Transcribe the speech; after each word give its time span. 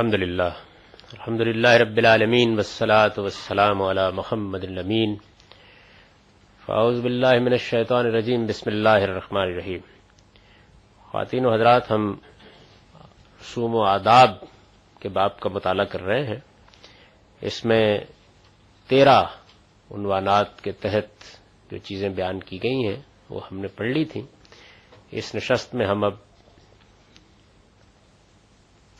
الحمد 0.00 0.14
للہ 0.14 0.42
الحمد 1.12 1.40
للہ 1.40 1.68
رب 1.68 1.96
العالمین 1.96 2.58
وسلاۃ 2.58 3.18
وسلام 3.18 3.82
علی 3.82 4.06
محمد 4.14 4.64
الامین 4.64 5.14
فاؤز 6.62 7.00
باللہ 7.00 7.32
من 7.40 7.52
الشیطان 7.52 8.06
الرجیم 8.06 8.46
بسم 8.46 8.70
اللہ 8.70 9.04
الرحمن 9.08 9.42
الرحیم 9.42 9.80
خواتین 11.08 11.46
و 11.46 11.52
حضرات، 11.54 11.90
ہم 11.90 12.08
رسوم 13.40 13.74
و 13.74 13.82
آداب 13.84 14.30
کے 15.00 15.08
باب 15.08 15.38
کا 15.40 15.48
مطالعہ 15.48 15.84
کر 15.84 16.02
رہے 16.02 16.26
ہیں۔ 16.26 16.40
اس 17.42 17.64
میں 17.64 17.98
تیرہ 18.90 19.18
عنوانات 19.90 20.60
کے 20.60 20.72
تحت 20.72 21.32
جو 21.70 21.78
چیزیں 21.78 22.08
بیان 22.08 22.40
کی 22.40 22.62
گئی 22.62 22.86
ہیں، 22.88 23.00
وہ 23.30 23.40
ہم 23.50 23.58
نے 23.58 23.68
پڑھ 23.68 23.88
لی 23.88 24.04
تھیں۔ 24.04 24.26
اس 25.12 25.34
نشست 25.34 25.74
میں 25.74 25.86
ہم 25.86 26.04
اب 26.04 26.14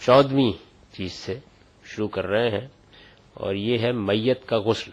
چودویں 0.01 0.70
چیز 1.01 1.13
سے 1.13 1.39
شروع 1.85 2.09
کر 2.09 2.27
رہے 2.27 2.51
ہیں 2.51 2.69
اور 3.35 3.55
یہ 3.55 3.79
ہے 3.79 3.93
میت 3.93 4.47
کا 4.47 4.59
غسل۔ 4.59 4.91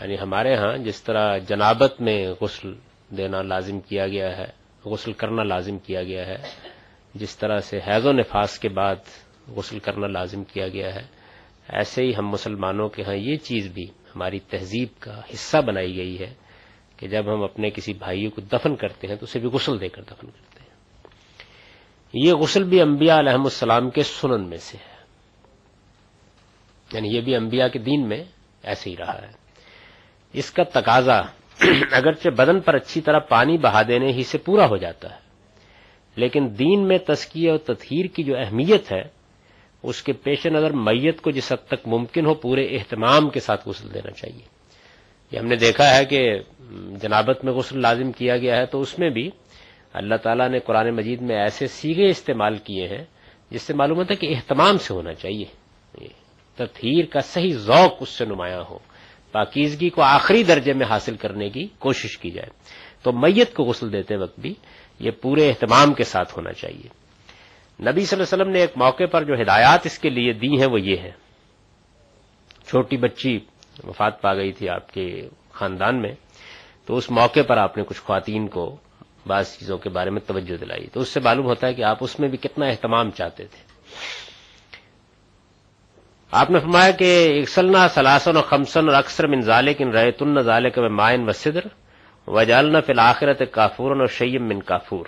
یعنی 0.00 0.18
ہمارے 0.18 0.54
ہاں 0.54 0.76
جس 0.76 1.02
طرح 1.02 1.38
جنابت 1.38 2.00
میں 2.00 2.34
غسل 2.40 2.74
دینا 3.16 3.42
لازم 3.42 3.80
کیا 3.80 4.08
گیا 4.08 4.36
ہے، 4.38 4.46
غسل 4.84 5.12
کرنا 5.12 5.42
لازم 5.42 5.78
کیا 5.78 6.02
گیا 6.02 6.26
ہے، 6.26 6.36
جس 7.14 7.36
طرح 7.36 7.58
سے 7.58 7.80
حیض 7.88 8.06
و 8.06 8.12
نفاس 8.12 8.58
کے 8.58 8.68
بعد 8.68 8.96
غسل 9.48 9.78
کرنا 9.78 10.06
لازم 10.06 10.44
کیا 10.44 10.68
گیا 10.68 10.94
ہے، 10.94 11.02
ایسے 11.68 12.02
ہی 12.02 12.12
ہم 12.18 12.28
مسلمانوں 12.28 12.88
کے 12.88 13.02
ہاں 13.02 13.14
یہ 13.14 13.36
چیز 13.36 13.68
بھی 13.72 13.84
ہماری 13.84 14.38
تہذیب 14.38 14.88
کا 15.00 15.20
حصہ 15.34 15.58
بنائی 15.58 15.96
گئی 15.96 16.18
ہے 16.18 16.34
کہ 16.96 17.08
جب 17.08 17.34
ہم 17.34 17.42
اپنے 17.42 17.70
کسی 17.70 17.92
بھائیوں 17.92 18.30
کو 18.30 18.40
دفن 18.40 18.76
کرتے 18.76 19.06
ہیں 19.06 19.16
تو 19.16 19.24
اسے 19.24 19.38
بھی 19.38 19.48
غسل 19.48 19.80
دے 19.80 19.88
کر 19.88 20.02
دفن 20.02 20.26
کرتے 20.26 20.57
ہیں۔ 20.57 20.57
یہ 22.12 22.32
غسل 22.34 22.64
بھی 22.64 22.80
انبیاء 22.80 23.18
علیہ 23.18 23.32
السلام 23.32 23.90
کے 23.90 24.02
سنن 24.02 24.48
میں 24.48 24.58
سے 24.58 24.76
ہے۔ 24.76 24.98
یعنی 26.92 27.16
یہ 27.16 27.20
بھی 27.20 27.36
انبیاء 27.36 27.68
کے 27.68 27.78
دین 27.78 28.08
میں 28.08 28.24
ایسے 28.62 28.90
ہی 28.90 28.96
رہا 28.96 29.22
ہے۔ 29.22 29.32
اس 30.32 30.50
کا 30.50 30.62
تقاضا 30.62 31.20
اگرچہ 31.92 32.28
بدن 32.28 32.60
پر 32.60 32.74
اچھی 32.74 33.00
طرح 33.00 33.18
پانی 33.18 33.58
بہا 33.58 33.82
دینے 33.88 34.12
ہی 34.12 34.22
سے 34.22 34.38
پورا 34.38 34.66
ہو 34.66 34.76
جاتا 34.76 35.10
ہے، 35.10 35.18
لیکن 36.16 36.48
دین 36.58 36.88
میں 36.88 36.98
تسکیہ 36.98 37.50
اور 37.50 37.58
تطہیر 37.58 38.06
کی 38.06 38.22
جو 38.22 38.36
اہمیت 38.36 38.92
ہے، 38.92 39.02
اس 39.82 40.02
کے 40.02 40.12
پیش 40.12 40.46
نظر 40.46 40.70
میت 40.70 41.20
کو 41.20 41.30
جس 41.30 41.52
حد 41.52 41.66
تک 41.66 41.88
ممکن 41.88 42.26
ہو 42.26 42.34
پورے 42.34 42.66
اہتمام 42.66 43.30
کے 43.30 43.40
ساتھ 43.40 43.68
غسل 43.68 43.94
دینا 43.94 44.10
چاہیے۔ 44.10 44.58
یہ 45.32 45.38
ہم 45.38 45.46
نے 45.46 45.56
دیکھا 45.56 45.96
ہے 45.96 46.04
کہ 46.04 46.38
جنابت 47.02 47.44
میں 47.44 47.52
غسل 47.52 47.80
لازم 47.80 48.12
کیا 48.12 48.36
گیا 48.36 48.56
ہے 48.56 48.66
تو 48.66 48.80
اس 48.80 48.98
میں 48.98 49.10
بھی 49.10 49.30
اللہ 49.92 50.14
تعالیٰ 50.14 50.48
نے 50.48 50.58
قرآن 50.58 50.90
مجید 50.90 51.20
میں 51.20 51.36
ایسے 51.36 51.66
سیگے 51.66 52.06
استعمال 52.06 52.56
کیے 52.56 52.88
ہیں 52.88 53.04
جس 53.50 53.62
سے 53.62 53.74
معلوم 53.74 53.98
ہوتا 53.98 54.14
ہے 54.14 54.16
کہ 54.16 54.34
اہتمام 54.36 54.78
سے 54.78 54.94
ہونا 54.94 55.14
چاہیے۔ 55.14 55.44
تطہیر 56.56 57.04
کا 57.04 57.20
صحیح 57.20 57.52
ذوق 57.52 57.94
اس 58.00 58.08
سے 58.08 58.24
نمایاں 58.24 58.62
ہو۔ 58.70 58.78
پاکیزگی 59.32 59.90
کو 59.90 60.02
آخری 60.02 60.42
درجے 60.42 60.72
میں 60.72 60.86
حاصل 60.86 61.16
کرنے 61.16 61.50
کی 61.50 61.66
کوشش 61.78 62.18
کی 62.18 62.30
جائے۔ 62.30 62.48
تو 63.02 63.12
میت 63.12 63.54
کو 63.54 63.62
غسل 63.62 63.92
دیتے 63.92 64.16
وقت 64.16 64.40
بھی 64.40 64.54
یہ 65.00 65.10
پورے 65.10 65.48
اہتمام 65.48 65.94
کے 65.94 66.04
ساتھ 66.04 66.38
ہونا 66.38 66.52
چاہیے۔ 66.52 66.88
نبی 67.80 68.04
صلی 68.04 68.20
اللہ 68.20 68.24
علیہ 68.24 68.42
وسلم 68.42 68.48
نے 68.48 68.60
ایک 68.60 68.72
موقع 68.76 69.04
پر 69.12 69.24
جو 69.24 69.34
ہدایات 69.42 69.86
اس 69.86 69.98
کے 69.98 70.10
لیے 70.10 70.32
دی 70.32 70.48
ہیں 70.48 70.66
وہ 70.72 70.80
یہ 70.80 70.96
ہے 70.96 71.10
چھوٹی 72.66 72.96
بچی 72.96 73.38
وفات 73.84 74.22
پا 74.22 74.34
گئی 74.34 74.52
تھی 74.52 74.68
آپ 74.68 74.92
کے 74.92 75.28
خاندان 75.52 76.02
میں۔ 76.02 76.12
تو 76.86 76.96
اس 76.96 77.10
موقع 77.10 77.40
پر 77.48 77.56
آپ 77.56 77.76
نے 77.76 77.84
کچھ 77.86 78.00
خواتین 78.00 78.48
کو 78.48 78.76
بعض 79.28 79.58
چیزوں 79.58 79.78
کے 79.78 79.88
بارے 79.88 80.10
میں 80.10 80.20
توجہ 80.20 80.56
دلائی۔ 80.56 80.86
تو 80.92 81.00
اس 81.00 81.08
سے 81.08 81.20
معلوم 81.20 81.46
ہوتا 81.46 81.66
ہے 81.66 81.74
کہ 81.74 81.82
آپ 81.82 81.98
اس 82.00 82.20
میں 82.20 82.28
بھی 82.28 82.38
کتنا 82.38 82.66
اہتمام 82.66 83.10
چاہتے 83.10 83.44
تھے۔ 83.44 83.78
آپ 86.30 86.50
نے 86.50 86.58
فرمایا 86.58 86.90
کہ 86.90 87.38
اکسلنا 87.40 87.88
سلاسن 87.88 88.36
و 88.36 88.42
خمسن 88.42 88.88
اور 88.88 88.96
اکثر 88.96 89.26
من 89.26 89.40
ذالک 89.40 89.76
ان 89.78 89.90
رہے 89.90 90.10
تن 90.10 90.40
ذالک 90.42 90.78
میں 90.78 90.88
مائن 90.88 91.28
و 91.28 91.32
صدر 91.32 91.60
و 92.26 92.42
جالنا 92.42 92.80
فی 92.80 92.92
الآخرت 92.92 93.42
اور 93.58 94.06
شیم 94.06 94.48
من 94.48 94.62
کافور۔ 94.62 95.06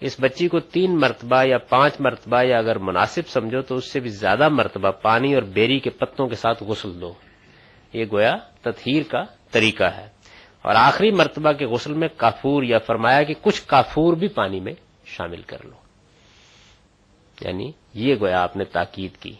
اس 0.00 0.16
بچی 0.20 0.48
کو 0.48 0.60
تین 0.60 0.98
مرتبہ 1.00 1.44
یا 1.44 1.58
پانچ 1.58 1.94
مرتبہ 2.00 2.42
یا 2.42 2.58
اگر 2.58 2.78
مناسب 2.78 3.28
سمجھو 3.28 3.60
تو 3.60 3.76
اس 3.76 3.92
سے 3.92 4.00
بھی 4.00 4.10
زیادہ 4.10 4.48
مرتبہ 4.48 4.90
پانی 4.90 5.34
اور 5.34 5.42
بیری 5.42 5.78
کے 5.78 5.90
پتوں 5.90 6.26
کے 6.26 6.34
ساتھ 6.34 6.62
غسل 6.62 7.00
دو۔ 7.00 7.12
یہ 7.92 8.04
گویا 8.12 8.36
تطہیر 8.62 9.02
کا 9.10 9.22
طریقہ 9.50 9.84
ہے۔ 9.84 10.13
اور 10.64 10.74
آخری 10.74 11.10
مرتبہ 11.10 11.52
کے 11.52 11.66
غسل 11.66 11.92
میں 11.92 12.08
کافور 12.16 12.62
یا 12.62 12.78
فرمایا 12.78 13.22
کہ 13.22 13.34
کچھ 13.40 13.62
کافور 13.66 14.14
بھی 14.14 14.28
پانی 14.28 14.60
میں 14.60 14.72
شامل 15.04 15.42
کر 15.42 15.56
لو۔ 15.64 15.76
یعنی 17.40 17.72
یہ 17.94 18.14
گویا 18.20 18.42
آپ 18.42 18.56
نے 18.56 18.64
تاکید 18.64 19.16
کی 19.16 19.34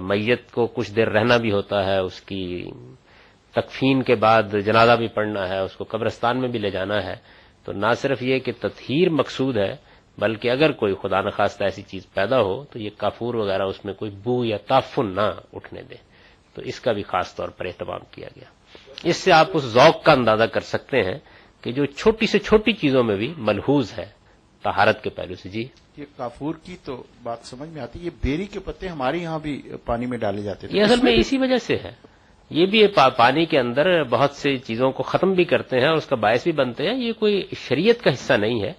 میت 0.00 0.52
کو 0.52 0.66
کچھ 0.66 0.92
دیر 0.92 1.08
رہنا 1.08 1.36
بھی 1.36 1.52
ہوتا 1.52 1.86
ہے، 1.86 1.98
اس 1.98 2.20
کی 2.20 2.70
تکفین 3.52 4.02
کے 4.02 4.14
بعد 4.14 4.42
جنازہ 4.64 4.96
بھی 4.96 5.08
پڑھنا 5.08 5.48
ہے، 5.48 5.58
اس 5.58 5.76
کو 5.76 5.84
قبرستان 5.88 6.40
میں 6.40 6.48
بھی 6.48 6.58
لے 6.58 6.70
جانا 6.70 7.02
ہے۔ 7.02 7.14
تو 7.64 7.72
نہ 7.72 7.86
صرف 7.96 8.22
یہ 8.22 8.38
کہ 8.38 8.52
تطہیر 8.60 9.10
مقصود 9.10 9.56
ہے، 9.56 9.76
بلکہ 10.18 10.50
اگر 10.50 10.72
کوئی 10.72 10.94
خدا 11.02 11.20
نخواستہ 11.20 11.64
ایسی 11.64 11.82
چیز 11.82 12.06
پیدا 12.14 12.40
ہو 12.40 12.64
تو 12.64 12.78
یہ 12.78 12.90
کافور 12.96 13.34
وغیرہ 13.34 13.62
اس 13.62 13.84
میں 13.84 13.94
کوئی 13.94 14.10
بو 14.10 14.44
یا 14.44 14.56
تعفن 14.56 15.14
نہ 15.14 15.30
اٹھنے 15.52 15.82
دے۔ 15.82 15.94
تو 16.54 16.62
اس 16.62 16.80
کا 16.80 16.92
بھی 16.92 17.02
خاص 17.02 17.34
طور 17.34 17.48
پر 17.48 17.66
اہتمام 17.66 18.00
کیا 18.10 18.28
گیا۔ 18.36 18.53
اس 19.04 19.16
سے 19.16 19.32
آپ 19.32 19.46
اس 19.54 19.62
ذوق 19.62 20.02
کا 20.02 20.12
اندازہ 20.12 20.44
کر 20.44 20.60
سکتے 20.60 21.02
ہیں 21.02 21.18
کہ 21.60 21.72
جو 21.72 21.86
چھوٹی 21.86 22.26
سے 22.26 22.38
چھوٹی 22.38 22.72
چیزوں 22.72 23.02
میں 23.02 23.16
بھی 23.16 23.34
ملحوظ 23.36 23.92
ہے۔ 23.98 24.24
تہارت 24.62 25.02
کے 25.04 25.10
پہلو 25.10 25.34
سے 25.34 25.48
جی۔ 25.48 25.64
یہ 25.96 26.04
کافور 26.16 26.54
کی 26.64 26.76
تو 26.84 27.02
بات 27.22 27.38
سمجھ 27.42 27.68
میں 27.68 27.82
آتی 27.82 27.98
ہے 27.98 28.04
یہ 28.04 28.10
بیری 28.24 28.46
کے 28.46 28.58
پتے 28.58 28.88
ہمارے 28.88 29.18
یہاں 29.18 29.38
بھی 29.38 29.62
پانی 29.84 30.06
میں 30.06 30.18
ڈالے 30.18 30.42
جاتے 30.42 30.66
تھے۔ 30.66 30.78
یہ 30.78 30.84
اصل 30.84 31.00
میں 31.02 31.12
اسی 31.12 31.38
وجہ 31.38 31.56
سے 31.56 31.76
ہے۔ 31.76 31.92
یہ 32.50 32.66
بھی 32.66 32.86
پانی 33.16 33.44
کے 33.44 33.58
اندر 33.58 34.02
بہت 34.04 34.30
سی 34.30 34.56
چیزوں 34.56 34.90
کو 34.90 35.02
ختم 35.02 35.32
بھی 35.32 35.44
کرتے 35.44 35.78
ہیں 35.78 35.86
اور 35.86 35.96
اس 35.96 36.06
کا 36.06 36.16
باعث 36.16 36.42
بھی 36.42 36.52
بنتے 36.52 36.88
ہیں۔ 36.88 36.94
یہ 36.94 37.12
کوئی 37.12 37.42
شریعت 37.56 38.04
کا 38.04 38.12
حصہ 38.12 38.32
نہیں 38.32 38.62
ہے۔ 38.62 38.72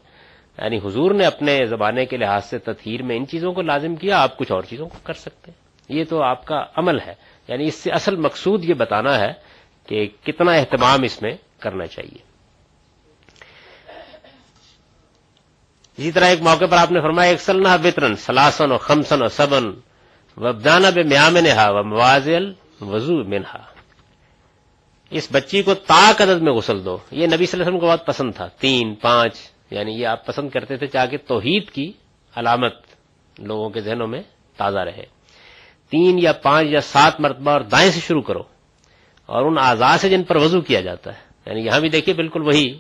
یعنی 0.58 0.78
حضور 0.78 1.12
نے 1.12 1.26
اپنے 1.26 1.66
زبانے 1.66 2.06
کے 2.06 2.18
لحاظ 2.18 2.46
سے 2.46 2.58
تطہیر 2.58 3.04
میں 3.04 3.18
ان 3.18 3.28
چیزوں 3.28 3.54
کو 3.54 3.62
لازم 3.62 3.96
کیا 3.96 4.22
آپ 4.22 4.38
کچھ 4.38 4.52
اور 4.52 4.62
چیزوں 4.62 4.88
کو 4.88 4.98
کر 5.04 5.14
سکتے 5.14 5.52
ہیں۔ 5.52 5.66
یہ 6.00 6.04
تو 6.10 6.24
آپ 6.24 6.46
کا 6.46 6.66
عمل 6.76 7.00
ہے۔ 7.00 7.14
یعنی 7.48 7.68
اس 7.68 7.76
سے 7.76 7.92
اصل 7.92 8.16
مقصود 8.16 8.66
یہ 8.66 8.74
بتانا 8.74 9.20
ہے 9.20 9.55
کہ 9.86 10.08
کتنا 10.24 10.52
اہتمام 10.52 11.04
اس 11.04 11.22
میں 11.22 11.34
کرنا 11.60 11.88
چاہیے۔ 11.88 12.36
اسی 15.98 16.12
طرح 16.12 16.26
ایک 16.26 16.42
موقع 16.42 16.66
پر 16.66 16.78
آپ 16.78 16.92
نے 16.92 17.02
فرمایا 17.02 17.30
ایک 17.30 17.42
سلنا 17.42 17.76
وطرن 17.76 18.16
سلاسن 18.16 18.72
اور 18.72 18.80
خمسن 18.80 19.22
اور 19.22 19.30
سبن 19.30 19.66
وبدانا 20.38 20.90
بے 20.90 21.04
میام 21.04 21.38
نہا 21.38 21.72
و 21.72 21.84
موازل 21.84 22.54
وضو 22.82 23.24
منہا۔ 23.24 23.64
اس 25.10 25.28
بچی 25.32 25.64
کو 25.64 25.74
تاک 25.74 26.22
عدد 26.22 26.42
میں 26.42 26.54
غسل 26.54 26.86
دو۔ 26.86 26.98
یہ 27.12 27.28
نبی 27.28 27.46
صلی 27.46 27.60
اللہ 27.60 27.64
علیہ 27.64 27.78
وسلم 27.78 27.80
کو 27.80 27.88
بہت 27.88 28.06
پسند 28.06 28.32
تھا۔ 28.36 28.48
تین، 28.48 28.96
پانچ 28.96 29.38
یعنی 29.72 29.92
یہ 29.92 30.08
آپ 30.08 30.26
پسند 30.26 30.50
کرتے 30.50 30.78
تھے 30.78 30.88
چاہ 30.88 31.06
کے 31.06 31.18
توحید 31.18 31.70
کی 31.70 31.94
علامت 32.36 32.74
لوگوں 33.40 33.70
کے 33.70 33.82
ذہنوں 33.82 34.08
میں 34.08 34.22
تازہ 34.58 34.80
رہے۔ 34.80 35.06
تین 35.90 36.20
یا 36.20 36.34
پانچ 36.34 36.68
یا 36.70 36.82
سات 36.82 37.20
مرتبہ 37.20 37.52
اور 37.52 37.62
دائیں 37.62 37.92
سے 37.92 38.00
شروع 38.00 38.22
کرو۔ 38.22 38.55
اور 39.26 39.46
ان 39.46 39.58
اعضاء 39.62 39.98
سے 39.98 40.10
جن 40.10 40.24
پر 40.24 40.36
وضو 40.36 40.62
کیا 40.62 40.82
جاتا 40.82 41.14
ہے۔ 41.14 41.20
یعنی 41.46 41.66
یہاں 41.66 41.80
بھی 41.80 41.90
دیکھیے 41.90 42.16
بالکل 42.16 42.42
وہی 42.42 42.78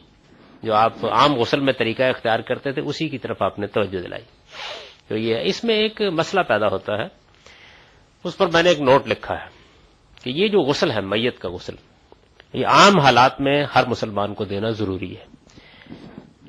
جو 0.63 0.73
آپ 0.73 1.05
عام 1.05 1.33
غسل 1.33 1.59
میں 1.59 1.73
طریقہ 1.73 2.03
اختیار 2.03 2.39
کرتے 2.39 2.71
تھے، 2.71 2.81
اسی 2.81 3.09
کی 3.09 3.17
طرف 3.17 3.41
آپ 3.41 3.59
نے 3.59 3.67
توجہ 3.67 4.01
دلائی۔ 4.01 4.23
تو 5.07 5.17
یہ 5.17 5.37
اس 5.43 5.63
میں 5.63 5.75
ایک 5.75 6.01
مسئلہ 6.01 6.41
پیدا 6.41 6.67
ہوتا 6.67 6.97
ہے۔ 6.97 7.05
اس 8.23 8.37
پر 8.37 8.47
میں 8.53 8.63
نے 8.63 8.69
ایک 8.69 8.81
نوٹ 8.81 9.07
لکھا 9.07 9.35
ہے 9.35 9.45
کہ 10.23 10.29
یہ 10.29 10.47
جو 10.47 10.59
غسل 10.59 10.91
ہے، 10.91 11.01
میت 11.01 11.39
کا 11.39 11.49
غسل، 11.49 11.75
یہ 12.53 12.67
عام 12.67 12.99
حالات 12.99 13.41
میں 13.41 13.65
ہر 13.75 13.85
مسلمان 13.87 14.33
کو 14.33 14.43
دینا 14.43 14.69
ضروری 14.69 15.17
ہے۔ 15.17 15.25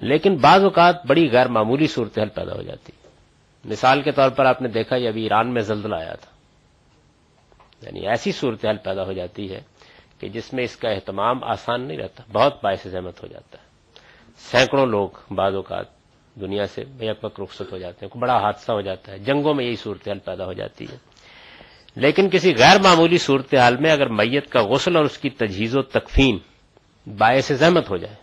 لیکن 0.00 0.36
بعض 0.36 0.62
اوقات 0.62 1.06
بڑی 1.06 1.30
غیر 1.32 1.48
معمولی 1.48 1.86
صورتحال 1.86 2.28
پیدا 2.28 2.54
ہو 2.54 2.62
جاتی۔ 2.62 2.92
مثال 3.64 4.02
کے 4.02 4.12
طور 4.12 4.30
پر 4.30 4.44
آپ 4.44 4.62
نے 4.62 4.68
دیکھا، 4.68 4.96
یہ 4.96 5.08
ابھی 5.08 5.22
ایران 5.22 5.54
میں 5.54 5.62
زلزلہ 5.62 5.96
آیا 5.96 6.14
تھا۔ 6.14 6.36
یعنی 7.82 8.08
ایسی 8.08 8.32
صورتحال 8.32 8.76
پیدا 8.76 9.04
ہو 9.04 9.12
جاتی 9.12 9.54
ہے 9.54 9.60
کہ 10.18 10.28
جس 10.28 10.52
میں 10.52 10.64
اس 10.64 10.76
کا 10.76 10.88
اہتمام 10.90 11.44
آسان 11.44 11.82
نہیں 11.82 11.98
رہتا، 11.98 12.22
بہت 12.32 12.64
باعث 12.64 12.86
زحمت 12.86 13.22
ہو 13.22 13.28
جاتا 13.28 13.58
ہے۔ 13.58 13.66
سینکڑوں 14.38 14.86
لوگ 14.86 15.08
بعض 15.30 15.54
اوقات 15.54 15.84
دنیا 16.40 16.66
سے 16.66 16.84
بیک 16.84 17.24
وقت 17.24 17.40
رخصت 17.40 17.72
ہو 17.72 17.78
جاتے 17.78 18.06
ہیں 18.06 18.18
بڑا 18.18 18.36
حادثہ 18.36 18.72
ہو 18.72 18.80
جاتا 18.80 19.12
ہے، 19.12 19.18
جنگوں 19.18 19.54
میں 19.54 19.64
یہی 19.64 19.76
صورتحال 19.76 20.18
پیدا 20.18 20.44
ہو 20.44 20.52
جاتی 20.52 20.84
ہے۔ 20.92 20.96
لیکن 21.96 22.30
کسی 22.30 22.52
غیر 22.58 22.80
معمولی 22.80 23.18
صورتحال 23.18 23.76
میں 23.76 23.90
اگر 23.90 24.06
میت 24.06 24.50
کا 24.50 24.62
غسل 24.62 24.96
اور 24.96 25.04
اس 25.04 25.18
کی 25.18 25.30
تجہیز 25.30 25.76
و 25.76 25.82
تکفین 25.82 26.38
باعث 27.18 27.52
زحمت 27.52 27.90
ہو 27.90 27.96
جائے، 27.96 28.14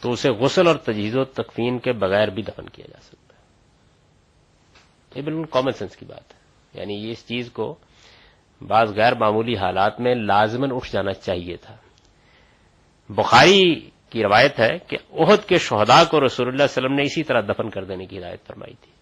تو 0.00 0.12
اسے 0.12 0.30
غسل 0.30 0.66
اور 0.66 0.76
تجہیز 0.76 1.16
و 1.16 1.24
تکفین 1.24 1.78
کے 1.78 1.92
بغیر 1.92 2.28
بھی 2.28 2.42
دفن 2.42 2.68
کیا 2.68 2.86
جا 2.90 3.00
سکتا 3.02 3.36
ہے۔ 3.36 3.42
یہ 5.14 5.22
بالکل 5.22 5.44
کامن 5.50 5.72
سینس 5.72 5.96
کی 5.96 6.04
بات 6.04 6.34
ہے۔ 6.34 6.42
یعنی 6.80 6.94
یہ 6.94 7.10
اس 7.10 7.26
چیز 7.26 7.50
کو 7.52 7.74
بعض 8.66 8.96
غیر 8.96 9.14
معمولی 9.14 9.56
حالات 9.56 10.00
میں 10.00 10.14
لازمن 10.14 10.72
اٹھ 10.72 10.92
جانا 10.92 11.12
چاہیے 11.12 11.56
تھا۔ 11.56 11.76
بخاری 13.08 13.90
کی 14.10 14.22
روایت 14.22 14.60
ہے 14.60 14.78
کہ 14.86 14.96
عہد 15.12 15.48
کے 15.48 15.58
شہداء 15.58 16.02
کو 16.10 16.24
رسول 16.24 16.46
اللہ 16.46 16.56
علیہ 16.56 16.64
وسلم 16.64 16.94
نے 16.94 17.02
اسی 17.02 17.22
طرح 17.22 17.40
دفن 17.40 17.70
کر 17.70 17.84
دینے 17.84 18.06
کی 18.06 18.18
ہدایت 18.18 18.46
فرمائی 18.46 18.74
تھی۔ 18.74 18.92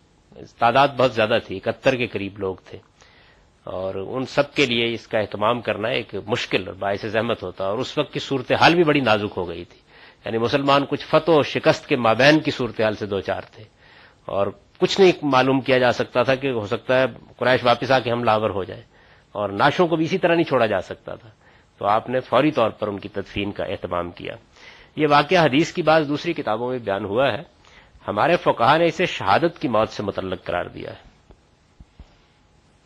تعداد 0.59 0.89
بہت 0.97 1.13
زیادہ 1.13 1.39
تھی، 1.47 1.57
اکہتر 1.57 1.95
کے 1.95 2.07
قریب 2.07 2.39
لوگ 2.39 2.57
تھے۔ 2.65 2.79
اور 3.65 3.95
ان 3.95 4.25
سب 4.25 4.55
کے 4.55 4.67
لیے 4.67 4.95
اس 4.95 5.07
کا 5.07 5.19
اہتمام 5.19 5.61
کرنا 5.61 5.89
ایک 5.89 6.15
مشکل 6.27 6.67
اور 6.67 6.75
باعث 6.75 7.05
زحمت 7.07 7.43
ہوتا 7.43 7.65
اور 7.65 7.79
اس 7.79 7.99
وقت 7.99 8.13
کی 8.13 8.19
صورتحال 8.19 8.75
بھی 8.75 8.85
بڑی 8.85 9.01
نازک 9.01 9.33
ہو 9.37 9.49
گئی 9.49 9.65
تھی۔ 9.65 9.79
یعنی 10.25 10.39
مسلمان 10.39 10.85
کچھ 10.89 11.07
فتح 11.07 11.31
و 11.31 11.43
شکست 11.43 11.87
کے 11.87 11.97
مابین 11.97 12.41
کی 12.41 12.51
صورتحال 12.51 12.95
سے 12.95 13.07
دو 13.07 13.21
چار 13.21 13.41
تھے۔ 13.41 13.65
اور 14.25 14.47
کچھ 14.79 15.01
نہیں 15.01 15.13
معلوم 15.23 15.61
کیا 15.61 15.79
جا 15.79 15.93
سکتا 15.93 16.23
تھا 16.23 16.35
کہ 16.35 16.51
ہو 16.51 16.67
سکتا 16.67 17.01
ہے 17.01 17.05
قریش 17.37 17.65
واپس 17.65 17.91
آ 17.91 17.99
کے 17.99 18.11
ہم 18.11 18.25
لاور 18.25 18.51
ہو 18.51 18.65
جائے 18.65 18.83
اور 19.33 19.49
ناشوں 19.49 19.89
کو 19.89 19.97
بھی 19.97 20.05
اسی 20.05 20.19
طرح 20.19 20.35
نہیں 20.35 20.45
چھوڑا 20.45 20.67
جا 20.67 20.81
سکتا 20.81 21.15
تھا۔ 21.15 21.29
تو 21.79 21.87
آپ 21.87 22.09
نے 22.09 22.21
فوری 22.21 22.51
طور 22.51 22.71
پر 22.71 22.89
ان 22.89 22.99
کی 22.99 23.09
تدفین 23.09 23.53
کا 23.53 23.65
اہتمام 23.65 24.11
کیا۔ 24.11 24.35
یہ 24.97 25.07
واقعہ 25.11 25.45
حدیث 25.45 25.73
کی 25.73 25.83
بات 25.83 26.09
دوسری 26.09 26.33
کتابوں 26.33 26.71
میں 26.71 26.79
بیان 26.79 27.05
ہوا 27.05 27.33
ہے۔ 27.33 27.43
ہمارے 28.09 28.37
فقہ 28.37 28.79
نے 28.79 28.85
اسے 28.85 29.07
شہادت 29.07 29.59
کی 29.59 29.69
موت 29.69 29.89
سے 29.89 30.03
متعلق 30.03 30.45
قرار 30.45 30.65
دیا 30.65 30.91
ہے۔ 30.91 31.11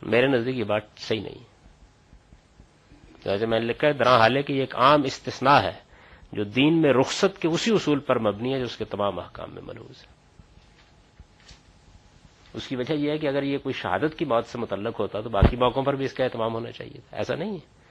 میرے 0.02 0.26
نزدیک 0.26 0.56
یہ 0.56 0.64
بات 0.64 0.82
صحیح 0.96 1.20
نہیں 1.20 1.54
جیسے 3.24 3.46
میں 3.46 3.60
نے 3.60 3.66
لکھا 3.66 3.88
ہے 3.88 3.92
درا 3.92 4.16
حال 4.16 4.36
ہے 4.36 4.42
کہ 4.42 4.52
یہ 4.52 4.60
ایک 4.60 4.76
عام 4.76 5.02
استثناء 5.02 5.62
ہے 5.62 5.78
جو 6.32 6.44
دین 6.44 6.82
میں 6.82 6.92
رخصت 6.92 7.38
کے 7.38 7.48
اسی 7.48 7.74
اصول 7.74 7.98
پر 7.98 8.18
مبنی 8.18 8.52
ہے 8.52 8.58
جو 8.58 8.64
اس 8.64 8.76
کے 8.76 8.84
تمام 8.84 9.18
احکام 9.18 9.54
میں 9.54 9.62
ملوز 9.62 10.02
ہے۔ 10.02 10.13
اس 12.54 12.68
کی 12.68 12.76
وجہ 12.76 12.94
یہ 12.94 13.10
ہے 13.10 13.18
کہ 13.18 13.26
اگر 13.26 13.42
یہ 13.42 13.58
کوئی 13.58 13.72
شہادت 13.72 14.14
کی 14.18 14.24
موت 14.24 14.46
سے 14.46 14.58
متعلق 14.58 15.00
ہوتا 15.00 15.20
تو 15.20 15.28
باقی 15.28 15.56
موقعوں 15.56 15.84
پر 15.84 15.94
بھی 15.94 16.04
اس 16.04 16.12
کا 16.12 16.24
اہتمام 16.24 16.54
ہونا 16.54 16.70
چاہیے 16.70 17.00
تھا۔ 17.08 17.16
ایسا 17.16 17.34
نہیں 17.34 17.52
ہے۔ 17.52 17.84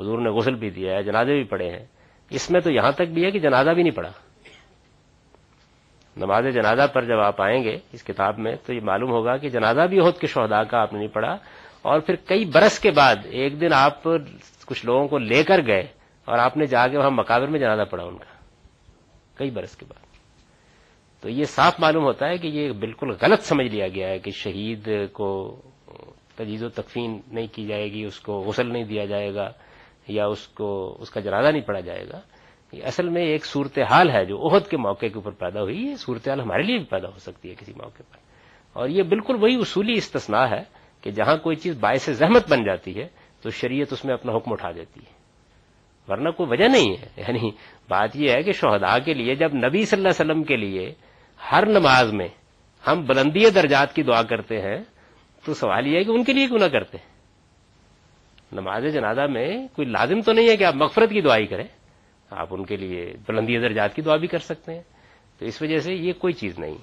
حضور 0.00 0.18
نے 0.18 0.30
غسل 0.30 0.54
بھی 0.54 0.70
دیا 0.70 0.94
ہے، 0.94 1.02
جنازے 1.02 1.32
بھی 1.32 1.44
پڑے 1.44 1.70
ہیں۔ 1.70 1.86
اس 2.30 2.50
میں 2.50 2.60
تو 2.60 2.72
یہاں 2.72 2.92
تک 2.92 3.02
بھی 3.02 3.24
ہے 3.24 3.30
کہ 3.30 3.38
جنازہ 3.38 3.70
بھی 3.70 3.82
نہیں 3.82 3.96
پڑا۔ 3.96 4.10
نماز 6.16 6.44
جنازہ 6.54 6.86
پر 6.92 7.04
جب 7.04 7.20
آپ 7.20 7.42
آئیں 7.42 7.64
گے 7.64 7.78
اس 7.92 8.04
کتاب 8.04 8.38
میں 8.38 8.56
تو 8.66 8.74
یہ 8.74 8.80
معلوم 8.82 9.10
ہوگا 9.10 9.36
کہ 9.36 9.48
جنازہ 9.48 9.80
بھی 9.80 10.00
عہد 10.00 10.20
کے 10.20 10.26
شہدا 10.26 10.64
کا 10.64 10.78
آپ 10.78 10.92
نے 10.92 10.98
نہیں 10.98 11.14
پڑھا۔ 11.14 11.36
اور 11.82 12.00
پھر 12.00 12.14
کئی 12.14 12.44
برس 12.44 12.78
کے 12.78 12.90
بعد 12.90 13.16
ایک 13.24 13.60
دن 13.60 13.72
آپ 13.72 14.02
کچھ 14.66 14.86
لوگوں 14.86 15.08
کو 15.08 15.18
لے 15.18 15.44
کر 15.44 15.58
گئے 15.66 15.82
اور 16.24 16.38
آپ 16.38 16.56
نے 16.56 16.66
جا 16.66 16.88
کے 16.88 16.98
وہاں 16.98 17.10
مقابر 17.10 17.46
میں 17.46 17.60
جنازہ 17.60 17.82
پڑا 17.82 18.04
ان 18.04 18.18
کا۔ 18.18 18.38
کئی 19.34 19.50
برس 19.50 19.76
کے 19.76 19.86
بعد۔ 19.88 20.07
تو 21.20 21.28
یہ 21.28 21.44
صاف 21.44 21.80
معلوم 21.80 22.04
ہوتا 22.04 22.28
ہے 22.28 22.38
کہ 22.38 22.46
یہ 22.46 22.72
بالکل 22.72 23.10
غلط 23.22 23.40
سمجھ 23.40 23.66
لیا 23.66 23.88
گیا 23.88 24.08
ہے 24.08 24.18
کہ 24.18 24.30
شہید 24.30 24.88
کو 25.12 25.56
تجیز 26.36 26.62
و 26.62 26.68
تکفین 26.68 27.20
نہیں 27.32 27.46
کی 27.52 27.66
جائے 27.66 27.92
گی، 27.92 28.04
اس 28.04 28.20
کو 28.20 28.40
غسل 28.40 28.72
نہیں 28.72 28.84
دیا 28.84 29.04
جائے 29.04 29.34
گا 29.34 29.52
یا 30.08 30.26
اس 30.26 30.48
کو، 30.48 30.96
اس 31.00 31.10
کا 31.10 31.20
جنازہ 31.20 31.48
نہیں 31.48 31.62
پڑا 31.62 31.80
جائے 31.80 32.08
گا۔ 32.12 32.20
یہ 32.72 32.82
اصل 32.84 33.08
میں 33.08 33.22
ایک 33.22 33.46
صورتحال 33.46 34.10
ہے 34.10 34.24
جو 34.24 34.48
عہد 34.48 34.70
کے 34.70 34.76
موقع 34.76 35.06
کے 35.06 35.14
اوپر 35.14 35.30
پیدا 35.30 35.62
ہوئی، 35.62 35.76
یہ 35.76 35.94
صورتحال 35.94 36.40
ہمارے 36.40 36.62
لیے 36.62 36.76
بھی 36.76 36.84
پیدا 36.84 37.08
ہو 37.08 37.18
سکتی 37.18 37.50
ہے 37.50 37.54
کسی 37.54 37.72
موقع 37.72 38.02
پر۔ 38.12 38.16
اور 38.72 38.88
یہ 38.88 39.02
بالکل 39.02 39.36
وہی 39.40 39.54
اصولی 39.54 39.92
استثناء 39.92 40.46
ہے 40.50 40.62
کہ 41.00 41.10
جہاں 41.10 41.36
کوئی 41.36 41.56
چیز 41.56 41.78
باعث 41.80 42.10
زحمت 42.10 42.50
بن 42.50 42.64
جاتی 42.64 43.00
ہے 43.00 43.08
تو 43.42 43.50
شریعت 43.50 43.92
اس 43.92 44.04
میں 44.04 44.14
اپنا 44.14 44.36
حکم 44.36 44.52
اٹھا 44.52 44.70
دیتی 44.70 45.00
ہے۔ 45.00 45.18
ورنہ 46.08 46.30
کوئی 46.30 46.48
وجہ 46.50 46.68
نہیں 46.68 46.92
ہے۔ 46.92 47.06
یعنی 47.16 47.50
بات 47.88 48.16
یہ 48.16 48.30
ہے 48.30 48.42
کہ 48.42 48.52
شہداء 48.52 48.98
کے 49.04 49.14
لیے 49.14 49.34
جب 49.34 49.54
نبی 49.54 49.84
صلی 49.84 50.00
اللہ 50.00 50.08
علیہ 50.08 50.30
وسلم 50.30 50.42
کے 50.42 50.56
لیے 50.56 50.94
ہر 51.52 51.66
نماز 51.66 52.12
میں 52.12 52.28
ہم 52.86 53.06
بلندی 53.06 53.50
درجات 53.50 53.94
کی 53.94 54.02
دعا 54.02 54.22
کرتے 54.22 54.60
ہیں، 54.60 54.78
تو 55.44 55.54
سوال 55.54 55.86
یہ 55.86 55.98
ہے 55.98 56.04
کہ 56.04 56.10
ان 56.10 56.24
کے 56.24 56.32
لیے 56.32 56.46
کیوں 56.46 56.58
نہ 56.58 56.64
کرتے؟ 56.64 56.98
نماز 58.52 58.82
جنازہ 58.94 59.20
میں 59.20 59.68
کوئی 59.76 59.88
لازم 59.88 60.20
تو 60.20 60.32
نہیں 60.32 60.48
ہے 60.48 60.56
کہ 60.56 60.64
آپ 60.64 60.74
مغفرت 60.74 61.10
کی 61.10 61.20
دعائی 61.20 61.46
کریں، 61.46 61.64
آپ 62.30 62.48
ان 62.50 62.64
کے 62.64 62.76
لیے 62.76 63.14
بلندی 63.28 63.58
درجات 63.58 63.94
کی 63.94 64.02
دعا 64.02 64.16
بھی 64.16 64.26
کر 64.26 64.38
سکتے 64.38 64.74
ہیں، 64.74 64.82
تو 65.38 65.44
اس 65.44 65.62
وجہ 65.62 65.78
سے 65.78 65.94
یہ 65.94 66.12
کوئی 66.12 66.32
چیز 66.32 66.58
نہیں۔ 66.58 66.74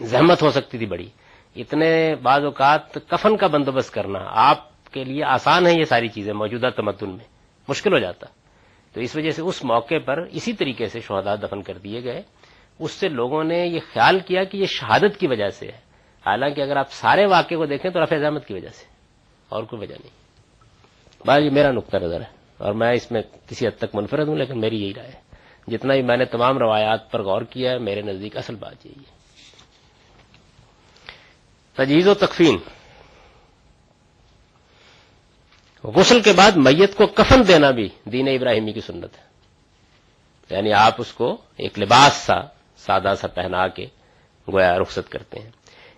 زحمت 0.00 0.42
ہو 0.42 0.50
سکتی 0.50 0.78
تھی 0.78 0.86
بڑی۔ 0.86 1.08
اتنے 1.56 2.14
بعض 2.22 2.44
اوقات 2.44 2.94
کفن 3.08 3.36
کا 3.36 3.46
بندوبست 3.46 3.94
کرنا، 3.94 4.18
آپ 4.28 4.92
کے 4.92 5.04
لیے 5.04 5.24
آسان 5.24 5.66
ہے 5.66 5.72
یہ 5.72 5.84
ساری 5.84 6.08
چیزیں 6.08 6.32
موجودہ 6.32 6.68
تمدن 6.76 7.08
میں، 7.08 7.24
مشکل 7.68 7.92
ہو 7.92 7.98
جاتا۔ 7.98 8.26
تو 8.92 9.00
اس 9.00 9.16
وجہ 9.16 9.30
سے 9.30 9.42
اس 9.42 9.64
موقع 9.64 9.94
پر 10.06 10.18
اسی 10.18 10.52
طریقے 10.52 10.86
سے 10.86 11.00
شہدا 11.00 11.34
دفن 11.34 11.62
کر 11.62 11.78
دیے 11.78 12.04
گئے۔ 12.04 12.22
اس 12.78 12.90
سے 12.92 13.08
لوگوں 13.08 13.44
نے 13.44 13.66
یہ 13.66 13.80
خیال 13.92 14.20
کیا 14.20 14.44
کہ 14.44 14.56
یہ 14.56 14.66
شہادت 14.66 15.20
کی 15.20 15.26
وجہ 15.26 15.48
سے 15.48 15.66
ہے۔ 15.66 15.90
حالانکہ 16.26 16.60
اگر 16.60 16.76
آپ 16.76 16.90
سارے 16.90 17.26
واقعے 17.26 17.56
کو 17.56 17.66
دیکھیں 17.66 17.90
تو 17.90 18.02
رفع 18.02 18.16
احمد 18.24 18.46
کی 18.46 18.54
وجہ 18.54 18.68
سے، 18.68 18.86
اور 19.48 19.62
کوئی 19.62 19.82
وجہ 19.82 19.94
نہیں۔ 19.94 20.10
بھائی 21.24 21.44
یہ 21.44 21.50
میرا 21.50 21.72
نقطہ 21.72 21.96
نظر 21.96 22.20
ہے، 22.20 22.26
اور 22.58 22.74
میں 22.74 22.92
اس 22.92 23.12
میں 23.12 23.22
کسی 23.48 23.66
حد 23.66 23.78
تک 23.78 23.94
منفرد 23.94 24.28
ہوں، 24.28 24.36
لیکن 24.36 24.60
میری 24.60 24.82
یہی 24.82 24.94
رائے 24.94 25.08
ہے۔ 25.08 25.20
جتنا 25.66 25.94
بھی 25.94 26.02
میں 26.02 26.16
نے 26.16 26.24
تمام 26.24 26.58
روایات 26.58 27.10
پر 27.10 27.22
غور 27.22 27.42
کیا 27.42 27.70
ہے، 27.70 27.78
میرے 27.78 28.02
نزدیک 28.02 28.36
اصل 28.36 28.54
بات 28.54 28.86
یہی 28.86 29.00
ہے۔ 29.00 29.20
تجہیز 31.74 32.08
و 32.08 32.14
تکفین۔ 32.14 32.58
غسل 35.84 36.20
کے 36.20 36.32
بعد 36.32 36.52
میت 36.56 36.96
کو 36.96 37.06
کفن 37.06 37.48
دینا 37.48 37.70
بھی 37.70 37.88
دین 38.04 38.28
ابراہیمی 38.28 38.72
کی 38.72 38.80
سنت 38.80 39.18
ہے۔ 39.18 39.30
یعنی 40.50 40.72
آپ 40.72 40.94
اس 40.98 41.12
کو 41.12 41.32
ایک 41.56 41.78
لباس 41.78 42.12
سا 42.12 42.59
سادہ 42.86 43.14
سا 43.20 43.26
پہنا 43.26 43.68
کے 43.68 43.86
گویا 44.52 44.78
رخصت 44.78 45.08
کرتے 45.08 45.38
ہیں۔ 45.38 45.50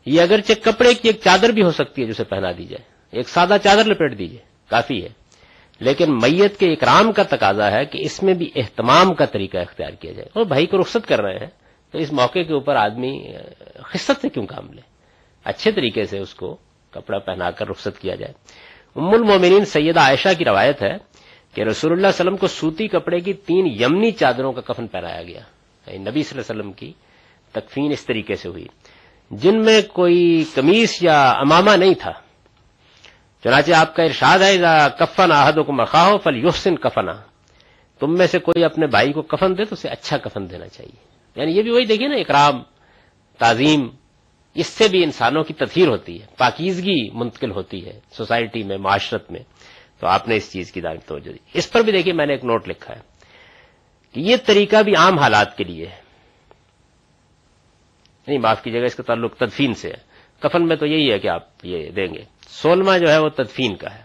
یہ 0.07 0.23
اگرچہ 0.23 0.53
کپڑے 0.63 0.95
کی 0.95 1.09
ایک 1.09 1.21
چادر 1.25 1.49
بھی 1.49 1.63
ہو 1.63 1.71
سکتی 1.71 2.03
ہے 2.03 2.07
جسے 2.07 2.25
پہنا 2.25 2.53
دی 2.59 2.65
جائے۔ 2.65 2.93
ایک 3.11 3.29
سادہ 3.29 3.57
چادر 3.63 3.85
لپیٹ 3.85 4.19
دیجیے 4.19 4.39
کافی 4.71 5.05
ہے۔ 5.05 5.09
لیکن 5.81 6.15
میت 6.15 6.59
کے 6.59 6.73
اکرام 6.73 7.13
کا 7.13 7.23
تقاضا 7.23 7.73
ہے 7.73 7.85
کہ 7.85 7.99
اس 8.01 8.23
میں 8.23 8.35
بھی 8.35 8.51
اہتمام 8.57 9.15
کا 9.15 9.25
طریقہ 9.25 9.59
اختیار 9.59 9.91
کیا 9.91 10.13
جائے۔ 10.13 10.29
اور 10.33 10.45
بھائی 10.45 10.67
کو 10.67 10.81
رخصت 10.81 11.09
کر 11.09 11.21
رہے 11.21 11.39
ہیں، 11.39 11.51
تو 11.91 11.99
اس 11.99 12.13
موقع 12.13 12.39
کے 12.39 12.53
اوپر 12.53 12.77
آدمی 12.77 13.33
خصت 13.77 14.21
سے 14.21 14.29
کیوں 14.29 14.47
کام 14.47 14.73
لے؟ 14.73 14.81
اچھے 15.45 15.73
طریقے 15.73 16.05
سے 16.05 16.19
اس 16.19 16.35
کو 16.35 16.57
کپڑا 16.91 17.19
پہنا 17.19 17.51
کر 17.51 17.69
رخصت 17.69 17.99
کیا 18.01 18.15
جائے۔ 18.15 18.33
ام 18.97 19.09
المومنین 19.09 19.65
سیدہ 19.65 20.01
عائشہ 20.01 20.29
کی 20.39 20.45
روایت 20.45 20.83
ہے 20.83 20.97
کہ 21.55 21.63
رسول 21.63 21.93
اللہ 21.93 22.07
علیہ 22.07 22.21
وسلم 22.21 22.37
کو 22.37 22.47
سوتی 22.47 22.89
کپڑے 22.89 23.21
کی 23.21 23.33
تین 23.33 23.67
یمنی 23.67 24.11
چادروں 24.11 24.53
کا 24.53 24.61
کفن 24.61 24.87
پہنایا 24.87 25.23
گیا۔ 25.23 25.41
یعنی 25.87 26.11
نبی 26.11 26.23
صلی 26.23 26.39
اللہ 26.39 26.53
علیہ 26.53 26.61
وسلم 26.61 26.73
کی 26.73 26.93
تکفین 27.53 27.93
اس 27.93 28.07
طریقے 28.07 28.35
سے 28.35 28.49
ہوئی۔ 28.49 28.67
جن 29.31 29.65
میں 29.65 29.83
کوئی 29.83 30.45
کمیز 30.55 30.99
یا 31.01 31.31
امامہ 31.31 31.71
نہیں 31.71 31.95
تھا، 31.95 32.13
چنانچہ 33.45 33.73
آپ 33.73 33.97
کا 33.97 34.03
ارشاد 34.03 34.39
ہے 34.39 34.59
کفن 34.99 35.33
آہد 35.33 35.55
کو 35.67 35.73
مخواہ 35.73 36.17
فل 36.25 36.37
یوسن 36.37 36.77
کفنا 36.77 37.13
تم 37.99 38.15
میں 38.15 38.27
سے 38.27 38.39
کوئی 38.39 38.65
اپنے 38.65 38.87
بھائی 38.87 39.13
کو 39.13 39.23
کفن 39.23 39.59
دے 39.59 39.65
تو 39.65 39.73
اسے 39.73 39.89
اچھا 39.89 40.17
کفن 40.17 40.51
دینا 40.51 40.69
چاہیے۔ 40.69 41.09
یعنی 41.37 41.57
یہ 41.57 41.63
بھی 41.63 41.71
وہی 41.71 41.85
دیکھیے 41.85 42.09
نا، 42.09 42.17
اکرام، 42.17 42.63
تعظیم، 43.39 43.89
اس 44.55 44.67
سے 44.67 44.89
بھی 44.89 45.05
انسانوں 45.05 45.43
کی 45.43 45.55
تطہیر 45.55 45.89
ہوتی 45.89 46.21
ہے، 46.21 46.27
پاکیزگی 46.39 47.11
منتقل 47.11 47.51
ہوتی 47.51 47.87
ہے 47.87 48.01
سوسائٹی 48.13 48.63
میں، 48.63 48.79
معاشرت 48.79 49.33
میں۔ 49.33 49.41
تو 50.01 50.07
آپ 50.07 50.29
نے 50.29 50.37
اس 50.37 50.53
چیز 50.53 50.73
کی 50.73 50.81
دار 50.81 50.97
توجہ 51.07 51.33
دی۔ 51.33 51.39
اس 51.55 51.73
پر 51.73 51.81
بھی 51.81 51.93
دیکھیے، 51.93 52.13
میں 52.13 52.27
نے 52.27 52.33
ایک 52.33 52.45
نوٹ 52.45 52.69
لکھا 52.69 52.95
ہے۔ 52.97 53.12
کہ 54.13 54.21
یہ 54.21 54.37
طریقہ 54.47 54.83
بھی 54.83 54.95
عام 54.97 55.19
حالات 55.19 55.57
کے 55.57 55.65
لیے 55.65 55.87
ہے۔ 55.87 56.03
نہیں، 58.27 58.39
معاف 58.39 58.63
کیجیے 58.63 58.81
گا 58.81 58.87
اس 58.87 58.95
کا 58.95 59.03
تعلق 59.03 59.37
تدفین 59.37 59.75
سے 59.75 59.89
ہے۔ 59.89 60.13
کفن 60.41 60.69
میں 60.69 60.77
تو 60.77 60.87
یہی 60.87 61.13
ہے 61.13 61.19
کہ 61.19 61.29
آپ 61.29 61.43
یہ 61.63 61.91
دیں 61.91 62.15
گے۔ 62.15 62.25
سولما 62.49 62.99
جو 62.99 63.11
ہے 63.11 63.19
وہ 63.19 63.29
تدفین 63.29 63.77
کا 63.77 63.95
ہے۔ 63.95 64.03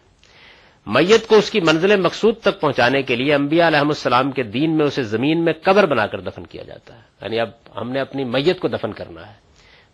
میت 0.86 1.28
کو 1.28 1.36
اس 1.36 1.52
کی 1.52 1.60
منزل 1.60 2.02
مقصود 2.02 2.40
تک 2.40 2.62
پہنچانے 2.62 3.02
کے 3.02 3.16
لیے 3.16 3.36
انبیاء 3.36 3.68
علیہ 3.68 3.80
السلام 3.80 4.32
کے 4.32 4.44
دین 4.44 4.78
میں 4.78 4.86
اسے 4.86 5.04
زمین 5.04 5.46
میں 5.46 5.54
قبر 5.64 5.86
بنا 5.86 6.08
کر 6.08 6.20
دفن 6.20 6.46
کیا 6.48 6.64
جاتا 6.64 6.96
ہے۔ 6.96 7.02
یعنی 7.22 7.40
اب 7.40 7.50
ہم 7.82 7.92
نے 7.92 8.00
اپنی 8.00 8.24
میت 8.24 8.60
کو 8.60 8.68
دفن 8.68 8.94
کرنا 8.94 9.28
ہے۔ 9.28 9.34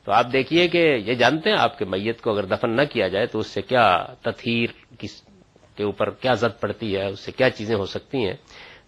تو 0.06 0.12
آپ 0.12 0.26
دیکھیے 0.34 0.68
کہ 0.68 0.78
یہ 0.78 1.14
جانتے 1.14 1.50
ہیں 1.50 1.58
آپ 1.58 1.80
کے 1.80 1.86
میت 1.86 2.22
کو 2.22 2.32
اگر 2.32 2.46
دفن 2.46 2.76
نہ 2.76 2.82
کیا 2.82 3.08
جائے 3.08 3.26
تو 3.26 3.40
اس 3.40 3.48
سے 3.48 3.62
کیا 3.62 4.06
تطہیر 4.22 4.70
کے 5.76 5.84
اوپر 5.84 6.10
کیا 6.10 6.34
زد 6.34 6.62
پڑتی 6.62 6.96
ہے، 6.98 7.06
اس 7.08 7.20
سے 7.20 7.32
کیا 7.32 7.50
چیزیں 7.50 7.76
ہو 7.76 7.86
سکتی 7.86 8.18
ہیں۔ 8.18 8.34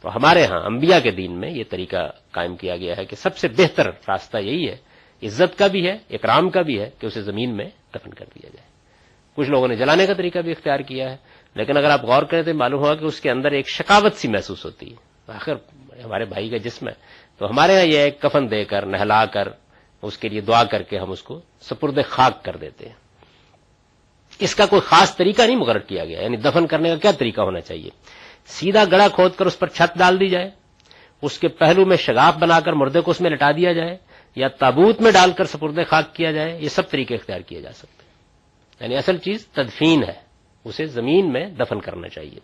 تو 0.01 0.15
ہمارے 0.15 0.45
ہاں 0.45 0.59
انبیاء 0.65 0.99
کے 0.99 1.11
دین 1.11 1.39
میں 1.39 1.49
یہ 1.49 1.63
طریقہ 1.69 2.11
قائم 2.31 2.55
کیا 2.55 2.77
گیا 2.77 2.93
ہے 2.97 3.05
کہ 3.05 3.15
سب 3.15 3.37
سے 3.37 3.47
بہتر 3.47 3.85
راستہ 3.87 4.37
یہی 4.37 4.69
ہے، 4.69 4.77
عزت 5.23 5.57
کا 5.57 5.67
بھی 5.67 5.87
ہے، 5.87 5.97
اکرام 6.09 6.49
کا 6.49 6.61
بھی 6.61 6.79
ہے 6.79 6.89
کہ 6.99 7.05
اسے 7.05 7.21
زمین 7.21 7.57
میں 7.57 7.65
دفن 7.95 8.13
کر 8.13 8.25
دیا 8.35 8.49
جائے۔ 8.53 8.67
کچھ 9.35 9.49
لوگوں 9.49 9.67
نے 9.67 9.75
جلانے 9.75 10.05
کا 10.05 10.13
طریقہ 10.13 10.39
بھی 10.39 10.51
اختیار 10.51 10.79
کیا 10.79 11.11
ہے، 11.11 11.17
لیکن 11.55 11.77
اگر 11.77 11.89
آپ 11.89 12.03
غور 12.03 12.23
کریں 12.23 12.43
تو 12.43 12.53
معلوم 12.53 12.79
ہوا 12.79 12.95
کہ 12.95 13.05
اس 13.05 13.21
کے 13.21 13.31
اندر 13.31 13.51
ایک 13.51 13.69
شکاوت 13.69 14.13
سی 14.13 14.27
محسوس 14.27 14.65
ہوتی 14.65 14.91
ہے۔ 14.91 14.95
آخر 15.27 15.53
ہمارے 16.03 16.25
بھائی 16.25 16.49
کا 16.49 16.57
جسم 16.57 16.87
ہے، 16.87 16.93
تو 17.37 17.49
ہمارے 17.49 17.73
یہاں 17.73 17.85
یہ 17.85 17.99
ایک 17.99 18.21
کفن 18.21 18.51
دے 18.51 18.65
کر، 18.65 18.85
نہلا 18.85 19.25
کر، 19.25 19.47
اس 20.01 20.17
کے 20.17 20.29
لیے 20.29 20.41
دعا 20.41 20.63
کر 20.63 20.83
کے 20.83 20.99
ہم 20.99 21.11
اس 21.11 21.23
کو 21.23 21.41
سپرد 21.61 21.99
خاک 22.09 22.43
کر 22.43 22.57
دیتے 22.57 22.85
ہیں۔ 22.85 22.93
اس 24.39 24.55
کا 24.55 24.65
کوئی 24.65 24.81
خاص 24.81 25.15
طریقہ 25.15 25.41
نہیں 25.41 25.55
مقرر 25.55 25.79
کیا 25.79 26.05
گیا 26.05 26.21
یعنی 26.21 26.37
دفن 26.37 26.67
کرنے 26.67 26.89
کا 26.89 26.95
کیا 26.95 27.11
طریقہ 27.11 27.41
ہونا 27.41 27.59
چاہیے؟ 27.59 27.89
سیدھا 28.45 28.83
گڑا 28.91 29.07
کھود 29.07 29.31
کر 29.35 29.45
اس 29.45 29.59
پر 29.59 29.67
چھت 29.67 29.97
ڈال 29.97 30.19
دی 30.19 30.27
جائے، 30.27 30.51
اس 31.21 31.39
کے 31.39 31.47
پہلو 31.47 31.85
میں 31.85 31.97
شگاف 31.97 32.37
بنا 32.37 32.59
کر 32.59 32.73
مردے 32.73 33.01
کو 33.01 33.11
اس 33.11 33.21
میں 33.21 33.31
لٹا 33.31 33.51
دیا 33.51 33.73
جائے، 33.73 33.97
یا 34.35 34.47
تابوت 34.47 35.01
میں 35.01 35.11
ڈال 35.11 35.31
کر 35.31 35.45
سپرد 35.45 35.79
خاک 35.87 36.15
کیا 36.15 36.31
جائے، 36.31 36.59
یہ 36.61 36.69
سب 36.69 36.89
طریقے 36.89 37.15
اختیار 37.15 37.39
کیے 37.39 37.61
جا 37.61 37.71
سکتے 37.71 38.03
ہیں۔ 38.03 38.11
یعنی 38.79 38.97
اصل 38.97 39.17
چیز 39.17 39.47
تدفین 39.47 40.03
ہے، 40.03 40.13
اسے 40.63 40.85
زمین 40.85 41.33
میں 41.33 41.45
دفن 41.45 41.79
کرنا 41.79 42.09
چاہیے۔ 42.09 42.39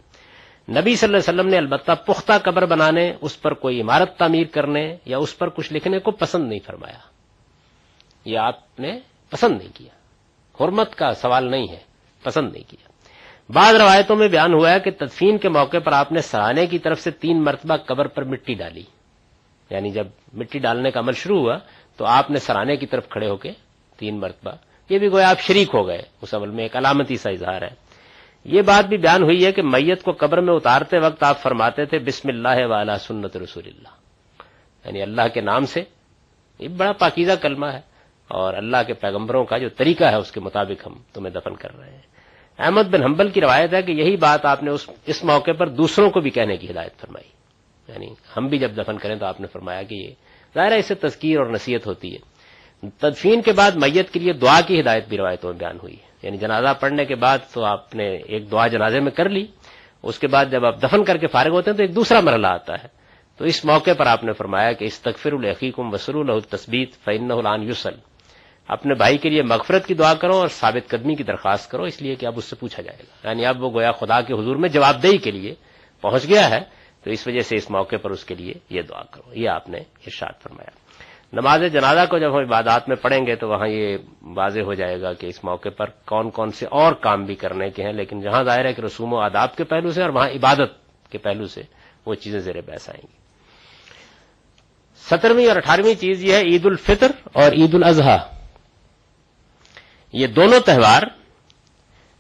نبی 0.71 0.95
صلی 0.95 1.07
اللہ 1.07 1.17
علیہ 1.17 1.39
وسلم 1.39 1.51
نے 1.51 1.57
البتہ 1.57 1.91
پختہ 1.91 2.33
قبر 2.43 2.65
بنانے، 2.65 3.13
اس 3.21 3.41
پر 3.41 3.53
کوئی 3.53 3.81
عمارت 3.81 4.17
تعمیر 4.17 4.47
کرنے 4.51 4.95
یا 5.05 5.17
اس 5.17 5.37
پر 5.37 5.49
کچھ 5.49 5.73
لکھنے 5.73 5.99
کو 5.99 6.11
پسند 6.11 6.49
نہیں 6.49 6.59
فرمایا۔ 6.65 6.97
یہ 8.25 8.37
آپ 8.37 8.79
نے 8.79 8.99
پسند 9.29 9.57
نہیں 9.57 9.75
کیا۔ 9.75 9.95
حرمت 10.63 10.95
کا 10.95 11.13
سوال 11.13 11.51
نہیں 11.51 11.67
ہے، 11.69 11.79
پسند 12.23 12.51
نہیں 12.51 12.69
کیا۔ 12.69 12.90
بعض 13.49 13.75
روایتوں 13.75 14.15
میں 14.15 14.27
بیان 14.27 14.53
ہوا 14.53 14.71
ہے 14.71 14.79
کہ 14.79 14.91
تدفین 14.91 15.37
کے 15.37 15.49
موقع 15.49 15.77
پر 15.77 15.91
آپ 15.93 16.11
نے 16.11 16.21
سرانے 16.21 16.65
کی 16.65 16.79
طرف 16.79 16.99
سے 17.01 17.11
تین 17.11 17.43
مرتبہ 17.43 17.75
قبر 17.75 18.07
پر 18.07 18.23
مٹی 18.23 18.53
ڈالی۔ 18.53 18.83
یعنی 19.69 19.89
جب 19.89 20.07
مٹی 20.33 20.59
ڈالنے 20.59 20.91
کا 20.91 20.99
عمل 20.99 21.11
شروع 21.11 21.39
ہوا 21.39 21.57
تو 21.97 22.05
آپ 22.05 22.31
نے 22.31 22.39
سرانے 22.39 22.75
کی 22.75 22.85
طرف 22.85 23.09
کھڑے 23.09 23.29
ہو 23.29 23.37
کے 23.37 23.51
تین 23.97 24.19
مرتبہ، 24.19 24.51
یہ 24.89 24.99
بھی 24.99 25.11
گویا 25.11 25.29
آپ 25.29 25.39
شریک 25.39 25.69
ہو 25.73 25.87
گئے، 25.87 26.01
اس 26.21 26.33
عمل 26.33 26.49
میں 26.49 26.63
ایک 26.63 26.75
علامتی 26.75 27.17
سا 27.17 27.29
اظہار 27.29 27.61
ہے۔ 27.61 27.69
یہ 28.43 28.61
بات 28.61 28.85
بھی 28.85 28.97
بیان 28.97 29.23
ہوئی 29.23 29.45
ہے 29.45 29.51
کہ 29.51 29.61
میت 29.61 30.03
کو 30.03 30.11
قبر 30.11 30.41
میں 30.41 30.53
اتارتے 30.53 30.97
وقت 30.99 31.23
آپ 31.23 31.41
فرماتے 31.41 31.85
تھے، 31.85 31.99
بسم 31.99 32.29
اللہ 32.29 32.65
والا 32.65 32.97
سنت 32.97 33.37
رسول 33.37 33.63
اللہ۔ 33.67 33.87
یعنی 34.85 35.01
اللہ 35.01 35.27
کے 35.33 35.41
نام 35.41 35.65
سے، 35.65 35.83
یہ 36.59 36.67
بڑا 36.67 36.91
پاکیزہ 36.91 37.31
کلمہ 37.41 37.65
ہے 37.65 37.81
اور 38.27 38.53
اللہ 38.53 38.77
کے 38.87 38.93
پیغمبروں 38.93 39.45
کا 39.45 39.57
جو 39.57 39.69
طریقہ 39.69 40.03
ہے 40.03 40.15
اس 40.15 40.31
کے 40.31 40.39
مطابق 40.39 40.87
ہم 40.87 40.95
تمہیں 41.13 41.33
دفن 41.33 41.55
کر 41.55 41.77
رہے 41.77 41.91
ہیں۔ 41.91 42.10
احمد 42.61 42.83
بن 42.83 43.03
حنبل 43.03 43.29
کی 43.29 43.41
روایت 43.41 43.73
ہے 43.73 43.81
کہ 43.81 43.91
یہی 43.91 44.17
بات 44.17 44.45
آپ 44.45 44.63
نے 44.63 44.71
اس 44.71 44.89
اس 45.05 45.23
موقع 45.23 45.51
پر 45.51 45.67
دوسروں 45.67 46.09
کو 46.09 46.19
بھی 46.19 46.29
کہنے 46.29 46.57
کی 46.57 46.71
ہدایت 46.71 46.97
فرمائی۔ 46.97 47.27
یعنی 47.87 48.13
ہم 48.37 48.47
بھی 48.47 48.57
جب 48.57 48.77
دفن 48.77 48.97
کریں 48.97 49.15
تو 49.15 49.25
آپ 49.25 49.41
نے 49.41 49.47
فرمایا 49.47 49.83
کہ 49.83 49.95
یہ 49.95 50.09
ظاہر 50.55 50.71
ہے 50.71 50.79
اس 50.79 50.85
سے 50.85 50.95
تذکیر 50.95 51.37
اور 51.37 51.45
نصیحت 51.45 51.87
ہوتی 51.87 52.15
ہے۔ 52.15 52.31
تدفین 52.89 53.41
کے 53.41 53.51
بعد 53.51 53.71
میت 53.71 54.09
کے 54.11 54.19
لیے 54.19 54.33
دعا 54.33 54.59
کی 54.67 54.81
ہدایت 54.81 55.07
بھی 55.09 55.17
روایتوں 55.17 55.49
میں 55.49 55.59
بیان 55.59 55.77
ہوئی 55.83 55.93
ہے۔ 55.93 56.11
یعنی 56.23 56.37
جنازہ 56.37 56.67
پڑھنے 56.79 57.05
کے 57.05 57.15
بعد 57.15 57.37
تو 57.53 57.65
آپ 57.65 57.95
نے 57.95 58.15
ایک 58.15 58.51
دعا 58.51 58.67
جنازے 58.67 58.99
میں 58.99 59.11
کر 59.11 59.29
لی۔ 59.29 59.45
اس 60.03 60.19
کے 60.19 60.27
بعد 60.27 60.45
جب 60.51 60.65
آپ 60.65 60.83
دفن 60.83 61.03
کر 61.03 61.17
کے 61.17 61.27
فارغ 61.27 61.51
ہوتے 61.51 61.71
ہیں 61.71 61.77
تو 61.77 61.83
ایک 61.83 61.95
دوسرا 61.95 62.19
مرحلہ 62.19 62.47
آتا 62.47 62.73
ہے۔ 62.83 62.87
تو 63.37 63.45
اس 63.45 63.65
موقع 63.65 63.91
پر 63.97 64.05
آپ 64.05 64.23
نے 64.23 64.33
فرمایا 64.33 64.71
کہ 64.71 64.85
استغفر 64.85 65.31
الحقیقم 65.31 65.93
وسر 65.93 66.15
التصبیت 66.15 66.93
فعن 66.93 67.31
العان 67.31 67.63
یوسل 67.63 68.10
اپنے 68.71 68.93
بھائی 68.93 69.17
کے 69.17 69.29
لیے 69.29 69.41
مغفرت 69.43 69.85
کی 69.85 69.93
دعا 69.93 70.13
کرو 70.13 70.37
اور 70.37 70.47
ثابت 70.47 70.89
قدمی 70.89 71.15
کی 71.15 71.23
درخواست 71.23 71.71
کرو، 71.71 71.83
اس 71.83 72.01
لیے 72.01 72.15
کہ 72.15 72.25
اب 72.25 72.33
اس 72.37 72.45
سے 72.45 72.55
پوچھا 72.55 72.83
جائے 72.83 73.03
گا۔ 73.03 73.29
یعنی 73.29 73.45
اب 73.45 73.63
وہ 73.63 73.69
گویا 73.73 73.91
خدا 73.91 74.21
کے 74.21 74.33
حضور 74.33 74.55
میں 74.55 74.69
جواب 74.69 75.03
دہی 75.03 75.17
کے 75.17 75.31
لیے 75.31 75.55
پہنچ 76.01 76.27
گیا 76.27 76.49
ہے، 76.49 76.59
تو 77.03 77.09
اس 77.09 77.27
وجہ 77.27 77.39
سے 77.39 77.55
اس 77.55 77.71
موقع 77.71 77.95
پر 78.01 78.09
اس 78.09 78.23
کے 78.23 78.35
لیے 78.35 78.53
یہ 78.69 78.81
دعا 78.81 79.03
کرو۔ 79.03 79.39
یہ 79.39 79.49
آپ 79.49 79.69
نے 79.69 79.77
ارشاد 79.77 80.41
فرمایا۔ 80.43 80.71
نماز 81.33 81.61
جنازہ 81.73 81.99
کو 82.09 82.17
جب 82.17 82.29
ہم 82.29 82.39
عبادات 82.39 82.89
میں 82.89 82.95
پڑھیں 82.95 83.25
گے 83.25 83.35
تو 83.35 83.47
وہاں 83.47 83.67
یہ 83.67 83.97
واضح 84.21 84.59
ہو 84.59 84.73
جائے 84.73 85.01
گا 85.01 85.13
کہ 85.13 85.25
اس 85.25 85.43
موقع 85.43 85.69
پر 85.69 85.85
کون 86.05 86.29
کون 86.29 86.51
سے 86.51 86.65
اور 86.65 86.93
کام 86.93 87.23
بھی 87.23 87.35
کرنے 87.35 87.69
کے 87.69 87.83
ہیں، 87.83 87.93
لیکن 87.93 88.21
جہاں 88.21 88.43
ظاہر 88.43 88.65
ہے 88.65 88.73
کہ 88.73 88.81
رسوم 88.81 89.13
و 89.13 89.17
آداب 89.17 89.55
کے 89.55 89.63
پہلو 89.63 89.91
سے 89.91 90.01
اور 90.01 90.09
وہاں 90.09 90.29
عبادت 90.29 90.71
کے 91.11 91.17
پہلو 91.17 91.45
سے 91.45 91.61
وہ 92.05 92.13
چیزیں 92.13 92.39
زیر 92.39 92.61
بحث 92.61 92.89
آئیں 92.89 93.07
گی۔ 93.11 93.17
سترویں 95.09 95.47
اور 95.47 95.55
اٹھارہویں 95.55 95.95
چیز 95.95 96.23
یہ 96.23 96.33
ہے 96.33 96.41
عید 96.41 96.65
الفطر 96.65 97.11
اور 97.33 97.51
عید 97.51 97.75
الاضحی۔ 97.75 98.30
یہ 100.13 100.27
دونوں 100.27 100.59
تہوار 100.59 101.01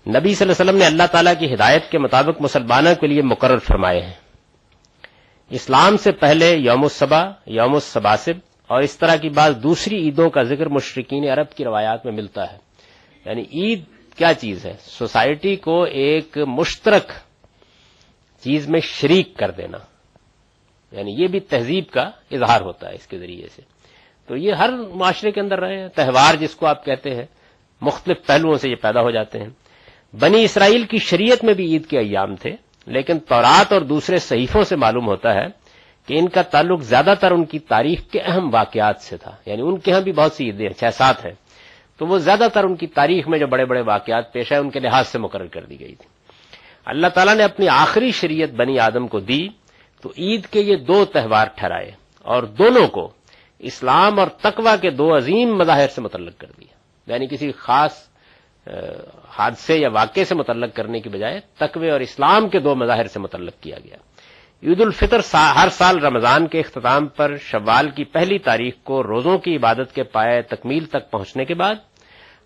نبی 0.07 0.35
صلی 0.35 0.49
اللہ 0.49 0.51
علیہ 0.51 0.51
وسلم 0.51 0.75
نے 0.75 0.85
اللہ 0.85 1.03
تعالی 1.11 1.29
کی 1.39 1.53
ہدایت 1.53 1.91
کے 1.91 1.97
مطابق 1.97 2.41
مسلمانوں 2.41 2.95
کے 2.95 3.07
لیے 3.07 3.21
مقرر 3.21 3.57
فرمائے 3.57 4.01
ہیں۔ 4.01 4.13
اسلام 5.49 5.97
سے 5.97 6.11
پہلے 6.11 6.55
یوم 6.55 6.83
الصبا 6.83 7.23
یوم 7.45 7.73
الصباسب 7.73 8.31
اور 8.67 8.81
اس 8.81 8.97
طرح 8.97 9.15
کی 9.15 9.29
بعض 9.29 9.63
دوسری 9.63 9.95
عیدوں 9.95 10.29
کا 10.29 10.43
ذکر 10.43 10.65
مشرقین 10.65 11.29
عرب 11.29 11.49
کی 11.49 11.63
روایات 11.63 12.05
میں 12.05 12.13
ملتا 12.13 12.53
ہے۔ 12.53 12.57
یعنی 13.25 13.41
عید 13.41 13.83
کیا 14.17 14.33
چیز 14.33 14.65
ہے؟ 14.65 14.73
سوسائٹی 14.79 15.55
کو 15.55 15.83
ایک 15.83 16.37
مشترک 16.37 17.11
چیز 18.43 18.69
میں 18.69 18.79
شریک 18.79 19.37
کر 19.37 19.51
دینا۔ 19.51 19.77
یعنی 20.91 21.11
یہ 21.23 21.27
بھی 21.27 21.39
تہذیب 21.39 21.83
کا 21.91 22.09
اظہار 22.31 22.61
ہوتا 22.61 22.89
ہے 22.89 22.95
اس 22.95 23.07
کے 23.07 23.19
ذریعے 23.19 23.47
سے۔ 23.55 23.61
تو 24.27 24.35
یہ 24.35 24.53
ہر 24.53 24.69
معاشرے 24.93 25.31
کے 25.31 25.41
اندر 25.41 25.59
رہے 25.59 25.79
ہیں۔ 25.79 25.87
تہوار 25.87 26.35
جس 26.35 26.55
کو 26.55 26.67
آپ 26.67 26.85
کہتے 26.85 27.15
ہیں 27.15 27.25
مختلف 27.81 28.25
پہلوؤں 28.25 28.55
سے 28.55 28.69
یہ 28.69 28.75
پیدا 28.75 29.01
ہو 29.01 29.11
جاتے 29.11 29.39
ہیں۔ 29.39 29.49
بنی 30.19 30.43
اسرائیل 30.43 30.83
کی 30.83 30.97
شریعت 30.97 31.43
میں 31.43 31.53
بھی 31.53 31.73
عید 31.73 31.85
کے 31.85 31.99
ایام 31.99 32.35
تھے، 32.35 32.55
لیکن 32.85 33.19
تورات 33.19 33.73
اور 33.73 33.81
دوسرے 33.81 34.17
صحیفوں 34.17 34.63
سے 34.63 34.75
معلوم 34.75 35.07
ہوتا 35.07 35.33
ہے 35.33 35.45
کہ 36.07 36.19
ان 36.19 36.29
کا 36.29 36.41
تعلق 36.41 36.81
زیادہ 36.81 37.13
تر 37.19 37.31
ان 37.31 37.45
کی 37.45 37.59
تاریخ 37.59 37.99
کے 38.11 38.19
اہم 38.19 38.49
واقعات 38.53 39.01
سے 39.01 39.17
تھا۔ 39.17 39.35
یعنی 39.45 39.61
ان 39.61 39.77
کے 39.79 39.91
ہاں 39.91 40.01
بھی 40.01 40.11
بہت 40.11 40.31
سی 40.31 40.45
عیدیں 40.45 40.69
چھ 40.69 40.83
سات 40.93 41.25
ہیں۔ 41.25 41.33
تو 41.97 42.05
وہ 42.05 42.17
زیادہ 42.17 42.47
تر 42.53 42.63
ان 42.63 42.75
کی 42.75 42.87
تاریخ 42.87 43.27
میں 43.27 43.39
جو 43.39 43.47
بڑے 43.47 43.65
بڑے 43.65 43.81
واقعات 43.81 44.33
پیش 44.33 44.51
ہے 44.51 44.57
ان 44.57 44.69
کے 44.69 44.79
لحاظ 44.79 45.07
سے 45.07 45.19
مقرر 45.19 45.45
کر 45.45 45.65
دی 45.65 45.79
گئی 45.79 45.95
تھی۔ 45.95 46.09
اللہ 46.85 47.07
تعالیٰ 47.07 47.35
نے 47.35 47.43
اپنی 47.43 47.67
آخری 47.67 48.11
شریعت 48.11 48.49
بنی 48.49 48.79
آدم 48.79 49.07
کو 49.07 49.19
دی، 49.19 49.47
تو 50.01 50.09
عید 50.17 50.45
کے 50.45 50.61
یہ 50.61 50.75
دو 50.75 51.05
تہوار 51.05 51.47
ٹھہرائے 51.55 51.91
اور 52.19 52.43
دونوں 52.43 52.87
کو 52.87 53.11
اسلام 53.59 54.19
اور 54.19 54.27
تقوا 54.27 54.75
کے 54.75 54.89
دو 54.89 55.17
عظیم 55.17 55.57
مظاہر 55.57 55.87
سے 55.87 56.01
متعلق 56.01 56.37
کر 56.37 56.47
دیا۔ 56.59 56.80
یعنی 57.07 57.27
کسی 57.27 57.51
خاص 57.51 58.07
حادثے 59.37 59.77
یا 59.77 59.89
واقعے 59.89 60.25
سے 60.25 60.35
متعلق 60.35 60.75
کرنے 60.75 60.99
کی 60.99 61.09
بجائے 61.09 61.39
تقوی 61.57 61.89
اور 61.89 61.99
اسلام 61.99 62.49
کے 62.49 62.59
دو 62.59 62.75
مظاہر 62.75 63.07
سے 63.07 63.19
متعلق 63.19 63.61
کیا 63.61 63.77
گیا۔ 63.83 63.97
عید 64.63 64.81
الفطر 64.81 65.19
ہر 65.33 65.67
سال 65.71 65.99
رمضان 65.99 66.47
کے 66.47 66.59
اختتام 66.59 67.07
پر 67.07 67.35
شوال 67.37 67.89
کی 67.89 68.03
پہلی 68.03 68.37
تاریخ 68.39 68.73
کو 68.83 69.03
روزوں 69.03 69.37
کی 69.37 69.55
عبادت 69.55 69.95
کے 69.95 70.03
پائے 70.03 70.41
تکمیل 70.41 70.85
تک 70.85 71.09
پہنچنے 71.11 71.45
کے 71.45 71.53
بعد 71.53 71.75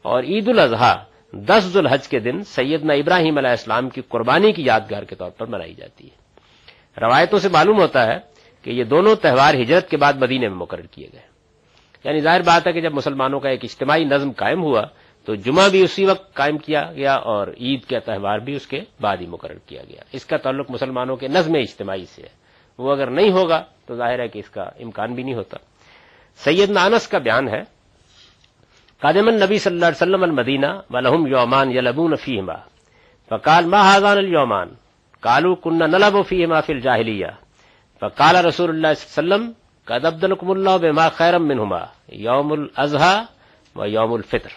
اور 0.02 0.24
عید 0.24 0.48
الاضحیٰ، 0.48 0.96
دس 1.34 1.64
ذوالحج 1.64 2.08
کے 2.08 2.20
دن 2.20 2.44
سیدنا 2.44 2.94
ابراہیم 2.94 3.38
علیہ 3.38 3.50
السلام 3.50 3.90
کی 3.90 4.02
قربانی 4.02 4.52
کی 4.52 4.64
یادگار 4.66 5.04
کے 5.04 5.16
طور 5.16 5.30
پر 5.30 5.46
منائی 5.46 5.74
جاتی 5.74 6.08
ہے۔ 6.08 7.04
روایتوں 7.06 7.40
سے 7.40 7.50
معلوم 7.50 7.80
ہوتا 7.80 8.06
ہے 8.08 8.18
کہ 8.62 8.70
یہ 8.70 8.84
دونوں 8.84 9.16
تہوار 9.16 9.54
ہجرت 9.54 9.90
کے 9.90 9.98
بعد 9.98 10.14
مدینے 10.14 10.48
میں 10.48 10.58
مقرر 10.58 10.86
کیے 10.86 11.08
گئے۔ 11.14 11.35
یعنی 12.06 12.20
ظاہر 12.20 12.42
بات 12.42 12.68
ہے 12.68 12.74
کہ 12.74 12.82
جب 12.82 12.94
مسلمانوں 12.94 13.40
کا 13.40 13.50
ایک 13.50 13.60
اجتماعی 13.64 14.04
نظم 14.04 14.32
قائم 14.32 14.64
ہوا، 14.64 14.84
تو 15.26 15.36
جمعہ 15.36 15.70
بھی 15.70 15.82
اسی 15.82 16.06
وقت 16.06 16.34
قائم 16.34 16.58
کیا 16.58 16.92
گیا 16.96 17.16
اور 17.16 17.48
عید 17.48 17.84
کا 17.84 18.00
تہوار 18.00 18.40
بھی 18.40 18.56
اس 18.56 18.68
کے 18.68 18.82
بعد 19.02 19.18
ہی 19.22 19.26
مقرر 19.26 19.58
کیا 19.66 19.82
گیا۔ 19.90 20.02
اس 20.12 20.26
کا 20.26 20.38
تعلق 20.38 20.72
مسلمانوں 20.72 21.16
کے 21.16 21.28
نظم 21.28 21.56
اجتماعی 21.56 22.06
سے 22.06 22.22
ہے۔ 22.22 22.28
وہ 22.78 22.92
اگر 22.92 23.10
نہیں 23.10 23.32
ہوگا، 23.32 23.64
تو 23.86 23.96
ظاہر 23.96 24.20
ہے 24.20 24.28
کہ 24.28 24.40
اس 24.40 24.50
کا 24.50 24.62
امکان 24.62 25.14
بھی 25.14 25.24
نہیں 25.24 25.34
ہوتا۔ 25.34 25.58
سید 26.36 26.70
نانس 26.70 27.08
کا 27.08 27.18
بیان 27.18 27.48
ہے 27.48 27.62
قادم 29.00 29.30
نبی 29.30 29.60
صلی 29.60 29.74
اللہ 29.74 29.86
علیہ 29.86 30.02
وسلم 30.02 30.24
المدینہ 30.24 30.66
ولہم 30.90 31.28
یومان 31.28 31.72
یلبون 31.72 32.16
فیہما۔ 32.16 32.54
فقال، 33.30 33.66
ما 33.66 33.82
حاضان 33.82 34.18
اليومان؟ 34.18 34.68
کالو 35.20 35.56
کن 35.56 35.78
نلب 35.78 36.26
فیہما 36.28 36.62
فی 36.62 36.74
الجاہلیہ۔ 36.74 37.28
فقال 38.00 38.46
رسول 38.46 38.70
اللہ 38.70 38.88
صلی 38.98 39.14
اللہ 39.18 39.36
علیہ 39.36 39.46
وسلم 39.46 39.65
قد 39.86 40.06
عبدالکم 40.06 40.52
اللہ 40.52 40.78
بما 40.78 41.10
خیرم 41.10 41.48
منہما 41.48 41.78
یوم 42.08 42.52
الاضحیٰ 42.52 43.24
و 43.76 43.86
یوم 43.86 44.14
الفطر۔ 44.14 44.50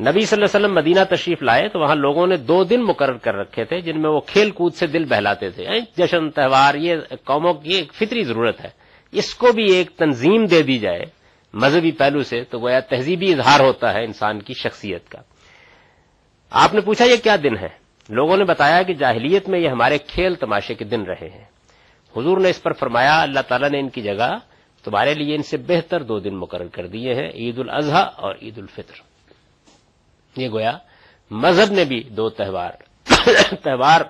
نبی 0.00 0.20
صلی 0.20 0.42
اللہ 0.42 0.56
علیہ 0.56 0.66
وسلم 0.66 0.74
مدینہ 0.74 1.14
تشریف 1.14 1.42
لائے 1.42 1.68
تو 1.68 1.80
وہاں 1.80 1.94
لوگوں 1.94 2.26
نے 2.26 2.36
دو 2.36 2.64
دن 2.64 2.82
مقرر 2.82 3.16
کر 3.16 3.34
رکھے 3.34 3.64
تھے 3.64 3.80
جن 3.80 4.02
میں 4.02 4.10
وہ 4.10 4.20
کھیل 4.20 4.50
کود 4.50 4.74
سے 4.74 4.86
دل 4.86 5.04
بہلاتے 5.04 5.50
تھے۔ 5.50 5.66
جشن، 5.96 6.30
تہوار، 6.30 6.74
یہ 6.74 6.96
قوموں 7.24 7.54
کی 7.54 7.74
ایک 7.74 7.94
فطری 7.94 8.22
ضرورت 8.22 8.64
ہے۔ 8.64 8.70
اس 9.12 9.34
کو 9.34 9.52
بھی 9.52 9.72
ایک 9.72 9.90
تنظیم 9.90 10.44
دے 10.44 10.62
دی 10.62 10.78
جائے 10.78 11.04
مذہبی 11.54 11.92
پہلو 11.92 12.22
سے 12.22 12.44
تو 12.44 12.60
وہ 12.60 12.70
تہذیبی 12.90 13.32
اظہار 13.32 13.60
ہوتا 13.60 13.94
ہے 13.94 14.04
انسان 14.04 14.42
کی 14.42 14.54
شخصیت 14.54 15.08
کا۔ 15.08 15.18
آپ 16.50 16.74
نے 16.74 16.80
پوچھا 16.80 17.04
یہ 17.04 17.16
کیا 17.16 17.36
دن 17.36 17.58
ہے؟ 17.58 17.68
لوگوں 18.08 18.36
نے 18.36 18.44
بتایا 18.44 18.82
کہ 18.82 18.94
جاہلیت 18.94 19.48
میں 19.48 19.58
یہ 19.58 19.68
ہمارے 19.68 19.98
کھیل 19.98 20.34
تماشے 20.34 20.74
کے 20.74 20.84
دن 20.84 21.02
رہے 21.02 21.28
ہیں۔ 21.28 21.44
حضور 22.16 22.38
نے 22.38 22.50
اس 22.50 22.62
پر 22.62 22.72
فرمایا، 22.72 23.22
اللہ 23.22 23.40
تعالیٰ 23.48 23.70
نے 23.70 23.78
ان 23.80 23.88
کی 23.88 24.02
جگہ 24.02 24.34
تمہارے 24.84 25.14
لیے 25.14 25.36
ان 25.36 25.42
سے 25.42 25.56
بہتر 25.56 26.02
دو 26.02 26.18
دن 26.18 26.36
مقرر 26.36 26.66
کر 26.66 26.86
دیے 26.86 27.14
ہیں، 27.14 27.30
عید 27.34 27.58
الاضحیٰ 27.58 28.08
اور 28.16 28.34
عید 28.42 28.58
الفطر۔ 28.58 28.94
یہ 30.40 30.48
گویا، 30.48 30.78
مذہب 31.30 31.72
نے 31.72 31.84
بھی 31.84 32.02
دو 32.02 32.28
تہوار 32.28 32.70
تہوار 33.62 34.00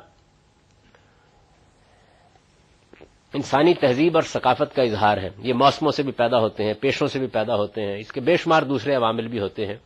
انسانی 3.35 3.75
تہذیب 3.75 4.17
اور 4.17 4.23
ثقافت 4.23 4.77
کا 4.77 4.83
اظہار 4.83 5.19
ہے۔ 5.19 5.29
یہ 5.39 5.55
موسموں 5.55 5.93
سے 5.93 6.03
بھی 6.03 6.13
پیدا 6.13 6.39
ہوتے 6.39 6.65
ہیں، 6.65 6.75
پیشوں 6.75 7.07
سے 7.07 7.19
بھی 7.19 7.27
پیدا 7.27 7.55
ہوتے 7.55 7.83
ہیں۔ 7.83 7.99
اس 7.99 8.13
کے 8.13 8.21
بے 8.21 8.37
شمار 8.37 8.63
دوسرے 8.63 8.95
عوامل 8.95 9.29
بھی 9.29 9.41
ہوتے 9.41 9.67
ہیں۔ 9.67 9.77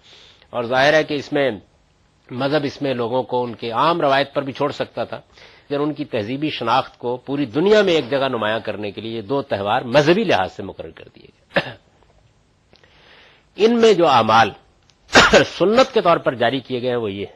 اور 0.51 0.63
ظاہر 0.63 0.93
ہے 0.93 1.05
کہ 1.05 1.15
اس 1.15 1.33
میں 1.33 1.51
مذہب 2.31 2.61
اس 2.65 2.83
میں 2.83 2.95
لوگوں 2.95 3.23
کو 3.23 3.45
ان 3.45 3.55
کے 3.55 3.71
عام 3.71 4.01
روایت 4.01 4.35
پر 4.35 4.43
بھی 4.43 4.53
چھوڑ 4.53 4.73
سکتا 4.73 5.05
تھا 5.05 5.21
پھر 5.69 5.81
ان 5.81 5.95
کی 5.95 6.05
تہذیبی 6.05 6.51
شناخت 6.51 6.99
کو 6.99 7.17
پوری 7.17 7.47
دنیا 7.47 7.83
میں 7.83 7.93
ایک 7.93 8.11
جگہ 8.11 8.29
نمایاں 8.29 8.59
کرنے 8.59 8.91
کے 8.91 9.01
لیے 9.01 9.17
یہ 9.17 9.23
دو 9.23 9.43
تہوار 9.43 9.83
مذہبی 9.83 10.25
لحاظ 10.25 10.53
سے 10.53 10.63
مقرر 10.63 10.91
کر 10.91 11.05
دیے 11.17 11.27
گئے۔ 11.27 11.61
ان 13.57 13.81
میں 13.81 13.95
جو 13.95 14.09
اعمال 14.09 14.51
سنت 15.47 15.95
کے 15.95 16.01
طور 16.01 16.17
پر 16.17 16.35
جاری 16.35 16.61
کیے 16.61 16.83
گئے 16.83 16.91
ہیں 16.91 16.97
وہ 16.97 17.13
یہ 17.13 17.27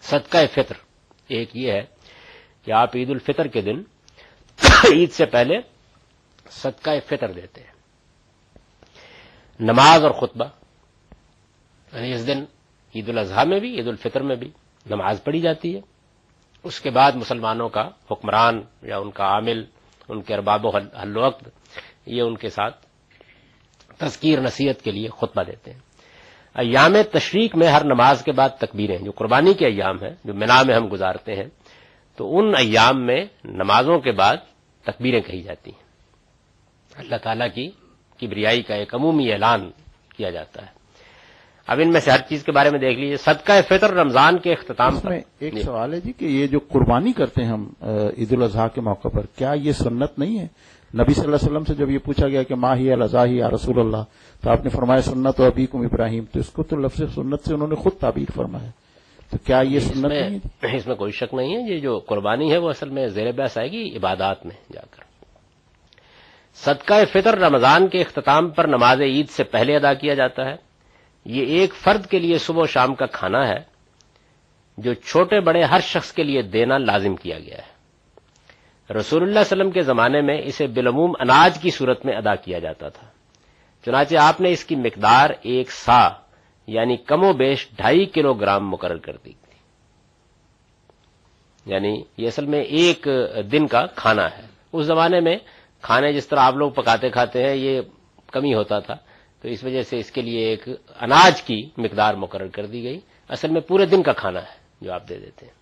صدقہ 0.00 0.38
فطر، 0.52 0.74
ایک 1.28 1.56
یہ 1.56 1.72
ہے 1.72 1.82
کہ 2.64 2.72
آپ 2.72 2.96
عید 2.96 3.10
الفطر 3.10 3.46
کے 3.46 3.60
دن 3.60 3.82
عید 4.92 5.10
سے 5.10 5.26
پہلے 5.26 5.54
صدقہ 6.50 6.90
فطر 7.06 7.32
دیتے 7.32 7.60
ہیں۔ 7.60 7.76
نماز 9.60 10.04
اور 10.04 10.10
خطبہ 10.10 10.44
یعنی 11.92 12.12
اس 12.12 12.26
دن 12.26 12.44
عید 12.96 13.08
الاضحیٰ 13.08 13.46
میں 13.46 13.60
بھی، 13.60 13.76
عید 13.76 13.88
الفطر 13.88 14.20
میں 14.20 14.36
بھی 14.36 14.50
نماز 14.90 15.24
پڑھی 15.24 15.40
جاتی 15.40 15.74
ہے۔ 15.74 15.80
اس 16.64 16.80
کے 16.80 16.90
بعد 16.90 17.12
مسلمانوں 17.12 17.68
کا 17.68 17.88
حکمران 18.10 18.62
یا 18.82 18.98
ان 18.98 19.10
کا 19.10 19.24
عامل، 19.24 19.64
ان 20.08 20.22
کے 20.22 20.34
ارباب 20.34 20.66
و 20.66 20.68
حل 20.76 21.16
وقت 21.16 21.48
یہ 22.06 22.22
ان 22.22 22.36
کے 22.36 22.48
ساتھ 22.48 22.86
تذکیر، 23.98 24.40
نصیحت 24.40 24.82
کے 24.82 24.90
لیے 24.90 25.08
خطبہ 25.08 25.42
دیتے 25.42 25.72
ہیں۔ 25.72 25.80
ایام 26.54 26.96
تشریق 27.12 27.56
میں 27.56 27.66
ہر 27.66 27.84
نماز 27.84 28.24
کے 28.24 28.32
بعد 28.32 28.48
تکبیریں، 28.48 28.98
جو 28.98 29.10
قربانی 29.10 29.54
کے 29.54 29.66
ایام 29.66 30.02
ہیں، 30.02 30.14
جو 30.24 30.34
مینا 30.34 30.62
میں 30.62 30.76
ہم 30.76 30.92
گزارتے 30.92 31.34
ہیں، 31.34 31.48
تو 32.16 32.38
ان 32.38 32.52
ایام 32.58 33.06
میں 33.06 33.24
نمازوں 33.44 33.98
کے 33.98 34.12
بعد 34.12 34.36
تکبیریں 34.82 35.20
کہی 35.20 35.42
جاتی 35.42 35.70
ہیں۔ 35.70 35.86
اللہ 36.94 37.16
تعالیٰ 37.16 37.48
کی 37.54 37.70
کبریائی 38.20 38.62
کا 38.62 38.74
ایک 38.74 38.94
عمومی 38.94 39.32
اعلان 39.32 39.70
کیا 40.16 40.30
جاتا 40.30 40.66
ہے۔ 40.66 40.75
اب 41.66 41.80
ان 41.82 41.92
میں 41.92 42.00
سے 42.00 42.10
ہر 42.10 42.18
چیز 42.28 42.44
کے 42.44 42.52
بارے 42.52 42.70
میں 42.70 42.78
دیکھ 42.78 42.98
لیجیے 43.00 43.16
صدقہ 43.16 43.52
فطر 43.68 43.92
رمضان 43.94 44.38
کے 44.38 44.52
اختتام 44.52 45.00
پر۔ 45.00 45.12
ایک 45.38 45.58
سوال 45.58 45.94
ہے 45.94 46.00
جی 46.00 46.12
کہ 46.12 46.24
یہ 46.24 46.46
جو 46.46 46.58
قربانی 46.68 47.12
کرتے 47.12 47.42
ہیں 47.42 47.50
ہم 47.50 47.68
عید 48.16 48.32
الاضحیٰ 48.32 48.68
کے 48.74 48.80
موقع 48.80 49.08
پر 49.08 49.26
کیا 49.36 49.52
یہ 49.52 49.72
سنت 49.72 50.18
نہیں 50.18 50.38
ہے؟ 50.38 50.46
نبی 50.94 51.14
صلی 51.14 51.24
اللہ 51.24 51.36
علیہ 51.36 51.48
وسلم 51.48 51.64
سے 51.64 51.74
جب 51.74 51.90
یہ 51.90 51.98
پوچھا 51.98 52.28
گیا 52.28 52.42
کہ 52.42 52.54
ماہی 52.54 52.92
الزاہی 52.92 53.36
یا 53.36 53.48
رسول 53.50 53.78
اللہ 53.78 54.02
تو 54.42 54.50
آپ 54.50 54.64
نے 54.64 54.68
فرمایا 54.68 55.00
سنت 55.00 55.40
و 55.40 55.44
ابھی 55.44 55.66
کم 55.66 55.80
ابراہیم۔ 55.80 56.24
تو 56.32 56.38
اس 56.38 56.48
کو 56.48 56.62
تو 56.62 56.76
لفظ 56.76 57.02
سنت 57.14 57.48
سے 57.48 57.54
انہوں 57.54 57.68
نے 57.68 57.74
خود 57.74 57.92
تعبیر 57.92 58.30
فرمایا۔ 58.34 58.70
تو 59.30 59.36
کیا 59.44 59.60
یہ 59.60 59.78
سنت 59.78 60.04
نہیں 60.04 60.38
ہے 60.62 60.76
اس 60.76 60.86
میں 60.86 60.94
کوئی 60.94 61.12
شک 61.12 61.34
نہیں 61.34 61.56
ہے۔ 61.56 61.74
یہ 61.74 61.80
جو 61.80 61.98
قربانی 61.98 62.52
ہے 62.52 62.58
وہ 62.58 62.68
اصل 62.68 62.88
میں 62.88 63.06
زیر 63.06 63.32
بحث 63.32 63.58
آئے 63.58 63.68
گی 63.72 63.96
عبادات 63.96 64.46
میں 64.46 64.72
جا 64.72 64.80
کر۔ 64.80 65.02
صدقہ 66.54 66.94
فطر 67.12 67.38
رمضان 67.38 67.88
کے 67.88 68.00
اختتام 68.00 68.50
پر 68.50 68.68
نماز 68.68 69.00
عید 69.00 69.28
سے 69.28 69.44
پہلے 69.44 69.76
ادا 69.76 69.94
کیا 69.94 70.14
جاتا 70.14 70.44
ہے۔ 70.44 70.65
یہ 71.26 71.46
ایک 71.46 71.74
فرد 71.74 72.06
کے 72.06 72.18
لیے 72.18 72.38
صبح 72.38 72.62
و 72.62 72.66
شام 72.66 72.94
کا 72.94 73.06
کھانا 73.06 73.48
ہے 73.48 73.58
جو 74.78 74.94
چھوٹے 74.94 75.40
بڑے 75.40 75.62
ہر 75.62 75.80
شخص 75.80 76.12
کے 76.12 76.22
لیے 76.22 76.42
دینا 76.42 76.78
لازم 76.78 77.16
کیا 77.16 77.38
گیا 77.38 77.58
ہے۔ 77.58 77.76
رسول 78.94 79.20
اللہ 79.22 79.32
علیہ 79.32 79.40
وسلم 79.40 79.70
کے 79.70 79.80
زمانے 79.80 80.20
میں 80.20 80.42
اسے 80.44 80.66
بلعموم 80.66 81.12
اناج 81.20 81.58
کی 81.58 81.70
صورت 81.70 82.06
میں 82.06 82.16
ادا 82.16 82.34
کیا 82.34 82.58
جاتا 82.58 82.88
تھا۔ 82.88 83.06
چنانچہ 83.84 84.16
آپ 84.16 84.40
نے 84.40 84.50
اس 84.50 84.64
کی 84.64 84.76
مقدار 84.76 85.30
ایک 85.42 85.72
سا 85.72 86.08
یعنی 86.66 86.96
کم 86.96 87.24
و 87.24 87.32
بیش 87.32 87.68
ڈھائی 87.76 88.06
کلو 88.06 88.34
گرام 88.34 88.70
مقرر 88.70 88.96
کر 88.96 89.12
دی۔ 89.12 89.32
تھی 89.32 89.58
یعنی 91.72 92.02
یہ 92.16 92.26
اصل 92.26 92.46
میں 92.46 92.60
ایک 92.60 93.08
دن 93.52 93.66
کا 93.66 93.86
کھانا 93.86 94.24
ہے۔ 94.24 94.42
اس 94.72 94.86
زمانے 94.86 95.20
میں 95.20 95.36
کھانے 95.82 96.12
جس 96.12 96.28
طرح 96.28 96.40
آپ 96.40 96.54
لوگ 96.54 96.70
پکاتے 96.70 97.10
کھاتے 97.10 97.42
ہیں، 97.42 97.54
یہ 97.54 97.80
کمی 98.26 98.54
ہوتا 98.54 98.78
تھا۔ 98.78 98.94
تو 99.46 99.50
اس 99.50 99.62
وجہ 99.64 99.82
سے 99.82 99.98
اس 99.98 100.10
کے 100.10 100.22
لیے 100.22 100.44
ایک 100.44 100.68
اناج 101.00 101.42
کی 101.42 101.58
مقدار 101.78 102.14
مقرر 102.14 102.46
کر 102.46 102.66
دی 102.66 102.82
گئی۔ 102.82 102.98
اصل 103.30 103.50
میں 103.50 103.60
پورے 103.60 103.84
دن 103.86 104.02
کا 104.02 104.12
کھانا 104.12 104.40
ہے 104.42 104.54
جو 104.80 104.92
آپ 104.92 105.08
دے 105.08 105.18
دیتے 105.18 105.46
ہیں۔ 105.46 105.52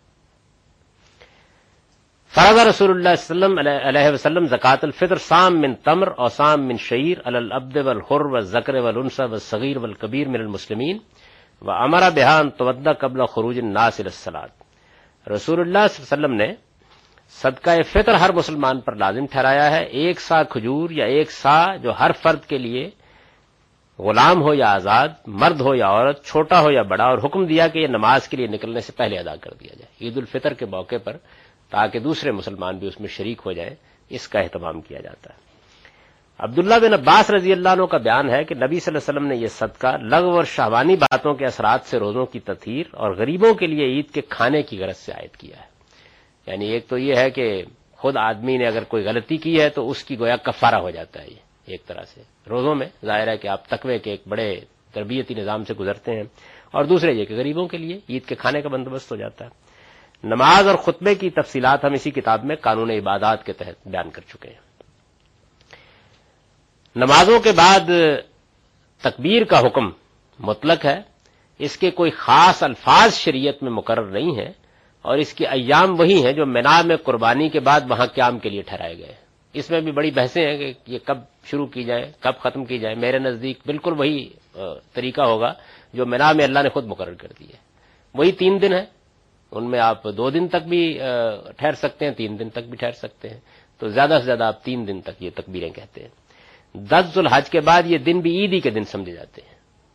فرض 2.35 2.59
رسول 2.67 2.91
اللہ 2.91 3.13
وسلم 3.13 3.59
علیہ 3.59 4.13
وسلم 4.15 4.47
زکات 4.47 4.85
الفطر 4.85 5.17
سام 5.17 5.61
من 5.61 5.75
تمر 5.75 6.09
اور 6.17 6.29
سام 6.29 6.67
من 6.67 6.77
شعیر 6.77 7.19
البد 7.25 7.77
والحر 7.77 8.25
و 8.33 8.41
ذکر 8.55 8.75
والانسا 8.75 9.25
والصغیر 9.25 9.79
والکبیر 9.79 10.29
من 10.29 10.41
المسلمین 10.41 10.99
و 11.63 11.71
امرا 11.71 12.09
بحان 12.09 12.51
تودہ 12.51 12.93
قبل 13.01 13.27
خروج 13.27 13.59
الناس 13.59 14.01
السلاد 14.01 15.31
رسول 15.31 15.61
اللہ 15.61 15.87
صلی 15.91 16.03
اللہ 16.03 16.27
علیہ 16.27 16.27
وسلم 16.27 16.35
نے 16.35 16.53
صدقہ 17.43 17.71
فطر 17.93 18.15
ہر 18.15 18.33
مسلمان 18.33 18.81
پر 18.81 18.95
لازم 18.97 19.27
ٹھہرایا 19.27 19.71
ہے۔ 19.71 19.85
ایک 19.85 20.21
سا 20.21 20.43
کھجور 20.43 20.91
یا 20.91 21.05
ایک 21.05 21.31
سا 21.31 21.77
جو 21.77 21.93
ہر 22.01 22.11
فرد 22.23 22.45
کے 22.45 22.59
لیے 22.59 22.91
غلام 23.99 24.43
ہو 24.43 24.55
یا 24.55 24.73
آزاد، 24.73 25.09
مرد 25.27 25.61
ہو 25.61 25.75
یا 25.75 25.87
عورت، 25.87 26.25
چھوٹا 26.25 26.61
ہو 26.61 26.71
یا 26.71 26.83
بڑا، 26.83 27.05
اور 27.05 27.19
حکم 27.19 27.47
دیا 27.47 27.69
کہ 27.69 27.79
یہ 27.79 27.87
نماز 27.87 28.29
کے 28.29 28.37
لیے 28.37 28.47
نکلنے 28.47 28.81
سے 28.81 28.93
پہلے 28.97 29.19
ادا 29.19 29.37
کر 29.37 29.51
دیا 29.61 29.75
جائے۔ 29.79 30.05
عید 30.05 30.17
الفطر 30.17 30.55
کے 30.55 30.67
موقع 30.67 30.97
پر 31.05 31.17
تاکہ 31.71 31.99
دوسرے 31.99 32.31
مسلمان 32.31 32.79
بھی 32.79 32.89
اس 32.89 33.01
میں 33.01 33.09
شریک 33.09 33.43
ہو 33.47 33.53
جائیں، 33.53 33.75
اس 34.09 34.29
کا 34.29 34.41
اہتمام 34.41 34.81
کیا 34.81 35.01
جاتا 35.01 35.31
ہے۔ 35.33 35.45
عبداللہ 36.39 36.75
بن 36.83 36.95
عباس 36.95 37.31
رضی 37.31 37.53
اللہ 37.53 37.69
عنہ 37.69 37.85
کا 37.85 37.99
بیان 37.99 38.31
ہے 38.31 38.45
کہ 38.45 38.55
نبی 38.55 38.81
صلی 38.81 38.97
اللہ 38.97 39.11
علیہ 39.11 39.19
وسلم 39.19 39.27
نے 39.27 39.37
یہ 39.37 39.47
صدقہ 39.47 39.97
لغ 39.97 40.35
اور 40.35 40.45
شہوانی 40.45 40.97
باتوں 40.97 41.35
کے 41.35 41.45
اثرات 41.45 41.81
سے 41.85 41.99
روزوں 41.99 42.27
کی 42.27 42.41
تطہیر 42.41 42.87
اور 42.93 43.11
غریبوں 43.11 43.55
کے 43.55 43.67
لیے 43.67 43.85
عید 43.85 44.11
کے 44.11 44.21
کھانے 44.21 44.63
کی 44.63 44.79
غرض 44.79 44.97
سے 44.97 45.13
عائد 45.13 45.37
کیا 45.37 45.57
ہے۔ 45.57 45.75
یعنی 46.47 46.67
ایک 46.67 46.89
تو 46.89 46.99
یہ 46.99 47.17
ہے 47.17 47.31
کہ 47.31 47.63
خود 47.93 48.17
آدمی 48.17 48.57
نے 48.57 48.67
اگر 48.67 48.85
کوئی 48.85 49.05
غلطی 49.05 49.37
کی 49.37 49.61
ہے 49.61 49.69
تو 49.69 49.91
اس 49.91 50.05
کی 50.05 50.19
گویا 50.19 50.37
کفارہ 50.37 50.75
ہو 50.75 50.91
جاتا 50.91 51.23
ہے 51.23 51.29
یہ۔ 51.29 51.44
ایک 51.67 51.87
طرح 51.87 52.03
سے۔ 52.03 52.23
روزوں 52.51 52.75
میں 52.75 52.87
ظاہر 53.05 53.29
ہے 53.29 53.37
کہ 53.37 53.49
آپ 53.49 53.67
تقوی 53.67 53.99
کے 53.99 54.11
ایک 54.11 54.23
بڑے 54.29 54.61
تربیتی 54.93 55.35
نظام 55.35 55.65
سے 55.65 55.75
گزرتے 55.75 56.13
ہیں۔ 56.13 56.23
اور 56.71 56.85
دوسرے 56.85 57.13
یہ 57.13 57.25
کہ 57.25 57.35
غریبوں 57.35 57.69
کے 57.69 57.79
لیے 57.79 58.01
عید 58.09 58.25
کے 58.25 58.35
کھانے 58.35 58.63
کا 58.63 58.69
بندوبست 58.69 59.13
ہو 59.13 59.17
جاتا 59.17 59.45
ہے۔ 59.45 59.51
نماز 60.25 60.69
اور 60.69 60.77
خطبے 60.77 61.15
کی 61.15 61.31
تفصیلات 61.31 61.85
ہم 61.85 61.93
اسی 61.93 62.11
کتاب 62.11 62.45
میں 62.45 62.57
قانون 62.57 62.91
عبادات 62.91 63.47
کے 63.47 63.53
تحت 63.53 63.89
بیان 63.89 64.11
کر 64.11 64.23
چکے 64.23 64.49
ہیں۔ 64.49 64.59
نمازوں 66.97 67.41
کے 67.41 67.53
بعد 67.53 67.91
تکبیر 69.01 69.45
کا 69.45 69.61
حکم 69.61 69.91
مطلق 70.39 70.85
ہے۔ 70.85 71.01
اس 71.59 71.77
کے 71.77 71.91
کوئی 71.91 72.11
خاص 72.11 72.63
الفاظ 72.63 73.15
شریعت 73.15 73.63
میں 73.63 73.71
مقرر 73.71 74.07
نہیں 74.07 74.37
ہے 74.37 74.53
اور 75.03 75.19
اس 75.19 75.35
کے 75.35 75.47
ایام 75.47 76.01
وہی 76.01 76.25
ہیں 76.25 76.33
جو 76.33 76.47
مینا 76.47 76.83
میں 76.83 76.97
قربانی 76.97 77.49
کے 77.49 77.61
بعد 77.61 77.81
وہاں 77.89 78.07
قیام 78.07 78.39
کے 78.39 78.49
لیے 78.49 78.63
ٹھہرائے 78.63 78.99
گئے 78.99 79.07
ہیں۔ 79.07 79.25
اس 79.55 79.71
میں 79.71 79.81
بھی 79.81 79.93
بڑی 79.93 80.11
بحثیں 80.11 80.47
ہیں 80.47 80.59
کہ 80.59 80.73
یہ 80.87 80.99
کب 81.05 81.19
شروع 81.45 81.67
کی 81.67 81.85
جائے 81.85 82.13
کب 82.21 82.33
ختم 82.39 82.65
کی 82.65 82.79
جائے 82.79 82.95
میرے 82.95 83.19
نزدیک 83.19 83.59
بالکل 83.67 83.93
وہی 83.99 84.31
طریقہ 84.93 85.23
ہوگا 85.23 85.53
جو 85.93 86.07
مینا 86.07 86.33
میں 86.33 86.45
اللہ 86.45 86.59
نے 86.63 86.69
خود 86.69 86.87
مقرر 86.87 87.15
کر 87.15 87.29
دی 87.41 87.45
ہے۔ 87.45 87.59
وہی 88.15 88.33
تین 88.33 88.63
دن 88.63 88.73
ہے 88.73 88.85
ان 89.51 89.71
میں 89.71 89.81
آپ 89.81 90.05
دو 90.05 90.31
دن 90.31 90.49
تک 90.49 90.69
بھی 90.69 90.99
ٹھہر 91.57 91.73
سکتے 91.73 92.07
ہیں، 92.07 92.13
تین 92.13 92.39
دن 92.39 92.49
تک 92.49 92.59
بھی 92.59 92.77
ٹھہر 92.77 92.91
سکتے 92.91 93.29
ہیں۔ 93.29 93.41
تو 93.79 93.89
زیادہ 93.89 94.17
سے 94.21 94.27
زیادہ 94.27 94.45
آپ 94.45 94.65
تین 94.65 94.87
دن 94.89 95.01
تک 95.01 95.23
یہ 95.23 95.31
تکبیریں 95.35 95.71
کہتے 95.71 96.01
ہیں۔ 96.01 96.09
دس 96.75 97.15
ذوالحج 97.15 97.51
کے 97.51 97.61
بعد 97.61 97.83
یہ 97.87 97.99
دن 97.99 98.21
بھی 98.21 98.39
عیدی 98.39 98.61
کے 98.61 98.71
دن 98.71 98.85
سمجھے 98.85 99.13
جاتے 99.13 99.41
ہیں۔ 99.47 99.55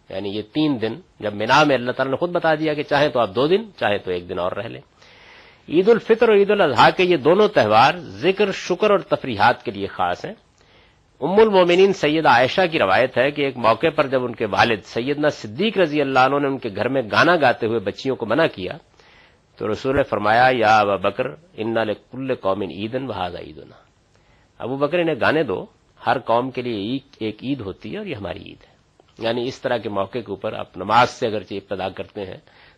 یعنی 0.09 0.29
یہ 0.29 0.41
تین 0.41 0.77
دن 0.81 0.93
جب 1.19 1.33
مینا 1.33 1.63
میں 1.63 1.75
اللہ 1.75 1.91
تعالیٰ 1.91 2.11
نے 2.11 2.17
خود 2.17 2.29
بتا 2.29 2.55
دیا 2.55 2.73
کہ 2.73 2.83
چاہے 2.83 3.09
تو 3.09 3.19
آپ 3.19 3.29
دو 3.35 3.47
دن 3.47 3.63
چاہے 3.79 3.97
تو 3.97 4.11
ایک 4.11 4.29
دن 4.29 4.39
اور 4.39 4.51
رہ 4.51 4.67
لیں۔ 4.67 4.81
عید 5.69 5.89
الفطر 5.89 6.29
اور 6.29 6.37
عید 6.37 6.51
الاضحیٰ 6.51 6.89
کے 6.97 7.03
یہ 7.03 7.17
دونوں 7.17 7.47
تہوار 7.47 7.93
ذکر، 7.97 8.51
شکر 8.51 8.91
اور 8.91 8.99
تفریحات 8.99 9.63
کے 9.63 9.71
لیے 9.71 9.87
خاص 9.87 10.25
ہیں۔ 10.25 10.33
ام 11.21 11.39
المومنین 11.39 11.93
سید 11.93 12.25
عائشہ 12.25 12.61
کی 12.71 12.79
روایت 12.79 13.17
ہے 13.17 13.31
کہ 13.31 13.41
ایک 13.41 13.57
موقع 13.57 13.87
پر 13.95 14.07
جب 14.07 14.25
ان 14.25 14.35
کے 14.35 14.45
والد 14.45 14.81
سیدنا 14.83 15.27
صدیق 15.27 15.77
رضی 15.77 16.01
اللہ 16.01 16.19
عنہ 16.19 16.39
نے 16.39 16.47
ان 16.47 16.57
کے 16.57 16.69
گھر 16.75 16.89
میں 16.89 17.01
گانا 17.01 17.35
گاتے 17.35 17.67
ہوئے 17.67 17.79
بچیوں 17.79 18.15
کو 18.15 18.25
منع 18.25 18.45
کیا، 18.47 18.71
تو 19.57 19.71
رسول 19.71 19.95
نے 19.95 20.03
فرمایا، 20.03 20.49
یا 20.53 20.79
ابا 20.79 20.95
بکر، 20.95 21.25
ان 21.53 21.75
کل 22.11 22.35
قوم 22.35 22.61
عیدن 22.61 23.05
بہذا 23.07 23.39
عید 23.39 23.59
ابو 24.59 24.75
بکر، 24.77 24.99
انہیں 24.99 25.19
گانے 25.21 25.43
دو، 25.43 25.65
ہر 26.07 26.19
قوم 26.19 26.51
کے 26.51 26.61
لیے 26.61 26.99
ایک 27.19 27.43
عید 27.43 27.61
ہوتی 27.61 27.93
ہے 27.93 27.97
اور 27.97 28.05
یہ 28.05 28.15
ہماری 28.15 28.39
عید 28.39 28.63
ہے۔ 28.69 28.73
یعنی 29.19 29.43
اس 29.47 29.61
طرح 29.61 29.77
کے 29.77 29.89
موقع 29.89 30.17
کے 30.17 30.29
اوپر 30.29 30.53
آپ 30.53 30.77
نماز 30.77 31.09
سے 31.09 31.27
اگرچہ 31.27 31.53
ابتدا 31.53 31.89
کرتے 31.89 32.25
ہیں، 32.25 32.37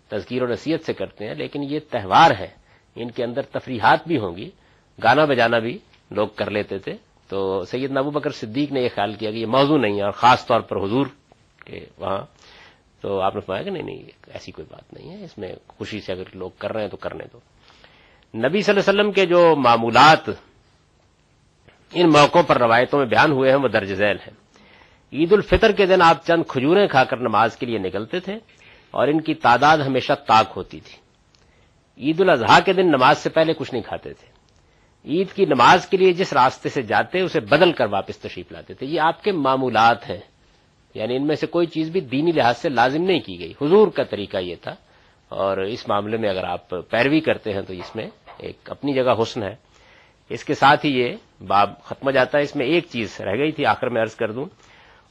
تذکیر 0.09 0.43
و 0.43 0.47
نصیحت 0.47 0.85
سے 0.85 0.93
کرتے 0.93 1.27
ہیں، 1.27 1.35
لیکن 1.35 1.63
یہ 1.63 1.79
تہوار 1.89 2.31
ہے۔ 2.39 2.60
ان 2.95 3.11
کے 3.11 3.23
اندر 3.23 3.41
تفریحات 3.41 4.07
بھی 4.07 4.17
ہوں 4.17 4.35
گی، 4.37 4.49
گانا 5.03 5.25
بجانا 5.25 5.59
بھی 5.59 5.77
لوگ 6.11 6.27
کر 6.27 6.49
لیتے 6.49 6.77
تھے۔ 6.77 6.93
تو 7.27 7.63
سید 7.65 7.91
نبو 7.91 8.09
بکر 8.09 8.29
صدیق 8.29 8.71
نے 8.71 8.81
یہ 8.81 8.89
خیال 8.95 9.13
کیا 9.13 9.31
کہ 9.31 9.35
یہ 9.35 9.45
موضوع 9.45 9.77
نہیں 9.77 9.97
ہے 9.97 10.03
اور 10.03 10.11
خاص 10.11 10.45
طور 10.45 10.61
پر 10.61 10.77
حضور 10.77 11.05
کے 11.65 11.85
وہاں۔ 11.97 12.25
تو 13.01 13.21
آپ 13.21 13.35
نے 13.35 13.41
فرمایا 13.41 13.63
کہ 13.63 13.69
نہیں 13.69 13.83
نہیں 13.83 14.03
ایسی 14.27 14.51
کوئی 14.51 14.67
بات 14.71 14.93
نہیں 14.93 15.17
ہے۔ 15.17 15.23
اس 15.23 15.37
میں 15.37 15.55
خوشی 15.67 15.99
سے 15.99 16.13
اگر 16.13 16.23
لوگ 16.33 16.49
کر 16.57 16.73
رہے 16.73 16.81
ہیں 16.81 16.89
تو 16.89 16.97
کرنے 16.97 17.23
دو 17.33 17.39
نبی 18.37 18.61
صلی 18.61 18.75
اللہ 18.75 18.91
علیہ 18.91 19.01
وسلم 19.01 19.11
کے 19.11 19.25
جو 19.25 19.55
معمولات، 19.55 20.29
ان 21.93 22.09
موقعوں 22.09 22.43
پر 22.43 22.57
روایتوں 22.57 22.99
میں 22.99 23.07
بیان 23.07 23.31
ہوئے 23.31 23.49
ہیں، 23.51 23.57
وہ 23.57 23.67
درج 23.67 23.93
ذیل 23.93 24.17
ہیں۔ 24.17 24.41
عید 25.13 25.33
الفطر 25.33 25.71
کے 25.71 25.85
دن 25.85 26.01
آپ 26.01 26.25
چند 26.25 26.43
کھجوریں 26.47 26.87
کھا 26.87 27.03
کر 27.03 27.17
نماز 27.17 27.57
کے 27.57 27.65
لیے 27.65 27.77
نکلتے 27.77 28.19
تھے 28.19 28.33
اور 28.91 29.07
ان 29.07 29.21
کی 29.21 29.33
تعداد 29.33 29.77
ہمیشہ 29.77 30.13
تاک 30.27 30.53
ہوتی 30.55 30.79
تھی۔ 30.79 31.00
عید 32.01 32.21
الاضحیٰ 32.21 32.59
کے 32.65 32.73
دن 32.73 32.87
نماز 32.87 33.17
سے 33.17 33.29
پہلے 33.29 33.53
کچھ 33.53 33.73
نہیں 33.73 33.83
کھاتے 33.83 34.13
تھے۔ 34.13 34.27
عید 35.05 35.31
کی 35.31 35.45
نماز 35.45 35.87
کے 35.87 35.97
لیے 35.97 36.13
جس 36.13 36.33
راستے 36.33 36.69
سے 36.69 36.81
جاتے 36.81 37.19
اسے 37.19 37.39
بدل 37.39 37.71
کر 37.71 37.85
واپس 37.85 38.17
تشریف 38.17 38.51
لاتے 38.51 38.73
تھے۔ 38.73 38.87
یہ 38.87 39.01
آپ 39.01 39.23
کے 39.23 39.31
معمولات 39.31 40.09
ہیں۔ 40.09 40.19
یعنی 40.93 41.15
ان 41.15 41.27
میں 41.27 41.35
سے 41.35 41.47
کوئی 41.47 41.67
چیز 41.67 41.89
بھی 41.89 42.01
دینی 42.01 42.31
لحاظ 42.31 42.57
سے 42.57 42.69
لازم 42.69 43.03
نہیں 43.03 43.19
کی 43.19 43.39
گئی۔ 43.39 43.53
حضور 43.61 43.87
کا 43.87 44.03
طریقہ 44.03 44.37
یہ 44.37 44.55
تھا۔ 44.61 44.75
اور 45.29 45.57
اس 45.57 45.89
معاملے 45.89 46.17
میں 46.17 46.29
اگر 46.29 46.43
آپ 46.43 46.69
پیروی 46.69 47.19
کرتے 47.19 47.53
ہیں 47.53 47.61
تو 47.61 47.73
اس 47.73 47.95
میں 47.95 48.07
ایک 48.37 48.71
اپنی 48.71 48.93
جگہ 48.93 49.21
حسن 49.21 49.43
ہے۔ 49.43 49.55
اس 50.29 50.43
کے 50.43 50.53
ساتھ 50.53 50.85
ہی 50.85 50.99
یہ 50.99 51.15
باب 51.47 51.83
ختم 51.83 52.05
ہو 52.05 52.11
جاتا 52.11 52.37
ہے۔ 52.37 52.43
اس 52.43 52.55
میں 52.55 52.65
ایک 52.65 52.85
چیز 52.91 53.21
رہ 53.21 53.37
گئی 53.37 53.51
تھی، 53.51 53.65
آخر 53.65 53.89
میں 53.89 54.01
عرض 54.01 54.15
کر 54.15 54.31
دوں۔ 54.31 54.45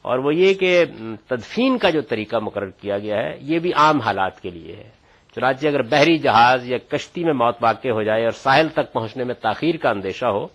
اور 0.03 0.19
وہ 0.19 0.35
یہ 0.35 0.55
کہ 0.55 0.85
تدفین 1.27 1.79
کا 1.79 1.91
جو 1.91 2.01
طریقہ 2.01 2.37
مقرر 2.37 2.71
کیا 2.71 2.99
گیا 2.99 3.17
ہے، 3.17 3.39
یہ 3.41 3.59
بھی 3.59 3.73
عام 3.73 4.01
حالات 4.01 4.41
کے 4.41 4.51
لیے 4.51 4.77
ہے۔ 4.77 5.00
چنانچہ 5.35 5.67
اگر 5.67 5.83
بحری 5.83 6.19
جہاز 6.19 6.71
یا 6.71 6.79
کشتی 6.89 7.25
میں 7.25 7.33
موت 7.33 7.57
واقع 7.61 7.89
ہو 7.89 8.03
جائے 8.03 8.23
اور 8.23 8.31
ساحل 8.31 8.69
تک 8.69 8.93
پہنچنے 8.93 9.25
میں 9.25 9.35
تاخیر 9.35 9.77
کا 9.77 9.91
اندیشہ 9.91 10.27
ہو، 10.27 10.47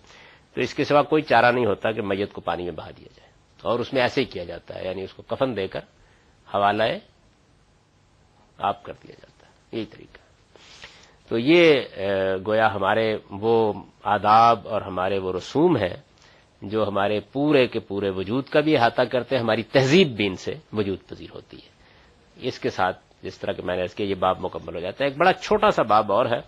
تو 0.54 0.60
اس 0.60 0.74
کے 0.74 0.84
سوا 0.84 1.02
کوئی 1.02 1.22
چارہ 1.22 1.52
نہیں 1.52 1.66
ہوتا 1.66 1.92
کہ 1.92 2.02
میت 2.02 2.32
کو 2.32 2.40
پانی 2.40 2.62
میں 2.62 2.72
بہا 2.72 2.90
دیا 2.90 3.08
جائے۔ 3.16 3.30
اور 3.62 3.78
اس 3.78 3.92
میں 3.92 4.02
ایسے 4.02 4.20
ہی 4.20 4.26
کیا 4.26 4.44
جاتا 4.44 4.74
ہے 4.74 4.88
یعنی 4.88 5.02
اس 5.02 5.14
کو 5.14 5.22
کفن 5.22 5.56
دے 5.56 5.66
کر 5.66 5.80
حوالہ 6.54 6.82
آپ 8.58 8.82
کر 8.82 8.92
دیا 8.92 9.14
جاتا 9.22 9.46
ہے۔ 9.46 9.76
یہی 9.76 9.86
طریقہ۔ 9.86 10.18
تو 11.28 11.38
یہ 11.38 11.74
گویا 12.46 12.74
ہمارے 12.74 13.16
وہ 13.30 13.72
آداب 14.04 14.68
اور 14.68 14.82
ہمارے 14.82 15.18
وہ 15.18 15.32
رسوم 15.32 15.76
ہیں 15.76 15.96
جو 16.62 16.88
ہمارے 16.88 17.20
پورے 17.20 17.66
کے 17.66 17.80
پورے 17.80 18.10
وجود 18.10 18.44
کا 18.44 18.60
بھی 18.60 18.76
احاطہ 18.76 19.02
کرتے 19.02 19.36
ہیں، 19.36 19.42
ہماری 19.42 19.62
تہذیب 19.62 20.08
بھی 20.08 20.26
ان 20.26 20.34
سے 20.34 20.54
وجود 20.72 20.98
پذیر 21.08 21.34
ہوتی 21.34 21.56
ہے۔ 21.56 21.68
اس 22.36 22.58
کے 22.58 22.70
ساتھ 22.70 23.05
جس 23.26 23.38
طرح 23.38 23.52
کہ 23.52 23.62
میں 23.62 23.76
نے 23.76 23.82
اس 23.82 23.94
کے 23.94 24.04
یہ 24.04 24.14
باب 24.14 24.36
مکمل 24.40 24.74
ہو 24.74 24.80
جاتا 24.80 25.04
ہے 25.04 25.08
ایک 25.08 25.18
بڑا 25.18 25.32
چھوٹا 25.32 25.70
سا 25.70 25.82
باب 25.82 26.12
اور 26.12 26.26
ہے۔ 26.26 26.40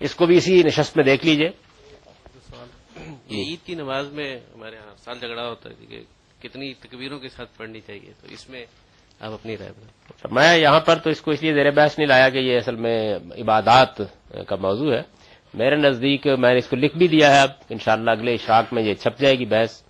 اس 0.00 0.14
کو 0.14 0.26
بھی 0.26 0.36
اسی 0.36 0.62
نشست 0.62 0.96
میں 0.96 1.04
دیکھ 1.04 1.26
لیجیے۔ 1.26 1.48
عید 3.30 3.66
کی 3.66 3.74
نماز 3.74 4.12
میں 4.12 4.36
ہمارے 4.36 4.76
یہاں 4.76 4.94
سال 4.96 5.18
جھگڑا 5.18 5.48
ہوتا 5.48 5.70
ہے 5.70 5.86
کہ 5.86 6.00
کتنی 6.42 6.74
تکبیروں 6.74 7.18
کے 7.18 7.28
ساتھ 7.28 7.58
پڑھنی 7.58 7.80
چاہیے 7.80 8.12
تو 8.20 8.26
اس 8.30 8.48
میں 8.48 8.66
آپ 9.20 9.32
اپنی 9.32 9.56
رائے 9.56 9.70
بتائیں 9.70 10.34
میں 10.34 10.58
یہاں 10.58 10.80
پر 10.80 10.96
تو 10.96 11.10
اس 11.10 11.20
کو 11.20 11.30
اس 11.30 11.42
لیے 11.42 11.54
زیر 11.54 11.70
بحث 11.70 11.98
نہیں 11.98 12.08
لایا 12.08 12.28
کہ 12.28 12.38
یہ 12.38 12.56
اصل 12.56 12.76
میں 12.76 13.14
عبادات 13.14 13.96
کا 14.46 14.56
موضوع 14.56 14.92
ہے۔ 14.92 15.02
میرے 15.54 15.76
نزدیک 15.76 16.26
میں 16.26 16.52
نے 16.52 16.58
اس 16.58 16.68
کو 16.68 16.76
لکھ 16.76 16.96
بھی 16.96 17.08
دیا 17.08 17.34
ہے۔ 17.34 17.40
اب 17.40 17.50
انشاءاللہ 17.70 18.10
اگلے 18.10 18.32
اشاق 18.32 18.72
میں 18.72 18.82
یہ 18.82 18.94
چھپ 18.94 19.18
جائے 19.18 19.38
گی 19.38 19.44
بحث۔ 19.44 19.83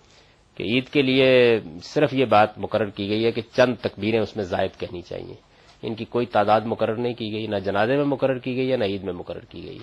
کہ 0.54 0.62
عید 0.62 0.88
کے 0.88 1.02
لیے 1.02 1.58
صرف 1.82 2.14
یہ 2.14 2.24
بات 2.24 2.58
مقرر 2.58 2.90
کی 2.90 3.08
گئی 3.08 3.24
ہے 3.24 3.32
کہ 3.32 3.42
چند 3.52 3.74
تکبیریں 3.80 4.20
اس 4.20 4.36
میں 4.36 4.44
زائد 4.44 4.80
کہنی 4.80 5.02
چاہیے۔ 5.02 5.34
ان 5.82 5.94
کی 5.94 6.04
کوئی 6.04 6.26
تعداد 6.26 6.60
مقرر 6.64 6.96
نہیں 6.96 7.14
کی 7.14 7.32
گئی 7.32 7.46
نہ 7.46 7.56
جنازے 7.56 7.96
میں 7.96 8.04
مقرر 8.04 8.38
کی 8.38 8.56
گئی 8.56 8.70
ہے 8.72 8.76
نہ 8.76 8.84
عید 8.84 9.02
میں 9.02 9.12
مقرر 9.12 9.44
کی 9.44 9.64
گئی 9.64 9.78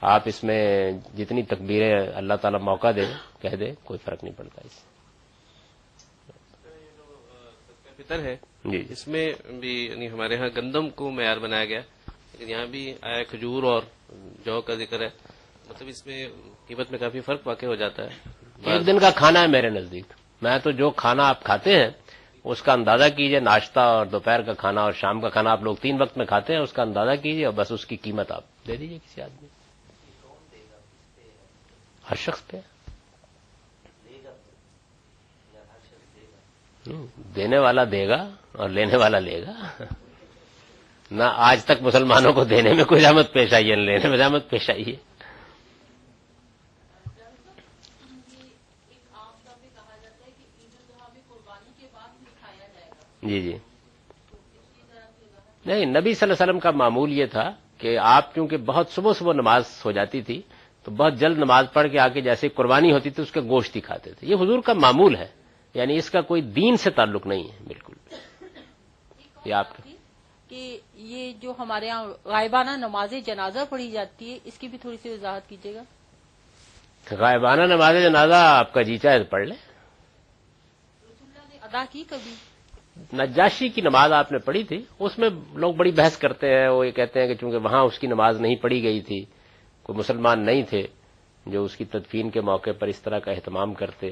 آپ 0.00 0.22
اس 0.24 0.44
میں 0.44 0.90
جتنی 1.16 1.42
تکبیریں 1.42 1.92
اللہ 2.14 2.34
تعالی 2.34 2.58
موقع 2.64 2.90
دے 2.96 3.04
کہہ 3.40 3.56
دے 3.56 3.72
کوئی 3.84 3.98
فرق 4.04 4.24
نہیں 4.24 4.34
پڑتا 4.36 4.62
اس 4.64 4.84
فطر 7.96 8.24
ہے۔ 8.24 8.36
جی 8.64 8.82
اس 8.90 9.08
میں 9.08 9.26
بھی 9.60 9.86
یعنی 9.86 10.08
ہمارے 10.08 10.36
ہاں 10.36 10.48
گندم 10.56 10.90
کو 10.90 11.10
معیار 11.10 11.36
بنایا 11.36 11.64
گیا 11.64 11.80
لیکن 12.32 12.50
یہاں 12.50 12.66
بھی 12.66 12.94
آیا 13.02 13.22
کھجور 13.22 13.62
اور 13.62 13.82
جو 14.46 14.60
کا 14.60 14.74
ذکر 14.74 15.00
ہے 15.00 15.08
مطلب 15.68 15.88
اس 15.88 16.06
میں 16.06 16.26
قیمت 16.66 16.90
میں 16.90 16.98
کافی 16.98 17.20
فرق 17.20 17.46
واقع 17.46 17.66
ہو 17.66 17.74
جاتا 17.74 18.04
ہے۔ 18.04 18.37
ایک 18.64 18.86
دن 18.86 18.98
کا 18.98 19.10
کھانا 19.10 19.40
ہے 19.40 19.46
میرے 19.46 19.70
نزدیک۔ 19.70 20.04
میں 20.42 20.58
تو 20.58 20.70
جو 20.70 20.90
کھانا 20.90 21.28
آپ 21.28 21.44
کھاتے 21.44 21.76
ہیں، 21.76 21.90
اس 22.44 22.62
کا 22.62 22.72
اندازہ 22.72 23.08
کیجیے، 23.16 23.40
ناشتہ 23.40 23.80
اور 23.80 24.06
دوپہر 24.06 24.42
کا 24.42 24.52
کھانا 24.52 24.80
اور 24.80 24.92
شام 24.92 25.20
کا 25.20 25.28
کھانا 25.28 25.50
آپ 25.50 25.62
لوگ 25.62 25.76
تین 25.76 26.02
وقت 26.02 26.18
میں 26.18 26.26
کھاتے 26.26 26.52
ہیں، 26.52 26.60
اس 26.60 26.72
کا 26.72 26.82
اندازہ 26.82 27.16
کیجیے 27.22 27.44
اور 27.44 27.54
بس 27.54 27.72
اس 27.72 27.86
کی 27.86 27.96
قیمت 27.96 28.32
آپ 28.32 28.44
دے 28.66 28.76
دیجیے 28.76 28.98
کسی 28.98 29.22
آدمی۔ 29.22 29.46
ہر 32.10 32.16
شخص 32.16 32.46
پہ؟ 32.46 32.56
دینے 37.36 37.58
والا 37.58 37.84
دے 37.84 38.08
گا 38.08 38.28
اور 38.52 38.68
لینے 38.68 38.96
والا 38.96 39.18
لے 39.18 39.42
گا۔ 39.42 39.82
نہ 41.10 41.24
آج 41.36 41.64
تک 41.64 41.82
مسلمانوں 41.82 42.32
کو 42.32 42.44
دینے 42.44 42.72
میں 42.72 42.84
کوئی 42.84 43.02
رحمت 43.02 43.32
پیش 43.32 43.54
آئی 43.54 43.70
ہے 43.70 43.76
لینے 43.76 44.08
میں 44.08 44.18
رحمت 44.18 44.50
پیش 44.50 44.70
آئی 44.70 44.86
ہے۔ 44.86 45.07
جی 53.22 53.40
جی۔ 53.42 53.56
نہیں 55.66 55.84
نبی 55.84 56.14
صلی 56.14 56.30
اللہ 56.30 56.34
علیہ 56.34 56.42
وسلم 56.42 56.58
کا 56.58 56.70
معمول 56.70 57.12
یہ 57.12 57.26
تھا 57.26 57.50
کہ 57.78 57.98
آپ 57.98 58.34
کیونکہ 58.34 58.56
بہت 58.56 58.90
صبح 58.90 59.12
صبح 59.12 59.32
نماز 59.32 59.64
ہو 59.84 59.92
جاتی 59.92 60.22
تھی 60.22 60.40
تو 60.86 60.90
بہت 60.90 61.14
جلد 61.14 61.38
نماز 61.38 61.66
پڑھ 61.72 61.90
کے 61.90 61.98
آ 61.98 62.08
کے 62.08 62.20
جیسے 62.20 62.48
قربانی 62.48 62.92
ہوتی 62.92 63.10
تھی 63.10 63.22
اس 63.22 63.30
کا 63.30 63.40
گوشت 63.40 63.76
ہی 63.76 63.80
کھاتے 63.80 64.12
تھے۔ 64.12 64.26
یہ 64.26 64.34
حضور 64.34 64.60
کا 64.60 64.72
معمول 64.72 65.16
ہے 65.16 65.26
یعنی 65.74 65.96
اس 65.96 66.10
کا 66.10 66.20
کوئی 66.20 66.42
دین 66.42 66.76
سے 66.76 66.90
تعلق 66.90 67.26
نہیں 67.26 67.44
ہے 67.44 67.58
بالکل۔ 67.66 67.94
یہ 69.44 69.54
آپ 69.54 69.66
کہ 70.48 70.78
یہ 70.94 71.32
جو 71.40 71.52
ہمارے 71.58 71.86
یہاں 71.86 72.04
غائبانہ 72.24 72.76
نماز 72.76 73.14
جنازہ 73.26 73.64
پڑھی 73.68 73.90
جاتی 73.90 74.32
ہے 74.32 74.38
اس 74.44 74.58
کی 74.58 74.68
بھی 74.68 74.78
تھوڑی 74.78 74.96
سی 75.02 75.08
وضاحت 75.08 75.48
کیجیے 75.48 75.74
گا۔ 75.74 75.82
غائبانہ 77.06 77.62
نماز 77.74 77.94
جنازہ 78.02 78.34
آپ 78.34 78.72
کا 78.72 78.82
جی 78.82 78.96
چاہے 78.98 79.22
پڑھ 79.24 79.46
لیں۔ 79.46 79.56
ادا 81.62 81.84
کی 81.92 82.04
کبھی؟ 82.08 82.34
نجاشی 83.12 83.68
کی 83.68 83.80
نماز 83.80 84.12
آپ 84.12 84.32
نے 84.32 84.38
پڑھی 84.38 84.64
تھی، 84.64 84.82
اس 84.98 85.18
میں 85.18 85.28
لوگ 85.54 85.74
بڑی 85.74 85.90
بحث 85.90 86.16
کرتے 86.16 86.46
ہیں، 86.46 86.68
وہ 86.68 86.86
یہ 86.86 86.90
کہتے 86.90 87.20
ہیں 87.20 87.26
کہ 87.26 87.34
چونکہ 87.34 87.56
وہاں 87.56 87.84
اس 87.84 87.98
کی 87.98 88.06
نماز 88.06 88.40
نہیں 88.40 88.56
پڑھی 88.56 88.82
گئی 88.82 89.00
تھی، 89.00 89.24
کوئی 89.82 89.98
مسلمان 89.98 90.46
نہیں 90.46 90.62
تھے 90.62 90.82
جو 91.46 91.64
اس 91.64 91.76
کی 91.76 91.84
تدفین 91.84 92.30
کے 92.30 92.40
موقع 92.40 92.70
پر 92.78 92.86
اس 92.86 93.00
طرح 93.00 93.18
کا 93.18 93.32
اہتمام 93.32 93.74
کرتے، 93.74 94.10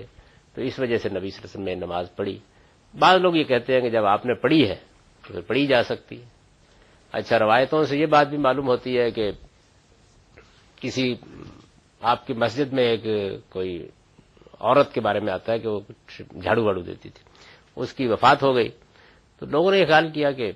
تو 0.55 0.63
اس 0.63 0.79
وجہ 0.79 0.97
سے 0.97 1.09
نبی 1.09 1.31
صلی 1.31 1.41
اللہ 1.45 1.55
علیہ 1.55 1.63
وسلم 1.63 1.65
نے 1.65 1.75
نماز 1.75 2.17
پڑھی۔ 2.17 2.39
بعض 2.99 3.21
لوگ 3.21 3.37
یہ 3.37 3.45
کہتے 3.45 3.75
ہیں 3.75 3.81
کہ 3.81 3.91
جب 3.91 4.05
آپ 4.05 4.27
نے 4.27 4.35
پڑھی 4.35 4.69
ہے 4.69 4.75
تو 5.27 5.33
پھر 5.33 5.41
پڑھی 5.41 5.67
جا 5.67 5.83
سکتی۔ 5.83 6.17
ہے 6.17 6.37
اچھا 7.13 7.39
روایتوں 7.39 7.85
سے 7.85 7.99
یہ 7.99 8.07
بات 8.07 8.29
بھی 8.29 8.39
معلوم 8.39 8.67
ہوتی 8.67 8.99
ہے 8.99 9.11
کہ 9.11 9.31
کسی 10.81 11.15
آپ 12.01 12.27
کی 12.27 12.33
مسجد 12.33 12.73
میں 12.73 12.85
ایک 12.85 13.05
کوئی 13.51 13.89
عورت 14.61 14.95
کے 14.95 15.01
بارے 15.01 15.21
میں 15.21 15.33
آتا 15.33 15.53
ہے 15.53 15.59
کہ 15.59 15.69
وہ 15.69 15.81
کچھ 15.81 16.23
جھاڑو 16.43 16.65
واڑو 16.65 16.81
دیتی 16.81 17.09
تھی۔ 17.09 17.36
اس 17.77 17.93
کی 17.93 18.07
وفات 18.07 18.43
ہو 18.43 18.55
گئی۔ 18.55 18.69
تو 19.39 19.47
لوگوں 19.47 19.71
نے 19.71 19.79
یہ 19.79 19.87
خیال 19.87 20.11
کیا 20.11 20.33
کہ 20.33 20.53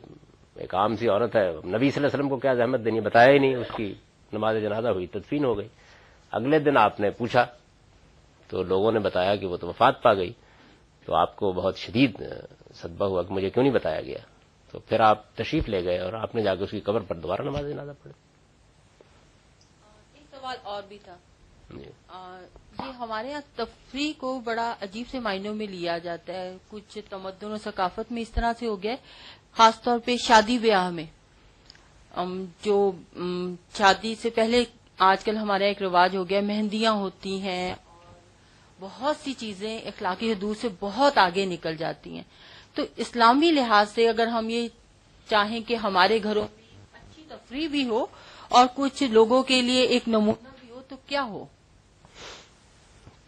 ایک 0.55 0.75
عام 0.75 0.97
سی 0.97 1.09
عورت 1.09 1.37
ہے، 1.37 1.51
نبی 1.51 1.61
صلی 1.61 1.75
اللہ 1.75 1.97
علیہ 1.97 2.07
وسلم 2.07 2.29
کو 2.29 2.37
کیا 2.37 2.55
زحمت 2.55 2.81
دینی 2.85 3.01
بتایا 3.01 3.33
ہی 3.33 3.39
نہیں، 3.39 3.55
اس 3.55 3.69
کی 3.77 3.95
نماز 4.33 4.57
جنازہ 4.63 4.89
ہوئی، 4.89 5.07
تدفین 5.07 5.45
ہو 5.45 5.59
گئی۔ 5.59 5.69
اگلے 6.31 6.59
دن 6.59 6.77
آپ 6.77 7.01
نے 7.01 7.11
پوچھا، 7.11 7.47
تو 8.49 8.63
لوگوں 8.63 8.93
نے 8.93 8.99
بتایا 8.99 9.37
کہ 9.37 9.47
وہ 9.47 9.57
تو 9.57 9.67
وفات 9.67 10.03
پا 10.03 10.15
گئی۔ 10.15 10.33
تو 11.05 11.15
آپ 11.15 11.37
کو 11.37 11.53
بہت 11.53 11.79
شدید 11.79 12.23
صدبہ 12.75 13.07
ہوا 13.07 13.23
کہ 13.23 13.35
مجھے 13.35 13.51
کیوں 13.51 13.65
نہیں 13.65 13.75
بتایا 13.75 14.01
گیا۔ 14.01 14.19
تو 14.73 14.79
پھر 14.79 15.01
آپ 15.01 15.35
تشریف 15.35 15.69
لے 15.69 15.85
گئے 15.85 15.99
اور 15.99 16.13
آپ 16.13 16.35
نے 16.35 16.43
جا 16.43 16.55
کے 16.55 16.65
اس 16.65 16.71
کی 16.71 16.81
قبر 16.81 17.01
پر 17.01 17.15
دوبارہ 17.17 17.43
نماز 17.43 17.69
جنازہ 17.69 17.93
پڑھی۔ 18.03 18.13
ایک 20.15 20.27
سوال 20.31 20.57
اور 20.63 20.83
بھی 20.89 20.99
تھا۔ 21.05 21.17
یہ 21.73 22.93
ہمارے 22.99 23.31
یہاں 23.31 23.41
تفریح 23.57 24.13
کو 24.19 24.41
بڑا 24.41 24.75
عجیب 24.81 25.07
سے 25.11 25.21
معنوں 25.21 25.55
میں 25.55 25.67
لیا 25.67 25.99
جاتا 25.99 26.33
ہے۔ 26.33 26.57
کچھ 26.69 26.99
تمدن 27.11 27.53
و 27.53 27.57
ثقافت 27.57 28.13
میں 28.13 28.23
اس 28.23 28.29
طرح 28.29 28.53
سے 28.59 28.67
ہو 28.67 28.83
گیا 28.83 28.97
خاص 29.53 29.83
طور 29.83 29.99
پہ 29.99 30.17
شادی 30.17 30.59
بیاہ 30.59 30.91
میں۔ 30.91 31.05
جو 32.63 32.93
شادی 33.75 34.15
سے 34.15 34.31
پہلے 34.31 34.65
آج 34.99 35.25
کل 35.25 35.37
ہمارا 35.37 35.65
ایک 35.65 35.83
رواج 35.83 36.17
ہو 36.17 36.29
گیا، 36.29 36.41
مہندیاں 36.41 36.93
ہوتی 36.93 37.43
ہیں۔ 37.43 37.75
بہت 38.81 39.17
سی 39.25 39.33
چیزیں 39.33 39.79
اخلاقی 39.79 40.33
حدود 40.33 40.57
سے 40.57 40.69
بہت 40.81 41.19
آگے 41.19 41.45
نکل 41.47 41.77
جاتی 41.77 42.15
ہیں۔ 42.15 42.25
تو 42.75 42.83
اسلامی 42.97 43.51
لحاظ 43.51 43.91
سے 43.91 44.09
اگر 44.09 44.27
ہم 44.27 44.49
یہ 44.49 44.69
چاہیں 45.31 45.61
کہ 45.61 45.75
ہمارے 45.75 46.19
گھروں 46.23 46.47
میں 46.57 46.87
اچھی 46.93 47.25
تفریح 47.29 47.69
بھی 47.69 47.89
ہو 47.89 48.07
اور 48.49 48.67
کچھ 48.75 49.03
لوگوں 49.03 49.43
کے 49.43 49.63
لیے 49.63 49.83
ایک 49.83 50.09
نمونہ 50.09 50.49
بھی 50.61 50.71
ہو، 50.71 50.81
تو 50.89 50.97
کیا 51.07 51.23
ہو؟ 51.23 51.47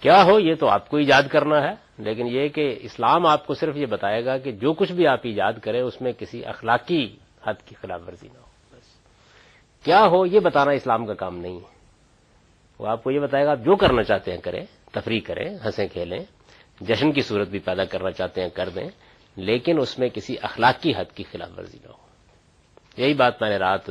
کیا 0.03 0.25
ہو 0.25 0.41
یہ 0.41 0.55
تو 0.55 0.69
آپ 0.69 0.89
کو 0.89 0.97
ایجاد 0.97 1.23
کرنا 1.23 1.63
ہے، 1.63 1.75
لیکن 1.99 2.27
یہ 2.27 2.49
کہ 2.49 2.79
اسلام 2.81 3.27
آپ 3.27 3.47
کو 3.47 3.55
صرف 3.55 3.77
یہ 3.77 3.87
بتائے 3.87 4.25
گا 4.25 4.39
کہ 4.39 4.53
جو 4.53 4.73
کچھ 4.73 4.93
بھی 4.93 5.07
آپ 5.07 5.21
ایجاد 5.23 5.53
کریں، 5.63 5.83
اس 5.83 6.01
میں 6.01 6.13
کسی 6.13 6.45
اخلاقی 6.45 7.17
حد 7.47 7.67
کی 7.67 7.75
خلاف 7.75 8.01
ورزی 8.07 8.29
نہ 8.33 8.39
ہو، 8.39 8.45
بس۔ 8.73 8.87
کیا 9.85 10.07
ہو 10.07 10.27
یہ 10.27 10.41
بتانا 10.41 10.71
اسلام 10.71 11.07
کا 11.07 11.15
کام 11.15 11.39
نہیں 11.39 11.57
ہے۔ 11.57 11.73
وہ 12.79 12.87
آپ 12.87 13.05
کو 13.05 13.11
یہ 13.11 13.21
بتائے 13.21 13.45
گا، 13.45 13.51
آپ 13.51 13.59
جو 13.59 13.77
کرنا 13.77 14.03
چاہتے 14.03 14.33
ہیں 14.33 14.39
کریں، 14.39 14.65
تفریح 14.93 15.21
کریں، 15.27 15.55
ہنسیں، 15.65 15.89
کھیلیں، 15.89 16.25
جشن 16.81 17.13
کی 17.13 17.21
صورت 17.21 17.49
بھی 17.49 17.59
پیدا 17.59 17.85
کرنا 17.85 18.11
چاہتے 18.11 18.43
ہیں، 18.43 18.49
کر 18.49 18.69
دیں، 18.69 18.89
لیکن 19.37 19.81
اس 19.81 19.99
میں 19.99 20.09
کسی 20.09 20.37
اخلاقی 20.43 20.93
حد 20.97 21.17
کی 21.17 21.23
خلاف 21.23 21.59
ورزی 21.59 21.79
نہ 21.85 21.89
ہو۔ 21.89 22.03
یہی 22.97 23.15
بات 23.15 23.43
میں 23.43 23.51
نے 23.51 23.57
رات 23.57 23.91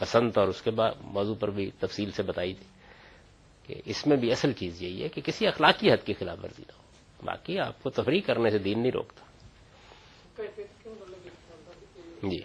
بسنت 0.00 0.38
اور 0.38 0.48
اس 0.48 0.62
کے 0.62 0.70
بعد 0.70 0.90
موضوع 1.04 1.34
پر 1.40 1.50
بھی 1.50 1.70
تفصیل 1.78 2.10
سے 2.10 2.22
بتائی 2.22 2.54
تھی۔ 2.54 2.71
کہ 3.66 3.74
اس 3.84 4.06
میں 4.06 4.16
بھی 4.16 4.32
اصل 4.32 4.52
چیز 4.52 4.82
یہی 4.82 5.02
ہے 5.02 5.08
کہ 5.08 5.20
کسی 5.20 5.46
اخلاقی 5.46 5.92
حد 5.92 6.06
کی 6.06 6.12
خلاف 6.14 6.38
ورزی 6.44 6.62
نہ 6.68 6.76
ہو۔ 6.76 6.82
باقی 7.24 7.58
آپ 7.58 7.82
کو 7.82 7.90
تفریح 7.90 8.20
کرنے 8.26 8.50
سے 8.50 8.58
دین 8.58 8.80
نہیں 8.80 8.92
روکتا۔ 8.94 9.24
جی۔ 12.22 12.38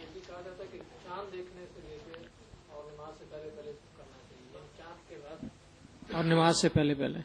اور 6.13 6.23
نماز 6.23 6.61
سے 6.61 6.69
پہلے 6.69 6.93
پہلے۔ 6.93 7.19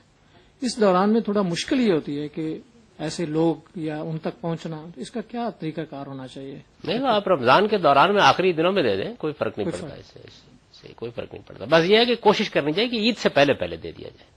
اس 0.61 0.81
دوران 0.81 1.12
میں 1.12 1.20
تھوڑا 1.20 1.42
مشکل 1.42 1.81
یہ 1.81 1.92
ہوتی 1.92 2.20
ہے 2.20 2.28
کہ 2.28 2.59
ایسے 2.98 3.26
لوگ 3.26 3.55
یا 3.74 4.00
ان 4.00 4.18
تک 4.18 4.40
پہنچنا 4.40 4.85
اس 4.96 5.11
کا 5.11 5.20
کیا 5.20 5.50
طریقہ 5.50 5.81
کار 5.81 6.07
ہونا 6.07 6.26
چاہیے؟ 6.26 6.59
نہیں 6.85 6.98
آپ 7.09 7.28
رمضان 7.28 7.68
کے 7.68 7.78
دوران 7.78 8.14
میں 8.14 8.22
آخری 8.22 8.52
دنوں 8.52 8.72
میں 8.72 8.83
دے 8.83 9.05
دیں 9.05 9.14
کوئی 9.14 9.33
فرق 9.33 9.59
نہیں 9.59 9.70
پڑتا 9.70 9.94
اس 9.94 10.07
سے۔ 10.07 10.51
کوئی 10.88 11.11
فرق 11.11 11.35
نہیں 11.35 11.49
پڑتا۔ 11.49 11.64
بس 11.68 11.85
یہ 11.85 11.99
ہے 11.99 12.05
کہ 12.05 12.14
کوشش 12.14 12.51
کرنی 12.51 12.73
چاہیے 12.73 12.90
کہ 12.90 12.97
عید 12.97 13.16
سے 13.16 13.29
پہلے 13.29 13.55
پہلے 13.55 13.77
دے 13.77 13.92
دیا 13.92 14.09
جائے، 14.09 14.31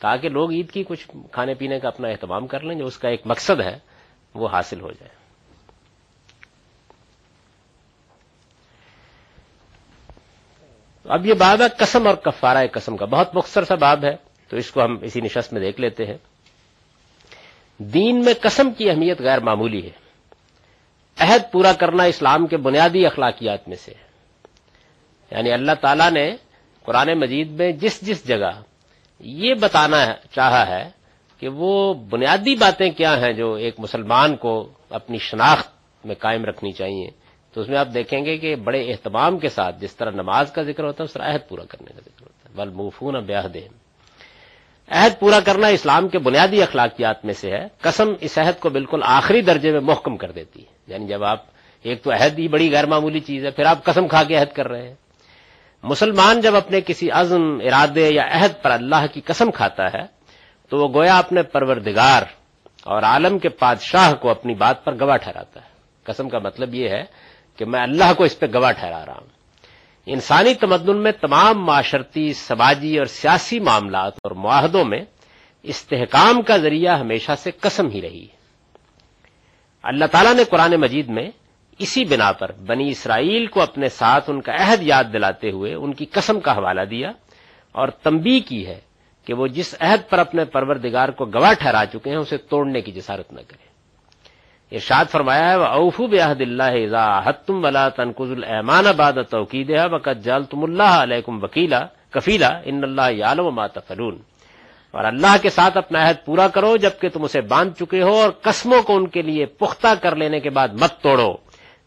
تاکہ 0.00 0.28
لوگ 0.28 0.52
عید 0.52 0.70
کی 0.70 0.84
کچھ 0.84 1.08
کھانے 1.32 1.54
پینے 1.54 1.78
کا 1.78 1.88
اپنا 1.88 2.08
اہتمام 2.08 2.46
کر 2.46 2.60
لیں، 2.60 2.78
جو 2.78 2.86
اس 2.86 2.98
کا 2.98 3.08
ایک 3.08 3.22
مقصد 3.24 3.60
ہے، 3.60 3.78
وہ 4.34 4.48
حاصل 4.52 4.80
ہو 4.80 4.92
جائے۔ 4.92 5.22
اب 11.04 11.26
یہ 11.26 11.34
باب 11.34 11.60
ہے 11.60 11.66
قسم 11.78 12.06
اور 12.06 12.14
کفارہ 12.14 12.66
قسم 12.72 12.96
کا۔ 12.96 13.04
بہت 13.04 13.36
مختصر 13.36 13.64
سا 13.64 13.74
باب 13.74 14.04
ہے، 14.04 14.16
تو 14.48 14.56
اس 14.56 14.70
کو 14.70 14.82
ہم 14.84 14.96
اسی 15.02 15.20
نشست 15.20 15.52
میں 15.52 15.60
دیکھ 15.60 15.80
لیتے 15.80 16.06
ہیں۔ 16.06 16.16
دین 17.78 18.24
میں 18.24 18.34
قسم 18.40 18.70
کی 18.70 18.90
اہمیت 18.90 19.20
غیر 19.20 19.40
معمولی 19.40 19.84
ہے۔ 19.84 19.90
عہد 21.18 21.52
پورا 21.52 21.72
کرنا 21.72 22.02
اسلام 22.02 22.46
کے 22.46 22.56
بنیادی 22.56 23.06
اخلاقیات 23.06 23.68
میں 23.68 23.76
سے 23.76 23.92
ہے۔ 23.98 24.11
یعنی 25.32 25.52
اللہ 25.52 25.72
تعالیٰ 25.80 26.10
نے 26.10 26.36
قرآن 26.84 27.18
مجید 27.18 27.50
میں 27.50 27.72
جس 27.72 28.00
جس 28.00 28.28
جگہ 28.28 28.62
یہ 29.20 29.54
بتانا 29.54 30.06
چاہا 30.30 30.66
ہے 30.66 30.90
کہ 31.38 31.48
وہ 31.48 31.94
بنیادی 31.94 32.54
باتیں 32.54 32.90
کیا 32.90 33.20
ہیں 33.20 33.32
جو 33.32 33.54
ایک 33.54 33.74
مسلمان 33.78 34.36
کو 34.36 34.68
اپنی 34.90 35.18
شناخت 35.18 35.70
میں 36.06 36.14
قائم 36.14 36.44
رکھنی 36.44 36.72
چاہیے۔ 36.72 37.10
تو 37.54 37.60
اس 37.60 37.68
میں 37.68 37.78
آپ 37.78 37.88
دیکھیں 37.94 38.24
گے 38.24 38.38
کہ 38.38 38.56
بڑے 38.56 38.90
اہتمام 38.90 39.38
کے 39.38 39.48
ساتھ 39.48 39.80
جس 39.80 39.96
طرح 39.96 40.10
نماز 40.10 40.52
کا 40.52 40.62
ذکر 40.62 40.84
ہوتا 40.84 41.02
ہے، 41.02 41.04
اس 41.04 41.12
طرح 41.12 41.34
عہد 41.34 41.48
پورا 41.48 41.64
کرنے 41.64 41.92
کا 41.94 42.00
ذکر 42.00 42.22
ہوتا 42.22 42.48
ہے۔ 42.48 42.54
بل 42.54 42.70
مفون 42.74 43.24
بیاہ 43.24 43.46
عہد 44.88 45.20
پورا 45.20 45.40
کرنا 45.40 45.66
اسلام 45.66 46.08
کے 46.08 46.18
بنیادی 46.18 46.62
اخلاقیات 46.62 47.24
میں 47.24 47.34
سے 47.34 47.50
ہے۔ 47.50 47.66
قسم 47.80 48.08
اس 48.20 48.38
عہد 48.38 48.60
کو 48.60 48.70
بالکل 48.70 49.00
آخری 49.04 49.42
درجے 49.42 49.72
میں 49.72 49.80
محکم 49.80 50.16
کر 50.16 50.30
دیتی 50.30 50.60
ہے۔ 50.60 50.92
یعنی 50.92 51.06
جب 51.06 51.24
آپ 51.24 51.44
ایک 51.82 52.02
تو 52.02 52.10
عہد 52.12 52.38
ہی 52.38 52.48
بڑی 52.48 52.72
غیر 52.72 52.86
معمولی 52.86 53.20
چیز 53.20 53.44
ہے، 53.44 53.50
پھر 53.50 53.64
آپ 53.64 53.84
قسم 53.84 54.08
کھا 54.08 54.24
کے 54.24 54.36
عہد 54.36 54.52
کر 54.54 54.68
رہے 54.68 54.88
ہیں۔ 54.88 54.94
مسلمان 55.82 56.40
جب 56.40 56.56
اپنے 56.56 56.80
کسی 56.80 57.10
عزم، 57.10 57.42
ارادے 57.42 58.08
یا 58.12 58.22
عہد 58.30 58.62
پر 58.62 58.70
اللہ 58.70 59.06
کی 59.14 59.20
قسم 59.20 59.50
کھاتا 59.50 59.84
ہے، 59.84 60.02
تو 60.68 60.78
وہ 60.78 60.94
گویا 60.94 61.18
اپنے 61.18 61.42
پروردگار 61.42 62.22
اور 62.84 63.02
عالم 63.02 63.38
کے 63.38 63.48
بادشاہ 63.48 64.12
کو 64.12 64.30
اپنی 64.30 64.54
بات 64.54 64.84
پر 64.84 64.94
گواہ 65.00 65.16
ٹھہراتا 65.16 65.60
ہے۔ 65.60 65.66
قسم 66.04 66.28
کا 66.28 66.38
مطلب 66.38 66.74
یہ 66.74 66.88
ہے 66.88 67.02
کہ 67.56 67.64
میں 67.64 67.80
اللہ 67.80 68.12
کو 68.16 68.24
اس 68.24 68.38
پہ 68.38 68.46
گواہ 68.54 68.72
ٹھہرا 68.72 69.06
رہا 69.06 69.12
ہوں۔ 69.12 69.26
انسانی 70.06 70.54
تمدن 70.54 70.96
میں 70.96 71.12
تمام 71.12 71.64
معاشرتی، 71.64 72.32
سماجی 72.32 72.98
اور 72.98 73.06
سیاسی 73.06 73.60
معاملات 73.60 74.12
اور 74.22 74.30
معاہدوں 74.30 74.84
میں 74.84 75.00
استحکام 75.62 76.42
کا 76.42 76.56
ذریعہ 76.56 76.98
ہمیشہ 76.98 77.32
سے 77.38 77.50
قسم 77.60 77.88
ہی 77.88 78.02
رہی 78.02 78.22
ہے۔ 78.22 78.42
اللہ 79.82 80.04
تعالیٰ 80.04 80.34
نے 80.34 80.44
قرآن 80.44 80.74
مجید 80.74 81.08
میں 81.08 81.30
اسی 81.82 82.04
بنا 82.04 82.30
پر 82.32 82.52
بنی 82.66 82.88
اسرائیل 82.88 83.46
کو 83.46 83.60
اپنے 83.62 83.88
ساتھ 83.88 84.30
ان 84.30 84.40
کا 84.40 84.52
عہد 84.60 84.82
یاد 84.82 85.12
دلاتے 85.12 85.50
ہوئے 85.50 85.74
ان 85.74 85.92
کی 85.94 86.04
قسم 86.12 86.40
کا 86.40 86.52
حوالہ 86.52 86.84
دیا 86.90 87.10
اور 87.74 87.88
تمبی 88.02 88.40
کی 88.40 88.66
ہے 88.66 88.78
کہ 89.26 89.34
وہ 89.34 89.46
جس 89.46 89.74
عہد 89.80 90.08
پر 90.10 90.18
اپنے 90.18 90.44
پروردگار 90.44 91.08
کو 91.08 91.24
گواہ 91.24 91.52
ٹھہرا 91.52 91.84
چکے 91.92 92.10
ہیں، 92.10 92.16
اسے 92.16 92.36
توڑنے 92.36 92.80
کی 92.80 92.92
جسارت 92.92 93.32
نہ 93.32 93.40
کرے 93.48 93.70
ارشاد 94.72 95.04
فرمایا 95.10 95.50
ہے 95.50 95.56
وہ 95.56 95.64
اوفو 95.78 96.06
بحد 96.06 96.40
اللہ 96.40 97.20
حتم 97.24 97.64
ولا 97.64 97.88
تنقز 97.88 98.30
المان 98.32 98.86
آباد 98.86 99.12
توقید 99.30 99.70
ہے 99.70 99.86
وقت 99.92 100.24
جال 100.24 100.44
تم 100.44 100.62
اللہ 100.62 100.92
علیہ 101.02 101.28
وکیلا 101.42 101.80
کفیلا 102.10 102.48
ان 102.64 102.84
اللہ 102.84 103.24
عالم 103.24 103.54
ما 103.54 103.66
تفلون 103.66 104.18
اور 104.94 105.04
اللہ 105.04 105.36
کے 105.42 105.50
ساتھ 105.50 105.76
اپنا 105.76 106.08
عہد 106.08 106.24
پورا 106.24 106.48
کرو 106.48 106.76
جبکہ 106.76 107.08
تم 107.08 107.24
اسے 107.24 107.40
باندھ 107.40 107.78
چکے 107.78 108.02
ہو 108.02 108.14
اور 108.20 108.30
قسموں 108.42 108.82
کو 108.82 108.96
ان 108.96 109.06
کے 109.06 109.22
لیے 109.22 109.46
پختہ 109.46 109.94
کر 110.02 110.16
لینے 110.16 110.40
کے 110.40 110.50
بعد 110.50 110.68
مت 110.80 111.00
توڑو۔ 111.02 111.32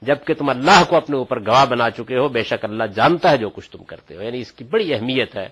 جبکہ 0.01 0.33
تم 0.33 0.49
اللہ 0.49 0.83
کو 0.89 0.95
اپنے 0.95 1.17
اوپر 1.17 1.39
گواہ 1.39 1.65
بنا 1.65 1.89
چکے 1.89 2.17
ہو، 2.17 2.27
بے 2.27 2.43
شک 2.43 2.65
اللہ 2.65 2.83
جانتا 2.83 3.31
ہے 3.31 3.37
جو 3.37 3.49
کچھ 3.49 3.71
تم 3.71 3.83
کرتے 3.83 4.15
ہو۔ 4.15 4.21
یعنی 4.21 4.39
اس 4.39 4.51
کی 4.51 4.63
بڑی 4.63 4.93
اہمیت 4.93 5.37
ہے۔ 5.37 5.47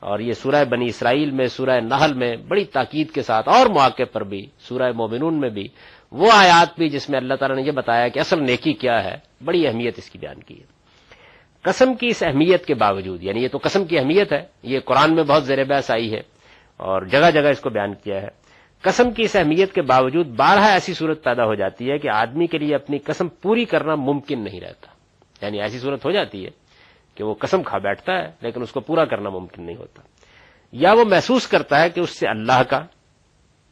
اور 0.00 0.18
یہ 0.18 0.32
سورہ 0.32 0.64
بنی 0.64 0.86
اسرائیل 0.86 1.30
میں، 1.30 1.46
سورہ 1.46 1.80
نحل 1.80 2.12
میں 2.14 2.36
بڑی 2.36 2.64
تاکید 2.64 3.10
کے 3.10 3.22
ساتھ 3.22 3.48
اور 3.48 3.66
مواقع 3.66 4.02
پر 4.12 4.24
بھی، 4.24 4.46
سورہ 4.58 4.92
مومنون 4.94 5.40
میں 5.40 5.50
بھی، 5.50 5.68
وہ 6.12 6.28
آیات 6.32 6.78
بھی 6.78 6.88
جس 6.88 7.10
میں 7.10 7.18
اللہ 7.18 7.34
تعالیٰ 7.34 7.56
نے 7.56 7.62
یہ 7.62 7.70
بتایا 7.70 8.08
کہ 8.08 8.18
اصل 8.18 8.42
نیکی 8.42 8.72
کیا 8.72 9.04
ہے۔ 9.04 9.16
بڑی 9.44 9.66
اہمیت 9.66 9.94
اس 9.98 10.10
کی 10.10 10.18
بیان 10.18 10.42
کی 10.42 10.60
ہے۔ 10.60 10.80
قسم 11.62 11.94
کی 11.94 12.06
اس 12.06 12.22
اہمیت 12.22 12.66
کے 12.66 12.74
باوجود 12.74 13.22
یعنی 13.22 13.42
یہ 13.42 13.48
تو 13.48 13.58
قسم 13.62 13.84
کی 13.84 13.98
اہمیت 13.98 14.32
ہے، 14.32 14.42
یہ 14.62 14.80
قرآن 14.80 15.14
میں 15.14 15.24
بہت 15.24 15.44
زیر 15.44 15.64
بحث 15.64 15.90
آئی 15.90 16.12
ہے 16.12 16.20
اور 16.76 17.02
جگہ 17.02 17.30
جگہ 17.30 17.48
اس 17.48 17.60
کو 17.60 17.70
بیان 17.70 17.94
کیا 17.94 18.22
ہے۔ 18.22 18.39
قسم 18.82 19.10
کی 19.10 19.22
اس 19.22 19.36
اہمیت 19.36 19.72
کے 19.72 19.82
باوجود 19.82 20.26
بارہ 20.26 20.60
ایسی 20.60 20.94
صورت 20.94 21.24
پیدا 21.24 21.44
ہو 21.44 21.54
جاتی 21.54 21.90
ہے 21.90 21.98
کہ 21.98 22.08
آدمی 22.08 22.46
کے 22.46 22.58
لیے 22.58 22.74
اپنی 22.74 22.98
قسم 22.98 23.28
پوری 23.28 23.64
کرنا 23.64 23.94
ممکن 23.94 24.44
نہیں 24.44 24.60
رہتا۔ 24.60 24.90
یعنی 25.46 25.60
ایسی 25.60 25.78
صورت 25.78 26.06
ہو 26.06 26.10
جاتی 26.10 26.44
ہے 26.44 26.50
کہ 27.14 27.24
وہ 27.24 27.34
قسم 27.34 27.62
کھا 27.62 27.78
بیٹھتا 27.78 28.12
ہے 28.12 28.30
لیکن 28.40 28.62
اس 28.62 28.72
کو 28.72 28.80
پورا 28.80 29.04
کرنا 29.04 29.30
ممکن 29.30 29.62
نہیں 29.62 29.76
ہوتا۔ 29.76 30.02
یا 30.72 30.92
وہ 30.92 31.04
محسوس 31.04 31.46
کرتا 31.46 31.82
ہے 31.82 31.90
کہ 31.90 32.00
اس 32.00 32.10
سے 32.10 32.28
اللہ 32.28 32.62
کا 32.68 32.80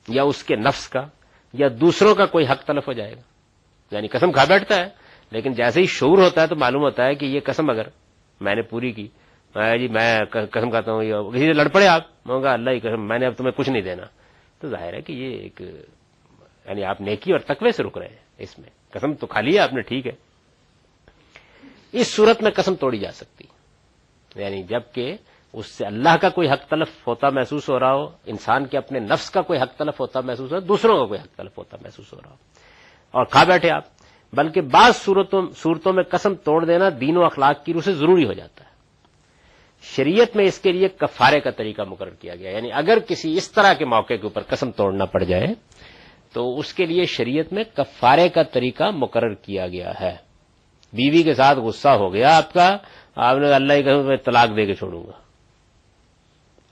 یا 0.08 0.22
اس 0.22 0.44
کے 0.44 0.56
نفس 0.56 0.88
کا 0.88 1.00
یا 1.52 1.68
دوسروں 1.80 2.14
کا 2.14 2.26
کوئی 2.26 2.46
حق 2.46 2.64
تلف 2.64 2.88
ہو 2.88 2.92
جائے 2.92 3.12
گا۔ 3.12 3.20
یعنی 3.90 4.08
قسم 4.08 4.32
کھا 4.32 4.44
بیٹھتا 4.44 4.76
ہے 4.76 4.88
لیکن 5.30 5.52
جیسے 5.52 5.80
ہی 5.80 5.86
شعور 5.86 6.18
ہوتا 6.18 6.42
ہے 6.42 6.46
تو 6.46 6.56
معلوم 6.56 6.82
ہوتا 6.82 7.06
ہے 7.06 7.14
کہ 7.14 7.24
یہ 7.24 7.40
قسم 7.44 7.70
اگر 7.70 7.82
میں 8.40 8.54
نے 8.54 8.62
پوری 8.62 8.92
کی 8.92 9.08
جی 9.56 9.88
میں 9.88 10.18
قسم 10.30 10.70
کھاتا 10.70 10.92
ہوں 10.92 11.30
کسی 11.30 11.46
سے 11.46 11.52
لڑ 11.52 11.68
پڑے 11.68 11.86
آپ، 11.86 12.02
میں 12.26 12.40
کہا 12.40 12.52
اللہ 12.52 12.70
کی 12.70 12.78
قسم 12.78 13.08
میں 13.08 13.18
نے 13.18 13.26
اب 13.26 13.32
تمہیں 13.32 13.52
کچھ 13.52 13.70
نہیں 13.70 13.82
دینا۔ 13.82 14.02
تو 14.60 14.68
ظاہر 14.68 14.94
ہے 14.94 15.00
کہ 15.00 15.12
یہ 15.12 15.38
ایک 15.38 15.60
یعنی 16.68 16.84
آپ 16.84 17.00
نیکی 17.00 17.32
اور 17.32 17.40
تقوی 17.40 17.72
سے 17.72 17.82
رک 17.82 17.98
رہے 17.98 18.08
ہیں 18.08 18.16
اس 18.38 18.58
میں۔ 18.58 18.70
قسم 18.90 19.14
تو 19.14 19.26
کھا 19.26 19.40
لیا 19.40 19.64
آپ 19.64 19.72
نے 19.72 19.80
ٹھیک 19.80 20.06
ہے۔ 20.06 20.12
اس 21.92 22.14
صورت 22.14 22.42
میں 22.42 22.50
قسم 22.50 22.74
توڑی 22.74 22.98
جا 22.98 23.10
سکتی۔ 23.10 23.44
یعنی 24.36 24.62
جبکہ 24.62 25.16
اس 25.52 25.66
سے 25.66 25.86
اللہ 25.86 26.16
کا 26.20 26.28
کوئی 26.28 26.50
حق 26.50 26.68
تلف 26.68 27.08
ہوتا 27.08 27.28
محسوس 27.30 27.68
ہو 27.68 27.80
رہا 27.80 27.94
ہو، 27.94 28.06
انسان 28.26 28.66
کے 28.66 28.78
اپنے 28.78 28.98
نفس 28.98 29.30
کا 29.30 29.40
کوئی 29.40 29.60
حق 29.60 29.76
تلف 29.76 30.00
ہوتا 30.00 30.20
محسوس 30.20 30.52
ہو 30.52 30.60
دوسروں 30.60 31.00
کا 31.00 31.04
کوئی 31.04 31.20
حق 31.20 31.36
تلف 31.36 31.58
ہوتا 31.58 31.76
محسوس 31.82 32.12
ہو 32.12 32.18
رہا 32.24 32.30
ہو۔ 32.30 32.36
اور 33.10 33.24
کھا 33.24 33.44
بیٹھے 33.44 33.70
آپ، 33.70 33.82
بلکہ 34.32 34.60
بعض 34.60 34.96
صورتوں 34.96 35.92
میں 35.92 36.02
قسم 36.02 36.34
توڑ 36.34 36.64
دینا 36.64 36.84
دین 37.00 37.16
و 37.16 37.24
اخلاق 37.24 37.64
کی 37.64 37.72
روح 37.72 37.82
سے 37.82 37.92
ضروری 37.92 38.26
ہو 38.26 38.32
جاتا 38.32 38.64
ہے۔ 38.64 38.67
شریعت 39.96 40.36
میں 40.36 40.44
اس 40.44 40.58
کے 40.58 40.72
لیے 40.72 40.88
کفارے 40.88 41.40
کا 41.40 41.50
طریقہ 41.50 41.82
مقرر 41.82 42.10
کیا 42.10 42.34
گیا۔ 42.34 42.50
یعنی 42.50 42.72
اگر 42.72 42.98
کسی 43.08 43.36
اس 43.36 43.50
طرح 43.50 43.72
کے 43.72 43.84
موقع 43.84 44.14
کے 44.14 44.22
اوپر 44.22 44.42
قسم 44.42 44.70
توڑنا 44.70 45.04
پڑ 45.04 45.22
جائے، 45.22 45.46
تو 46.32 46.58
اس 46.58 46.74
کے 46.74 46.86
لیے 46.86 47.04
شریعت 47.04 47.52
میں 47.52 47.64
کفارے 47.76 48.28
کا 48.28 48.42
طریقہ 48.42 48.84
مقرر 48.94 49.34
کیا 49.34 49.66
گیا 49.66 49.92
ہے۔ 50.00 50.16
بیوی 50.92 51.22
کے 51.22 51.34
ساتھ 51.34 51.58
غصہ 51.58 51.88
ہو 51.88 52.14
گیا 52.14 52.36
آپ 52.36 52.52
کا، 52.52 52.76
آپ 53.16 53.36
نے 53.36 53.52
اللہ 53.52 53.72
ہی 53.72 53.82
کہ 53.82 53.94
میں 53.94 54.16
طلاق 54.16 54.56
دے 54.56 54.66
کے 54.66 54.74
چھوڑوں 54.74 55.06
گا۔ 55.06 55.12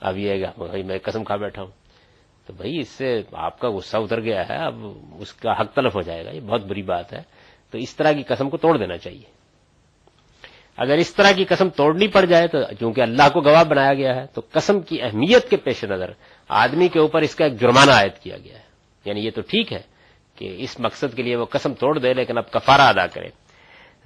اب 0.00 0.18
یہ 0.18 0.46
بھائی 0.58 0.82
میں 0.82 0.98
قسم 1.02 1.24
کھا 1.24 1.36
بیٹھا 1.36 1.62
ہوں۔ 1.62 1.70
تو 2.46 2.52
بھائی 2.52 2.78
اس 2.78 2.88
سے 2.88 3.22
آپ 3.32 3.58
کا 3.58 3.70
غصہ 3.70 3.96
اتر 3.96 4.20
گیا 4.20 4.48
ہے، 4.48 4.56
اب 4.56 4.86
اس 5.18 5.32
کا 5.32 5.60
حق 5.60 5.74
تلف 5.74 5.96
ہو 5.96 6.02
جائے 6.02 6.24
گا۔ 6.24 6.30
یہ 6.30 6.40
بہت 6.40 6.64
بری 6.64 6.82
بات 6.82 7.12
ہے۔ 7.12 7.20
تو 7.70 7.78
اس 7.78 7.96
طرح 7.96 8.12
کی 8.12 8.22
قسم 8.22 8.50
کو 8.50 8.56
توڑ 8.56 8.78
دینا 8.78 8.96
چاہیے۔ 8.96 9.35
اگر 10.76 10.94
اس 10.94 11.14
طرح 11.14 11.32
کی 11.32 11.44
قسم 11.44 11.68
توڑنی 11.68 12.08
پڑ 12.08 12.24
جائے 12.24 12.46
تو 12.46 12.58
چونکہ 12.80 13.00
اللہ 13.00 13.28
کو 13.32 13.40
گواہ 13.40 13.64
بنایا 13.64 13.94
گیا 13.94 14.16
ہے، 14.16 14.26
تو 14.34 14.42
قسم 14.52 14.80
کی 14.80 15.02
اہمیت 15.02 15.50
کے 15.50 15.56
پیش 15.56 15.84
نظر 15.84 16.10
آدمی 16.48 16.88
کے 16.88 16.98
اوپر 16.98 17.20
اس 17.20 17.34
کا 17.34 17.44
ایک 17.44 17.60
جرمانہ 17.60 17.90
عائد 17.90 18.22
کیا 18.22 18.36
گیا 18.38 18.54
ہے۔ 18.54 18.62
یعنی 19.04 19.20
یہ 19.20 19.30
تو 19.34 19.40
ٹھیک 19.40 19.72
ہے 19.72 19.82
کہ 20.36 20.56
اس 20.58 20.80
مقصد 20.80 21.16
کے 21.16 21.22
لیے 21.22 21.36
وہ 21.36 21.44
قسم 21.44 21.74
توڑ 21.74 21.98
دے، 21.98 22.14
لیکن 22.14 22.38
اب 22.38 22.50
کفارہ 22.50 22.80
ادا 22.80 23.06
کرے۔ 23.06 23.28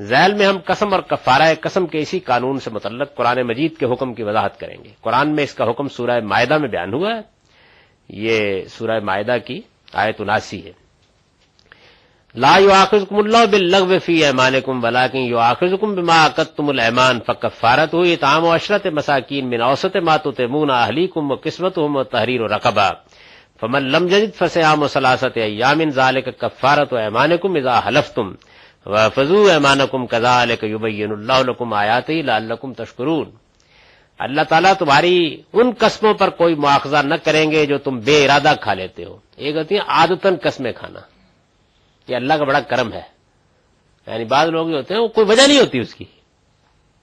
ذیل 0.03 0.35
میں 0.35 0.47
ہم 0.47 0.59
قسم 0.65 0.93
اور 0.93 1.01
کفارہ 1.01 1.55
قسم 1.61 1.87
کے 1.87 1.99
اسی 1.99 2.19
قانون 2.19 2.59
سے 2.59 2.71
متعلق 2.71 3.15
قرآن 3.15 3.43
مجید 3.43 3.77
کے 3.77 3.87
حکم 3.87 4.15
کی 4.15 4.23
وضاحت 4.23 4.61
کریں 4.61 4.85
گے۔ 4.85 4.91
قرآن 5.01 5.35
میں 5.35 5.45
اس 5.45 5.55
کا 5.55 5.71
حکم 5.71 5.89
سورہ 5.89 6.21
معدہ 6.21 6.59
میں 6.59 6.69
بیان 6.69 6.95
ہوا 6.95 7.15
ہے۔ 7.17 7.21
یہ 8.09 8.65
سورہ 8.65 9.01
معدہ 9.03 9.37
کی 9.47 9.61
آیت 9.93 10.17
اناسی 10.19 10.65
ہے۔ 10.65 10.73
لا 12.35 12.57
یو 12.57 12.69
يؤاخذكم 12.69 13.21
الله 13.21 13.45
باللغو 13.45 13.99
في 13.99 14.27
ايمانكم 14.27 14.85
ولكن 14.85 15.19
يؤاخذكم 15.19 15.95
بما 15.95 16.13
عقدتم 16.15 16.71
الايمان 16.71 17.21
فكفارته 17.21 18.15
اطعام 18.15 18.47
عشرة 18.47 18.91
مساكين 18.91 19.51
من 19.51 19.61
اوسط 19.61 19.97
ما 19.97 20.17
تطعمون 20.17 20.71
اهليكم 20.71 21.31
وكسوتهم 21.31 21.97
وتحرير 21.97 22.41
رقبه 22.43 22.97
فمن 23.59 23.93
لم 23.93 24.09
يجد 24.09 24.33
فصيام 24.33 24.87
ثلاثه 24.87 25.43
ايام 25.43 25.83
ذلك 25.83 26.37
كفاره 26.37 26.99
ايمانكم 26.99 27.57
اذا 27.57 27.81
حلفتم 27.81 28.35
وفزوا 28.87 29.53
ايمانكم 29.53 30.07
كذلك 30.07 30.63
يبين 30.65 31.13
الله 31.13 31.43
لكم 31.43 31.75
اياته 31.75 32.15
لعلكم 32.15 32.73
تشكرون 32.73 33.31
اللہ 34.21 34.41
تعالیٰ 34.49 34.73
تمہاری 34.79 35.43
ان 35.53 35.71
قسموں 35.79 36.13
پر 36.15 36.31
کوئی 36.31 36.55
مواخذہ 36.55 36.97
نہ 37.05 37.15
کریں 37.25 37.51
گے 37.51 37.65
جو 37.67 37.79
تم 37.79 37.99
بے 37.99 38.25
ارادہ 38.25 38.53
کھا 38.61 38.75
لیتے 38.75 39.05
ہو 39.05 39.17
ایک 39.37 39.57
ہوتی 39.57 39.75
ہے 39.75 39.81
عادتن 39.87 40.35
قسمیں 40.43 40.73
کھانا 40.73 41.01
یہ 42.11 42.17
اللہ 42.17 42.35
کا 42.35 42.45
بڑا 42.45 42.61
کرم 42.61 42.93
ہے۔ 42.93 43.03
یعنی 44.07 44.25
بعض 44.25 44.49
لوگ 44.49 44.69
جو 44.69 44.77
ہوتے 44.77 44.95
ہیں 44.95 45.01
وہ 45.01 45.09
کوئی 45.09 45.27
وجہ 45.27 45.43
نہیں 45.49 45.61
ہوتی 45.61 45.79
اس 45.79 45.95
کی۔ 45.95 46.05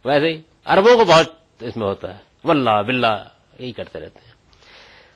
ویسے 0.06 0.28
ہی 0.28 0.42
اربوں 0.66 0.98
کو 0.98 1.06
بہت 1.06 1.28
اس 1.64 1.78
میں 1.78 1.88
ہوتا 1.88 2.14
ہے۔ 2.14 2.20
واللہ 2.44 2.82
باللہ، 2.86 3.24
یہی 3.60 3.72
کرتے 3.72 4.00
رہتے 4.00 4.20
ہیں۔ 4.26 4.34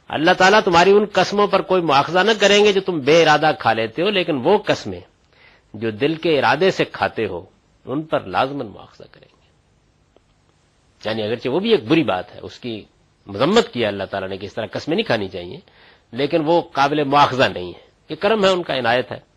اللہ 0.07 0.31
تعالیٰ 0.31 0.59
تمہاری 0.61 0.91
ان 0.91 1.05
قسموں 1.13 1.47
پر 1.47 1.61
کوئی 1.61 1.81
مواخذہ 1.81 2.19
نہ 2.19 2.31
کریں 2.39 2.65
گے 2.65 2.73
جو 2.73 2.81
تم 2.81 2.99
بے 2.99 3.21
ارادہ 3.21 3.51
کھا 3.59 3.73
لیتے 3.73 4.01
ہو، 4.01 4.09
لیکن 4.09 4.41
وہ 4.43 4.57
قسمیں 4.57 4.99
جو 5.73 5.91
دل 5.91 6.15
کے 6.15 6.39
ارادے 6.39 6.71
سے 6.71 6.85
کھاتے 6.85 7.25
ہو، 7.25 7.45
ان 7.85 8.01
پر 8.01 8.19
لازمن 8.19 8.65
مواخذہ 8.65 9.03
کریں 9.11 9.27
گے۔ 9.31 9.47
یعنی 11.05 11.23
اگرچہ 11.23 11.49
وہ 11.49 11.59
بھی 11.59 11.71
ایک 11.71 11.87
بری 11.87 12.03
بات 12.03 12.35
ہے، 12.35 12.39
اس 12.39 12.59
کی 12.59 12.83
مذمت 13.27 13.67
کیا 13.73 13.87
اللہ 13.87 14.03
تعالیٰ 14.03 14.29
نے 14.29 14.37
کہ 14.37 14.45
اس 14.45 14.53
طرح 14.53 14.65
قسمیں 14.71 14.95
نہیں 14.95 15.05
کھانی 15.05 15.27
چاہیے، 15.27 15.59
لیکن 16.11 16.41
وہ 16.45 16.61
قابل 16.61 17.03
مواخذہ 17.03 17.43
نہیں 17.43 17.67
ہے۔ 17.67 17.91
یہ 18.09 18.15
کرم 18.15 18.45
ہے، 18.45 18.49
ان 18.49 18.63
کا 18.63 18.77
عنایت 18.79 19.11
ہے۔ 19.11 19.30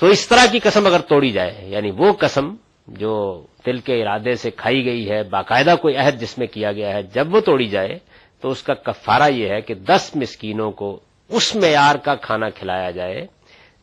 تو 0.00 0.06
اس 0.06 0.28
طرح 0.28 0.46
کی 0.52 0.58
قسم 0.58 0.86
اگر 0.86 1.00
توڑی 1.00 1.30
جائے 1.30 1.60
یعنی 1.62 1.90
وہ 1.90 2.12
قسم 2.12 2.54
جو 2.86 3.42
دل 3.66 3.78
کے 3.78 4.02
ارادے 4.02 4.34
سے 4.34 4.50
کھائی 4.50 4.84
گئی 4.84 5.10
ہے، 5.10 5.22
باقاعدہ 5.22 5.74
کوئی 5.82 5.96
عہد 5.96 6.20
جس 6.20 6.38
میں 6.38 6.46
کیا 6.46 6.72
گیا 6.72 6.92
ہے، 6.92 7.02
جب 7.02 7.34
وہ 7.34 7.40
توڑی 7.40 7.66
جائے 7.66 7.98
تو 8.40 8.48
اس 8.48 8.62
کا 8.62 8.74
کفارہ 8.74 9.32
یہ 9.32 9.48
ہے 9.48 9.60
کہ 9.60 9.74
دس 9.74 10.12
مسکینوں 10.14 10.70
کو 10.70 11.00
اس 11.28 11.56
معیار 11.56 11.94
کا 11.94 12.14
کھانا 12.14 12.50
کھلایا 12.50 12.90
جائے 12.90 13.26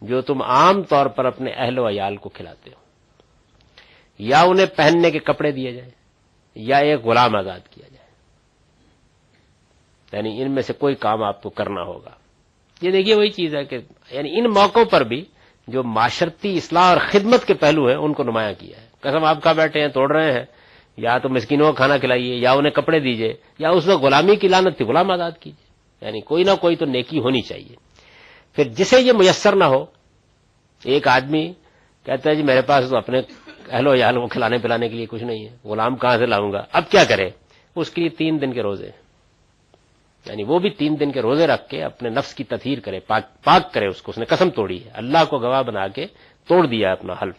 جو 0.02 0.22
تم 0.22 0.42
عام 0.42 0.84
طور 0.84 1.06
پر 1.06 1.26
اپنے 1.26 1.52
اہل 1.52 1.80
و 1.80 1.90
عیال 1.90 2.16
کو 2.16 2.30
کھلاتے 2.30 2.70
ہو۔ 2.70 2.82
یا 4.20 4.42
انہیں 4.42 4.66
پہننے 4.66 5.12
کے 5.12 5.20
کپڑے 5.20 5.52
دیے 5.52 5.72
جائیں، 5.72 5.92
یا 6.56 6.78
ایک 6.78 7.06
غلام 7.06 7.36
آزاد 7.36 7.60
کیا 7.60 7.88
جائے۔ 7.90 8.08
یعنی 10.14 10.42
ان 10.42 10.52
میں 10.52 10.62
سے 10.62 10.74
کوئی 10.74 10.96
کام 10.96 11.24
آپ 11.24 11.44
کو 11.44 11.50
کرنا 11.50 11.82
ہوگا۔ 11.82 12.12
یہ 12.82 12.92
دیکھیے 12.92 13.16
وہی 13.16 13.30
چیز 13.30 13.56
ہے 13.56 13.66
کہ 13.66 13.78
یعنی 14.12 14.40
ان 14.40 14.44
موقعوں 14.44 14.86
پر 14.86 15.02
بھی 15.02 15.26
جو 15.68 15.84
معاشرتی 15.84 16.58
اصلاح 16.58 16.84
اور 16.84 16.98
خدمت 16.98 17.46
کے 17.46 17.54
پہلو 17.54 17.88
ہیں، 17.88 17.96
ان 17.96 18.14
کو 18.14 18.24
نمایاں 18.24 18.54
کیا 18.60 18.82
ہے۔ 18.82 18.88
قسم، 19.00 19.24
آپ 19.24 19.44
کہاں 19.44 19.54
بیٹھے 19.54 19.82
ہیں، 19.82 19.88
توڑ 19.88 20.16
رہے 20.16 20.32
ہیں۔ 20.32 20.46
یا 20.98 21.18
تو 21.18 21.30
مسکینوں 21.30 21.66
کا 21.66 21.78
کھانا 21.78 21.98
کھلائیے، 21.98 22.36
یا 22.36 22.52
انہیں 22.52 22.72
کپڑے 22.72 23.00
دیجیے 23.00 23.34
یا 23.60 23.70
اس 23.70 23.86
میں 23.86 23.96
غلامی 23.96 24.36
کی 24.36 24.48
لانت 24.48 24.78
تھی، 24.78 24.86
غلام 24.86 25.12
آزاد 25.12 25.32
کیجیے 25.40 25.68
یعنی 26.06 26.22
کوئی 26.22 26.44
نہ 26.44 26.52
کوئی 26.62 26.76
تو 26.76 26.86
نیکی 26.86 27.20
ہونی 27.20 27.42
چاہیے۔ 27.42 27.76
پھر 28.56 28.64
جسے 28.64 29.02
یہ 29.02 29.12
میسر 29.12 29.56
نہ 29.56 29.64
ہو، 29.64 29.86
ایک 30.84 31.08
آدمی 31.08 31.54
کہتا 32.06 32.30
ہے 32.30 32.36
جی 32.36 32.44
میرے 32.44 32.62
پاس 32.62 32.90
تو 32.90 32.98
اپنے 32.98 33.22
اہل 33.72 33.88
و 33.88 33.96
یال 33.96 34.16
کو 34.16 34.28
کھلانے 34.28 34.58
پلانے 34.58 34.90
کے 34.90 34.96
لیے 34.96 35.06
کچھ 35.06 35.24
نہیں 35.24 35.46
ہے، 35.46 35.68
غلام 35.68 35.96
کہاں 35.96 36.18
سے 36.18 36.26
لاؤں 36.26 36.52
گا؟ 36.52 36.64
اب 36.74 36.84
کیا 36.90 37.04
کرے؟ 37.04 37.30
اس 37.76 37.90
کے 37.90 38.02
لیے 38.02 38.10
تین 38.10 38.42
دن 38.42 38.54
کے 38.54 38.62
روزے 38.62 38.90
یعنی 40.30 40.44
وہ 40.44 40.60
بھی 40.60 40.70
تین 40.70 41.00
دن 41.00 41.12
کے 41.12 41.22
روزے 41.22 41.48
رکھ 41.48 41.70
کے 41.70 41.84
اپنے 41.84 42.10
نفس 42.10 42.34
کی 42.34 42.44
تطہیر 42.44 42.80
کرے، 42.80 43.00
پاک 43.00 43.44
پاک 43.44 43.74
کرے 43.74 43.88
اس 43.88 44.02
کو، 44.02 44.10
اس 44.12 44.18
نے 44.18 44.26
قسم 44.26 44.50
توڑی 44.50 44.86
ہے۔ 44.86 44.90
اللہ 44.94 45.18
کو 45.30 45.38
گواہ 45.40 45.62
بنا 45.62 45.88
کے 45.88 46.06
توڑ 46.48 46.68
دیا 46.68 46.92
اپنا 46.92 47.14
حلف۔ 47.22 47.36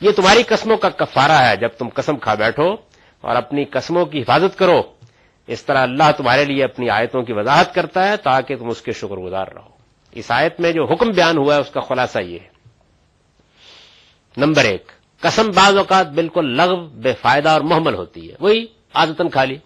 یہ 0.00 0.10
تمہاری 0.10 0.42
قسموں 0.42 0.76
کا 0.76 0.88
کفارہ 0.88 1.32
ہے 1.32 1.56
جب 1.56 1.68
تم 1.68 1.88
قسم 1.94 2.16
کھا 2.16 2.34
بیٹھو 2.34 2.72
اور 3.20 3.36
اپنی 3.36 3.64
قسموں 3.64 4.04
کی 4.04 4.22
حفاظت 4.22 4.58
کرو۔ 4.58 4.82
اس 5.46 5.64
طرح 5.64 5.78
اللہ 5.78 6.10
تمہارے 6.16 6.44
لیے 6.44 6.64
اپنی 6.64 6.90
آیتوں 6.90 7.22
کی 7.22 7.32
وضاحت 7.32 7.74
کرتا 7.74 8.08
ہے 8.08 8.16
تاکہ 8.16 8.56
تم 8.56 8.68
اس 8.68 8.82
کے 8.82 8.92
شکر 8.92 9.16
گزار 9.16 9.46
رہو۔ 9.54 9.68
اس 10.12 10.30
آیت 10.30 10.60
میں 10.60 10.72
جو 10.72 10.84
حکم 10.84 11.08
بیان 11.08 11.38
ہوا 11.38 11.54
ہے 11.54 11.60
اس 11.60 11.70
کا 11.70 11.80
خلاصہ 11.80 12.18
یہ 12.18 12.38
ہے۔ 12.42 12.48
نمبر 14.36 14.64
ایک، 14.64 14.92
قسم 15.20 15.46
بعض 15.54 15.76
اوقات 15.76 16.08
بالکل 16.08 16.56
لغو، 16.56 16.76
بے 16.76 17.12
فائدہ 17.12 17.48
اور 17.48 17.60
محمل 17.60 17.94
ہوتی 17.94 18.30
ہے۔ 18.30 18.36
وہی 18.40 18.66
آدتن 18.94 19.28
خالی 19.28 19.56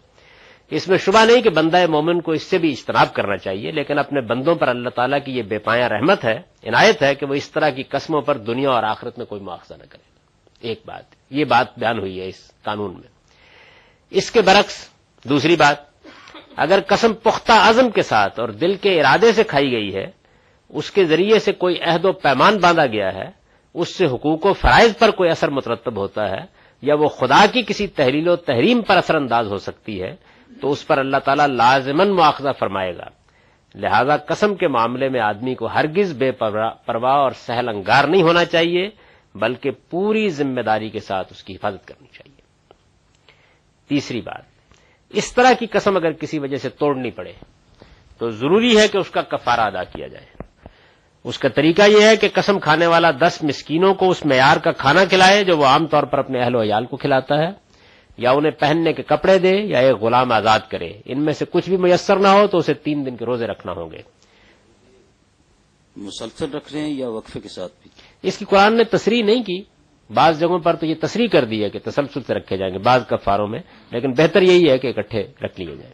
اس 0.71 0.87
میں 0.89 0.99
شبہ 0.99 1.25
نہیں 1.25 1.43
کہ 1.43 1.51
بندہ 1.51 1.85
مومن 1.91 2.21
کو 2.21 2.33
اس 2.33 2.43
سے 2.43 2.59
بھی 2.59 2.71
اجتناب 2.71 3.13
کرنا 3.15 3.37
چاہیے، 3.37 3.71
لیکن 3.71 3.99
اپنے 3.99 4.21
بندوں 4.21 4.55
پر 4.55 4.69
اللہ 4.69 4.89
تعالیٰ 4.89 5.19
کی 5.25 5.37
یہ 5.37 5.43
بے 5.43 5.59
پایا 5.59 5.89
رحمت 5.89 6.25
ہے، 6.25 6.37
عنایت 6.69 7.03
ہے 7.03 7.15
کہ 7.15 7.27
وہ 7.27 7.35
اس 7.35 7.51
طرح 7.51 7.71
کی 7.71 7.83
قسموں 7.91 8.21
پر 8.21 8.39
دنیا 8.47 8.71
اور 8.71 8.83
آخرت 8.85 9.19
میں 9.19 9.27
کوئی 9.27 9.41
مواخذہ 9.41 9.75
نہ 9.75 9.87
کرے 9.91 10.69
ایک 10.69 10.81
بات، 10.87 11.05
یہ 11.31 11.45
بات 11.45 11.79
بیان 11.79 11.99
ہوئی 11.99 12.21
ہے 12.21 12.29
اس 12.29 12.41
قانون 12.63 12.93
میں۔ 12.93 13.09
اس 14.13 14.31
کے 14.31 14.43
برعکس، 14.43 14.77
دوسری 15.25 15.57
بات، 15.57 15.79
اگر 16.57 16.81
قسم 16.87 17.13
پختہ 17.23 17.53
عزم 17.63 17.91
کے 17.91 18.03
ساتھ 18.03 18.41
اور 18.41 18.49
دل 18.61 18.75
کے 18.83 18.99
ارادے 19.01 19.33
سے 19.33 19.45
کھائی 19.45 19.71
گئی 19.73 19.95
ہے، 19.95 20.07
اس 20.71 20.91
کے 20.91 21.05
ذریعے 21.05 21.39
سے 21.39 21.53
کوئی 21.53 21.77
عہد 21.83 22.05
و 22.05 22.13
پیمان 22.13 22.57
باندھا 22.57 22.87
گیا 22.87 23.13
ہے، 23.15 23.31
اس 23.75 23.97
سے 23.97 24.07
حقوق 24.07 24.47
و 24.47 24.53
فرائض 24.53 24.97
پر 24.99 25.11
کوئی 25.11 25.31
اثر 25.31 25.51
مترتب 25.51 25.97
ہوتا 25.97 26.31
ہے، 26.31 26.45
یا 26.83 26.95
وہ 26.95 27.09
خدا 27.09 27.45
کی 27.53 27.63
کسی 27.63 27.87
تحریل 27.87 28.29
و 28.29 28.37
تحریم 28.37 28.83
پر 28.83 28.97
اثر 28.97 29.15
انداز 29.15 29.53
ہو 29.53 29.59
سکتی 29.59 30.01
ہے 30.03 30.15
تو 30.65 30.71
اس 30.71 30.87
پر 30.87 30.99
اللہ 30.99 31.17
تعالیٰ 31.17 31.47
لازمن 31.47 32.17
مواخذہ 32.17 32.49
فرمائے 32.59 32.97
گا۔ 32.97 33.05
لہذا 33.75 34.17
قسم 34.17 34.55
کے 34.55 34.69
معاملے 34.69 35.09
میں 35.09 35.21
آدمی 35.21 35.55
کو 35.55 35.67
ہرگز 35.67 36.17
بے 36.19 36.33
پرواہ 36.33 37.17
اور 37.17 37.31
سہل 37.31 37.69
انگار 37.69 38.05
نہیں 38.05 38.23
ہونا 38.23 38.45
چاہیے، 38.45 38.89
بلکہ 39.35 39.71
پوری 39.91 40.29
ذمہ 40.29 40.61
داری 40.61 40.91
کے 40.91 41.01
ساتھ 41.01 41.29
اس 41.31 41.45
کی 41.45 41.55
حفاظت 41.55 41.89
کرنی 41.89 42.07
چاہیے۔ 42.07 42.41
تیسری 43.89 44.21
بات، 44.21 44.43
اس 45.11 45.35
طرح 45.35 45.53
کی 45.53 45.67
قسم 45.67 45.97
اگر 45.97 46.13
کسی 46.13 46.39
وجہ 46.39 46.57
سے 46.57 46.69
توڑنی 46.69 47.11
پڑے، 47.11 47.33
تو 48.19 48.31
ضروری 48.31 48.79
ہے 48.79 48.89
کہ 48.89 48.99
اس 48.99 49.11
کا 49.11 49.23
کفارہ 49.23 49.61
ادا 49.61 49.85
کیا 49.85 50.07
جائے۔ 50.07 50.27
اس 51.25 51.39
کا 51.39 51.49
طریقہ 51.49 51.83
یہ 51.83 52.03
ہے 52.03 52.17
کہ 52.17 52.29
قسم 52.35 52.59
کھانے 52.59 52.87
والا 52.87 53.11
دس 53.11 53.39
مسکینوں 53.43 53.95
کو 53.95 54.11
اس 54.11 54.27
معیار 54.27 54.57
کا 54.57 54.73
کھانا 54.73 55.05
کھلائے 55.05 55.45
جو 55.45 55.57
وہ 55.57 55.67
عام 55.67 55.87
طور 55.87 56.03
پر 56.03 56.19
اپنے 56.19 56.43
اہل 56.43 56.55
و 56.55 56.63
عیال 56.63 56.87
کو 56.87 56.97
کھلاتا 56.97 57.35
ہے۔ 57.39 57.64
یا 58.17 58.31
انہیں 58.31 58.53
پہننے 58.53 58.93
کے 58.93 59.03
کپڑے 59.03 59.39
دے 59.39 59.57
یا 59.57 59.79
ایک 59.79 59.97
غلام 59.97 60.33
آزاد 60.33 60.61
کرے۔ 60.71 60.93
ان 61.05 61.25
میں 61.25 61.33
سے 61.33 61.45
کچھ 61.51 61.69
بھی 61.69 61.77
میسر 61.77 62.17
نہ 62.17 62.29
ہو 62.29 62.47
تو 62.47 62.59
اسے 62.59 62.75
تین 62.75 63.07
دن 63.07 63.17
کے 63.17 63.25
روزے 63.25 63.47
رکھنا 63.47 63.73
ہوں 63.73 63.91
گے۔ 63.91 63.99
مسلسل 65.97 66.51
رکھ 66.55 66.73
رہے 66.73 66.81
ہیں 66.81 66.91
یا 66.91 67.09
وقفے 67.09 67.41
کے 67.41 67.49
ساتھ 67.49 67.73
بھی؟ 67.83 67.91
اس 68.23 68.39
کی 68.39 68.45
قرآن 68.45 68.77
نے 68.77 68.85
تصریح 68.85 69.23
نہیں 69.25 69.43
کی۔ 69.43 69.63
بعض 70.15 70.41
جگہوں 70.41 70.59
پر 70.59 70.77
تو 70.77 70.87
یہ 70.87 70.95
تصریح 71.01 71.29
کر 71.29 71.45
دی 71.45 71.65
ہے 71.65 71.71
کہ 71.71 71.79
تسلسل 71.85 72.21
سے 72.27 72.35
رکھے 72.35 72.57
جائیں 72.57 72.75
گے 72.75 72.79
بعض 72.79 73.07
کفاروں 73.07 73.47
میں۔ 73.47 73.59
لیکن 73.91 74.13
بہتر 74.13 74.43
یہی 74.43 74.71
ہے 74.71 74.79
کہ 74.79 74.87
اکٹھے 74.87 75.23
رکھ 75.43 75.61
لیے 75.61 75.77
جائیں۔ 75.77 75.93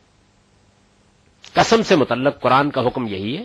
قسم 1.52 1.83
سے 1.83 1.96
متعلق 1.96 2.40
قرآن 2.40 2.70
کا 2.70 2.87
حکم 2.87 3.06
یہی 3.09 3.37
ہے۔ 3.37 3.44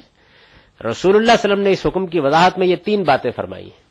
رسول 0.90 1.16
اللہ 1.16 1.32
علیہ 1.32 1.52
وسلم 1.54 1.64
نے 1.64 1.72
اس 1.72 1.86
حکم 1.86 2.08
کی 2.08 2.20
وضاحت 2.20 2.60
میں 2.60 2.68
یہ 2.68 2.76
تین 2.76 3.04
باتیں 3.04 3.32
فرمائی 3.32 3.66
ہیں۔ 3.66 3.86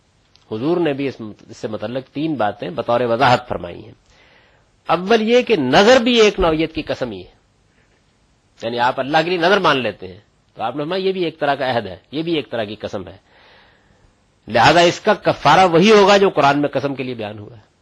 حضور 0.55 0.77
نے 0.77 0.93
بھی 0.93 1.09
اس 1.09 1.17
سے 1.57 1.69
متعلق 1.69 2.07
تین 2.07 2.35
باتیں 2.35 2.71
بطور 2.71 3.01
وضاحت 3.01 3.49
فرمائی 3.49 3.85
ہیں۔ 3.85 4.04
اول 4.89 5.23
یہ 5.23 5.43
کہ 5.43 5.57
نظر 5.57 6.03
بھی 6.03 6.21
ایک 6.21 6.41
نوعیت 6.41 6.75
کی 6.75 6.83
قسم 6.83 7.11
ہی 7.11 7.21
ہے۔ 7.21 7.35
یعنی 8.63 8.79
آپ 8.79 9.01
اللہ 9.01 9.19
کے 9.25 9.31
لیے 9.31 9.39
نظر 9.39 9.59
مان 9.59 9.83
لیتے 9.83 10.09
ہیں۔ 10.09 10.21
تو 10.55 10.63
آپ 10.63 10.77
نے 10.77 10.83
فرمایا 10.83 11.07
یہ 11.07 11.13
بھی 11.13 11.25
ایک 11.25 11.41
طرح 11.41 11.55
کا 11.55 11.77
عہد 11.77 11.87
ہے، 11.87 11.97
یہ 12.13 12.23
بھی 12.23 12.35
ایک 12.35 12.51
طرح 12.51 12.65
کی 12.65 12.75
قسم 12.75 13.09
ہے۔ 13.09 13.17
لہذا 14.49 14.81
اس 14.81 15.01
کا 15.01 15.15
کفارہ 15.15 15.67
وہی 15.73 15.91
ہوگا 15.91 16.17
جو 16.17 16.29
قرآن 16.29 16.61
میں 16.61 16.69
قسم 16.69 16.95
کے 16.95 17.03
لیے 17.03 17.15
بیان 17.15 17.39
ہوا 17.39 17.57
ہے۔ 17.57 17.75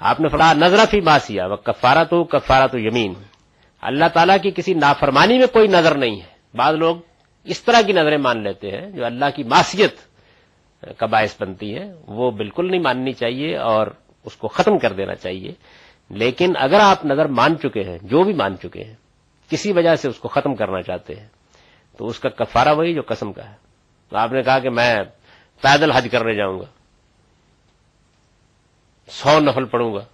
آپ 0.00 0.20
نے 0.20 0.28
فرمایا 0.28 0.52
نظر 0.52 0.84
فی 0.90 1.00
باسیا 1.00 1.46
وہ 1.46 1.56
کفارہ 1.56 2.04
تو 2.04 2.24
کفارہ 2.24 2.66
تو 2.66 2.78
یمین۔ 2.78 3.14
اللہ 3.80 4.04
تعالیٰ 4.14 4.36
کی 4.42 4.50
کسی 4.50 4.74
نافرمانی 4.74 5.38
میں 5.38 5.46
کوئی 5.46 5.68
نظر 5.68 5.94
نہیں 5.94 6.20
ہے۔ 6.20 6.56
بعض 6.56 6.74
لوگ 6.74 6.96
اس 7.44 7.62
طرح 7.62 7.80
کی 7.80 7.92
نظریں 7.92 8.18
مان 8.18 8.42
لیتے 8.42 8.70
ہیں، 8.70 8.90
جو 8.90 9.04
اللہ 9.04 9.24
کی 9.36 9.44
معصیت 9.44 9.94
کا 10.98 11.06
باعث 11.06 11.36
بنتی 11.40 11.74
ہے، 11.74 11.92
وہ 12.06 12.30
بالکل 12.30 12.70
نہیں 12.70 12.80
ماننی 12.80 13.12
چاہیے 13.12 13.56
اور 13.56 13.86
اس 14.24 14.36
کو 14.36 14.48
ختم 14.48 14.78
کر 14.78 14.92
دینا 14.92 15.14
چاہیے۔ 15.14 15.52
لیکن 16.10 16.52
اگر 16.56 16.78
آپ 16.80 17.04
نظر 17.04 17.26
مان 17.26 17.58
چکے 17.58 17.80
ہیں، 17.80 17.98
جو 18.02 18.22
بھی 18.22 18.32
مان 18.32 18.58
چکے 18.58 18.84
ہیں، 18.84 18.94
کسی 19.48 19.72
وجہ 19.72 19.96
سے 19.96 20.08
اس 20.08 20.18
کو 20.18 20.28
ختم 20.28 20.54
کرنا 20.54 20.82
چاہتے 20.82 21.14
ہیں، 21.14 21.28
تو 21.96 22.06
اس 22.06 22.18
کا 22.18 22.28
کفارہ 22.28 22.74
وہی 22.74 22.94
جو 22.94 23.02
قسم 23.06 23.32
کا 23.32 23.50
ہے۔ 23.50 23.54
تو 24.08 24.16
آپ 24.16 24.32
نے 24.32 24.42
کہا 24.42 24.58
کہ 24.58 24.70
میں 24.70 24.94
پیدل 25.60 25.92
حج 25.92 26.08
کرنے 26.12 26.34
جاؤں 26.34 26.58
گا، 26.58 26.64
سو 29.08 29.40
نفل 29.40 29.64
پڑوں 29.64 29.94
گا 29.94 30.04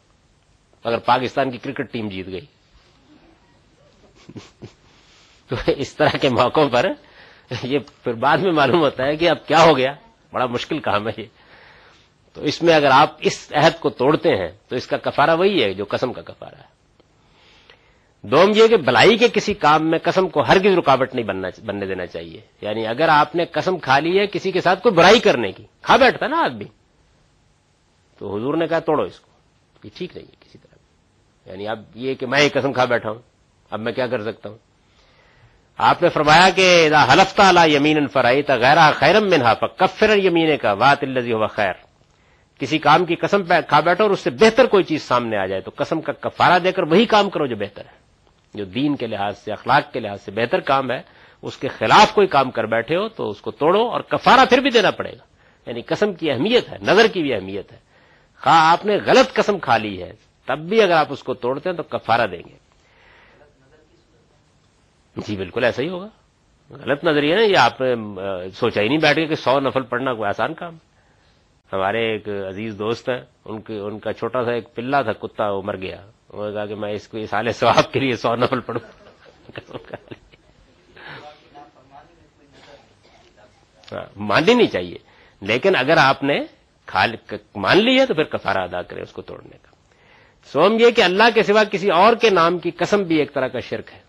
اگر 0.85 0.99
پاکستان 0.99 1.51
کی 1.51 1.59
کرکٹ 1.59 1.93
ٹیم 1.93 2.09
جیت 2.09 2.27
گئی۔ 2.27 2.47
تو 5.49 5.57
اس 5.67 5.95
طرح 5.95 6.17
کے 6.17 6.29
موقعوں 6.29 6.69
پر 6.69 6.85
یہ 7.63 7.79
پھر 8.05 8.13
بعد 8.13 8.39
میں 8.39 8.53
معلوم 8.53 8.81
ہوتا 8.81 9.05
ہے 9.05 9.17
کہ 9.17 9.31
اب 9.31 9.47
کیا 9.47 9.63
ہو 9.63 9.77
گیا، 9.77 9.93
بڑا 10.33 10.47
مشکل 10.47 10.79
کام 10.79 11.09
ہے 11.09 11.23
یہ۔ 11.23 11.27
تو 12.39 12.45
اس 12.45 12.63
میں 12.63 12.75
اگر 12.75 12.91
آپ 12.91 13.11
اس 13.21 13.53
عہد 13.53 13.81
کو 13.81 13.91
توڑتے 13.91 14.29
ہیں 14.29 14.49
تو 14.69 14.77
اس 14.77 14.87
کا 14.87 14.97
کفارہ 14.97 15.37
وہی 15.37 15.63
ہے 15.63 15.75
جو 15.75 15.85
قسم 15.89 16.13
کا 16.13 16.23
کفارہ 16.23 16.59
ہے۔ 16.59 16.67
دوم 18.23 18.51
یہ 18.55 18.69
کہ 18.69 18.77
بلائی 18.77 19.17
کے 19.17 19.29
کسی 19.29 19.55
کام 19.55 19.91
میں 19.91 19.99
قسم 20.03 20.29
کو 20.29 20.43
ہرگز 20.43 20.79
رکاوٹ 20.79 21.15
نہیں 21.15 21.27
بننا 21.27 21.49
بننے 21.65 21.87
دینا 21.87 22.07
چاہیے۔ 22.07 22.41
یعنی 22.61 22.87
اگر 22.87 23.09
آپ 23.09 23.35
نے 23.35 23.45
قسم 23.45 23.79
کھا 23.79 23.99
لی 23.99 24.21
ہے 24.21 24.27
کسی 24.27 24.53
کے 24.53 24.61
ساتھ 24.61 24.83
کوئی 24.83 24.95
برائی 24.95 25.21
کرنے 25.21 25.53
کی، 25.53 25.65
کھا 25.83 25.97
بیٹھتا 25.97 26.27
نا 26.27 26.37
آدمی۔ 26.45 26.65
تو 28.19 28.37
حضور 28.37 28.55
نے 28.55 28.67
کہا 28.67 28.79
توڑو 28.79 29.03
اس 29.03 29.21
کو۔ 29.21 29.31
یہ 29.85 29.91
ٹھیک 29.95 30.17
نہیں 30.17 30.27
ہے 30.27 30.35
کسی 30.41 30.59
طرح۔ 30.59 30.79
یعنی 31.51 31.69
اب 31.69 31.83
یہ 31.95 32.15
کہ 32.15 32.27
میں 32.27 32.49
قسم 32.55 32.73
کھا 32.73 32.85
بیٹھا 32.85 33.11
ہوں، 33.11 33.19
اب 33.71 33.81
میں 33.81 33.93
کیا 33.93 34.07
کر 34.07 34.23
سکتا 34.23 34.49
ہوں؟ 34.49 34.59
آپ 35.77 36.03
نے 36.03 36.09
فرمایا 36.09 36.51
کہ 36.51 36.91
حلف 37.13 37.41
یمین 37.75 38.07
فرائی 38.07 38.43
غیر 38.49 38.77
خیرم 38.95 39.25
منہا 39.25 39.55
کفر 39.55 40.17
یمین 40.17 40.57
کا 40.57 40.73
وات 40.73 40.99
الزی 41.03 41.33
ہوا 41.33 41.47
خیر۔ 41.47 41.88
کسی 42.59 42.79
کام 42.79 43.05
کی 43.05 43.15
قسم 43.15 43.43
کھا 43.69 43.81
بیٹھو 43.81 44.05
اور 44.05 44.11
اس 44.11 44.21
سے 44.21 44.31
بہتر 44.31 44.67
کوئی 44.67 44.85
چیز 44.85 45.03
سامنے 45.03 45.37
آ 45.37 45.47
جائے 45.47 45.61
تو 45.61 45.71
قسم 45.77 46.01
کا 46.01 46.13
کفارہ 46.13 46.59
دے 46.59 46.73
کر 46.73 46.83
وہی 46.83 47.07
کام 47.07 47.31
کرو 47.31 47.47
جو 47.47 47.57
بہتر 47.57 47.83
ہے۔ 47.85 47.99
جو 48.55 48.65
دین 48.65 48.97
کے 48.97 49.07
لحاظ 49.07 49.39
سے، 49.39 49.53
اخلاق 49.53 49.93
کے 49.93 50.01
لحاظ 50.01 50.23
سے 50.23 50.31
بہتر 50.31 50.61
کام 50.61 50.91
ہے، 50.91 51.03
اس 51.43 51.57
کے 51.57 51.69
خلاف 51.69 52.15
کوئی 52.15 52.27
کام 52.27 52.51
کر 52.51 52.65
بیٹھے 52.65 52.97
ہو 52.97 53.09
تو 53.09 53.31
اس 53.31 53.41
کو 53.41 53.51
توڑو 53.51 53.89
اور 53.89 54.01
کفارہ 54.01 54.45
پھر 54.49 54.59
بھی 54.59 54.71
دینا 54.71 54.91
پڑے 54.91 55.13
گا۔ 55.13 55.25
یعنی 55.67 55.83
قسم 55.83 56.13
کی 56.13 56.31
اہمیت 56.31 56.69
ہے، 56.69 56.77
نظر 56.83 57.07
کی 57.07 57.23
بھی 57.23 57.35
اہمیت 57.35 57.73
ہے۔ 57.73 57.77
خواہ 58.43 58.73
آپ 58.73 58.87
نے 58.87 58.97
غلط 59.07 59.33
قسم 59.33 59.59
کھا 59.59 59.77
لی 59.77 60.03
ہے، 60.03 60.13
تب 60.47 60.59
بھی 60.59 60.83
اگر 60.83 60.93
آپ 60.93 61.07
اس 61.11 61.23
کو 61.23 61.35
توڑتے 61.35 61.71
ہیں 61.71 61.77
تو 61.77 61.83
کفارہ 61.83 62.27
دیں 62.27 62.43
گے۔ 62.49 62.57
جی 65.17 65.37
بالکل 65.37 65.65
ایسا 65.65 65.83
ہی 65.83 65.89
ہوگا۔ 65.89 66.09
غلط 66.71 67.05
نظریہ 67.05 67.35
نا، 67.35 67.41
یہ 67.41 67.57
آپ 67.57 67.81
نے 67.81 67.95
سوچا 68.51 68.83
ہی 68.83 68.89
نہیں 68.89 68.99
بیٹھ 68.99 69.19
گیا 69.19 69.27
کہ 69.27 69.35
سو 69.35 69.61
نفل 69.61 69.83
پڑھنا 69.83 70.15
کوئی 70.15 70.29
آسان 70.29 70.55
کام۔ 70.55 70.77
ہمارے 71.73 72.13
ایک 72.13 72.29
عزیز 72.29 72.79
دوست 72.79 73.09
ہیں، 73.09 73.21
ان 73.45 73.61
کے، 73.61 73.79
ان 73.79 73.99
کا 73.99 74.13
چھوٹا 74.13 74.45
سا 74.45 74.53
ایک 74.53 74.75
پلا 74.75 75.03
تھا، 75.03 75.13
کتا، 75.13 75.51
وہ 75.51 75.63
مر 75.63 75.77
گیا۔ 75.77 76.07
انہوں 76.29 76.49
نے 76.49 76.55
کہا 76.55 76.67
کہ 76.67 76.75
میں 76.75 76.93
اس 76.93 77.09
کو، 77.09 77.19
اس 77.19 77.31
سال 77.31 77.53
ثواب 77.53 77.93
کے 77.93 78.01
لیے 78.01 78.17
سو 78.17 78.37
نفل 78.37 78.61
پڑھوں۔ 78.61 78.91
ہاں، 83.93 84.07
ماننی 84.17 84.55
نہیں 84.55 84.67
چاہیے۔ 84.67 84.99
لیکن 85.41 85.77
اگر 85.77 85.97
آپ 85.97 86.23
نے 86.23 86.41
مان 87.57 87.79
لی 87.79 88.01
ہے 88.01 88.07
تو 88.07 88.15
پھر 88.15 88.25
کفارہ 88.25 88.59
ادا 88.59 88.83
کرے 88.83 89.03
اس 89.03 89.13
کو 89.13 89.23
توڑنے 89.23 89.57
کا۔ 89.63 89.75
سوم 90.45 90.77
یہ 90.81 90.91
کہ 90.91 91.03
اللہ 91.03 91.23
کے 91.35 91.43
سوا 91.43 91.65
کسی 91.65 91.91
اور 91.91 92.17
کے 92.17 92.31
نام 92.31 92.59
کی 92.59 92.71
قسم 92.71 93.03
بھی 93.03 93.17
ایک 93.17 93.35
طرح 93.35 93.49
کا 93.49 93.59
شرک 93.59 93.93
ہے۔ 93.93 94.01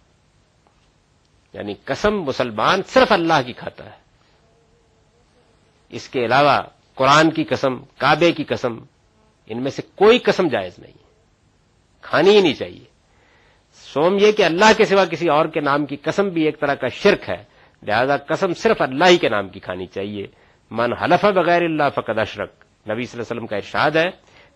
یعنی 1.53 1.73
قسم 1.85 2.21
مسلمان 2.21 2.81
صرف 2.85 3.11
اللہ 3.11 3.41
کی 3.45 3.53
کھاتا 3.53 3.85
ہے۔ 3.85 3.97
اس 5.89 6.09
کے 6.09 6.25
علاوہ 6.25 6.61
قرآن 6.99 7.29
کی 7.29 7.43
قسم، 7.43 7.77
کعبے 7.77 8.31
کی 8.31 8.43
قسم، 8.43 8.79
ان 9.47 9.63
میں 9.63 9.71
سے 9.71 9.81
کوئی 9.95 10.19
قسم 10.19 10.47
جائز 10.47 10.79
نہیں 10.79 10.93
کھانی 12.01 12.29
ہی 12.29 12.41
نہیں 12.41 12.53
چاہیے۔ 12.53 12.83
سوم 13.73 14.17
یہ 14.19 14.31
کہ 14.31 14.43
اللہ 14.43 14.65
کے 14.77 14.85
سوا 14.85 15.05
کسی 15.05 15.29
اور 15.29 15.45
کے 15.45 15.59
نام 15.59 15.85
کی 15.85 15.95
قسم 15.95 16.29
بھی 16.29 16.43
ایک 16.43 16.59
طرح 16.59 16.73
کا 16.73 16.87
شرک 16.87 17.29
ہے۔ 17.29 17.43
لہذا 17.83 18.17
قسم 18.17 18.53
صرف 18.53 18.81
اللہ 18.81 19.05
ہی 19.05 19.17
کے 19.17 19.29
نام 19.29 19.49
کی 19.49 19.59
کھانی 19.59 19.85
چاہیے۔ 19.85 20.27
من 20.71 20.93
حلف 20.93 21.25
بغیر 21.25 21.61
اللہ 21.61 21.83
فقد 21.95 22.19
اشرک۔ 22.19 22.51
نبی 22.89 23.03
صلی 23.03 23.21
اللہ 23.21 23.21
علیہ 23.21 23.21
وسلم 23.21 23.47
کا 23.47 23.55
ارشاد 23.55 23.91
ہے، 23.91 24.09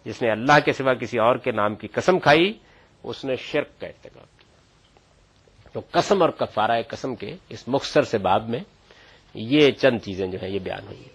جس 0.06 0.22
نے 0.22 0.32
اللہ 0.32 0.60
کے 0.66 0.74
سوا 0.74 0.94
کسی 0.94 1.20
اور 1.20 1.36
کے 1.36 1.52
نام 1.52 1.76
کی 1.76 1.88
قسم 1.88 2.20
کھائی، 2.20 2.54
اس 3.04 3.26
نے 3.26 3.36
شرک 3.36 3.82
کا 3.82 3.88
ارتکاب 3.88 4.40
کیا۔ 4.40 5.70
تو 5.74 5.82
قسم 5.92 6.22
اور 6.22 6.30
کفارہ 6.30 6.82
قسم 6.88 7.16
کے 7.16 7.36
اس 7.50 7.68
مختصر 7.68 8.02
سے 8.02 8.18
باب 8.18 8.50
میں 8.50 8.60
یہ 9.34 9.72
چند 9.72 10.00
چیزیں 10.00 10.28
جو 10.28 10.38
ہیں، 10.42 10.50
یہ 10.50 10.60
بیان 10.60 10.88
ہوئی 10.88 11.00
ہیں۔ 11.00 11.13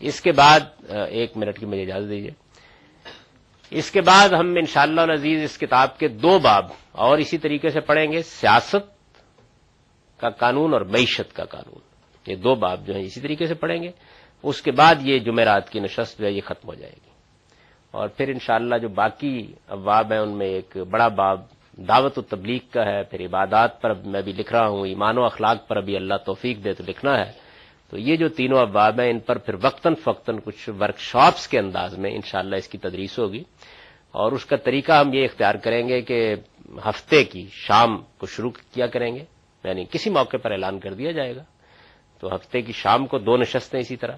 اس 0.00 0.20
کے 0.20 0.32
بعد 0.32 0.60
ایک 0.88 1.36
منٹ 1.36 1.58
کی 1.58 1.66
مجھے 1.66 1.82
اجازت 1.82 2.10
دیجیے 2.10 2.30
اس 3.70 3.90
کے 3.90 4.00
بعد 4.00 4.28
ہم 4.28 4.48
انشاءاللہ 4.48 5.00
شاء 5.00 5.12
عزیز 5.12 5.42
اس 5.42 5.58
کتاب 5.58 5.98
کے 5.98 6.08
دو 6.08 6.38
باب 6.38 6.64
اور 6.92 7.18
اسی 7.18 7.38
طریقے 7.38 7.68
سے 7.68 7.80
پڑھیں 7.80 8.12
گے، 8.12 8.22
سیاست 8.22 8.94
کا 10.20 10.30
قانون 10.30 10.72
اور 10.72 10.80
معیشت 10.80 11.36
کا 11.36 11.44
قانون۔ 11.44 11.78
یہ 12.26 12.36
دو 12.36 12.54
باب 12.54 12.86
جو 12.86 12.94
ہیں 12.94 13.02
اسی 13.02 13.20
طریقے 13.20 13.46
سے 13.46 13.54
پڑھیں 13.54 13.82
گے۔ 13.82 13.90
اس 14.42 14.62
کے 14.62 14.72
بعد 14.72 14.94
یہ 15.00 15.18
جمعرات 15.18 15.70
کی 15.70 15.80
نشست 15.80 16.18
جو 16.18 16.26
ہے، 16.26 16.32
یہ 16.32 16.40
ختم 16.44 16.68
ہو 16.68 16.74
جائے 16.74 16.92
گی۔ 16.92 17.10
اور 17.90 18.08
پھر 18.08 18.28
انشاءاللہ 18.28 18.78
جو 18.78 18.88
باقی 18.88 19.52
ابواب 19.68 20.12
ہیں، 20.12 20.20
ان 20.20 20.38
میں 20.38 20.46
ایک 20.46 20.76
بڑا 20.76 21.08
باب 21.08 21.40
دعوت 21.76 22.18
و 22.18 22.22
تبلیغ 22.22 22.58
کا 22.72 22.84
ہے۔ 22.84 23.02
پھر 23.02 23.20
عبادات 23.20 23.80
پر 23.80 23.94
میں 23.94 24.22
بھی 24.22 24.32
لکھ 24.32 24.52
رہا 24.52 24.68
ہوں، 24.68 24.86
ایمان 24.86 25.18
و 25.18 25.24
اخلاق 25.24 25.68
پر 25.68 25.76
ابھی 25.76 25.96
اللہ 25.96 26.14
توفیق 26.26 26.64
دے 26.64 26.72
تو 26.72 26.84
لکھنا 26.88 27.26
ہے۔ 27.26 27.43
تو 27.94 28.00
یہ 28.00 28.16
جو 28.16 28.28
تینوں 28.28 28.60
ابواب 28.60 29.00
ہیں، 29.00 29.10
ان 29.10 29.18
پر 29.18 29.38
پھر 29.38 29.54
وقتاً 29.62 29.94
فوقتاً 29.94 30.38
کچھ 30.44 30.70
ورک 30.80 30.98
شاپس 30.98 31.48
کے 31.48 31.58
انداز 31.58 31.98
میں 31.98 32.10
انشاءاللہ 32.10 32.56
اس 32.56 32.68
کی 32.68 32.78
تدریس 32.78 33.18
ہوگی۔ 33.18 33.42
اور 34.10 34.32
اس 34.32 34.46
کا 34.46 34.56
طریقہ 34.56 34.92
ہم 34.92 35.14
یہ 35.14 35.24
اختیار 35.24 35.54
کریں 35.54 35.88
گے 35.88 36.02
کہ 36.02 36.34
ہفتے 36.88 37.24
کی 37.24 37.46
شام 37.52 38.02
کو 38.18 38.26
شروع 38.26 38.50
کیا 38.50 38.86
کریں 38.86 39.14
گے 39.14 39.24
یعنی 39.64 39.84
کسی 39.90 40.10
موقع 40.10 40.36
پر 40.36 40.50
اعلان 40.50 40.80
کر 40.80 40.94
دیا 40.94 41.10
جائے 41.10 41.36
گا۔ 41.36 41.42
تو 42.20 42.34
ہفتے 42.34 42.62
کی 42.62 42.72
شام 42.72 43.06
کو 43.06 43.18
دو 43.18 43.36
نشستیں 43.36 43.80
اسی 43.80 43.96
طرح، 43.96 44.16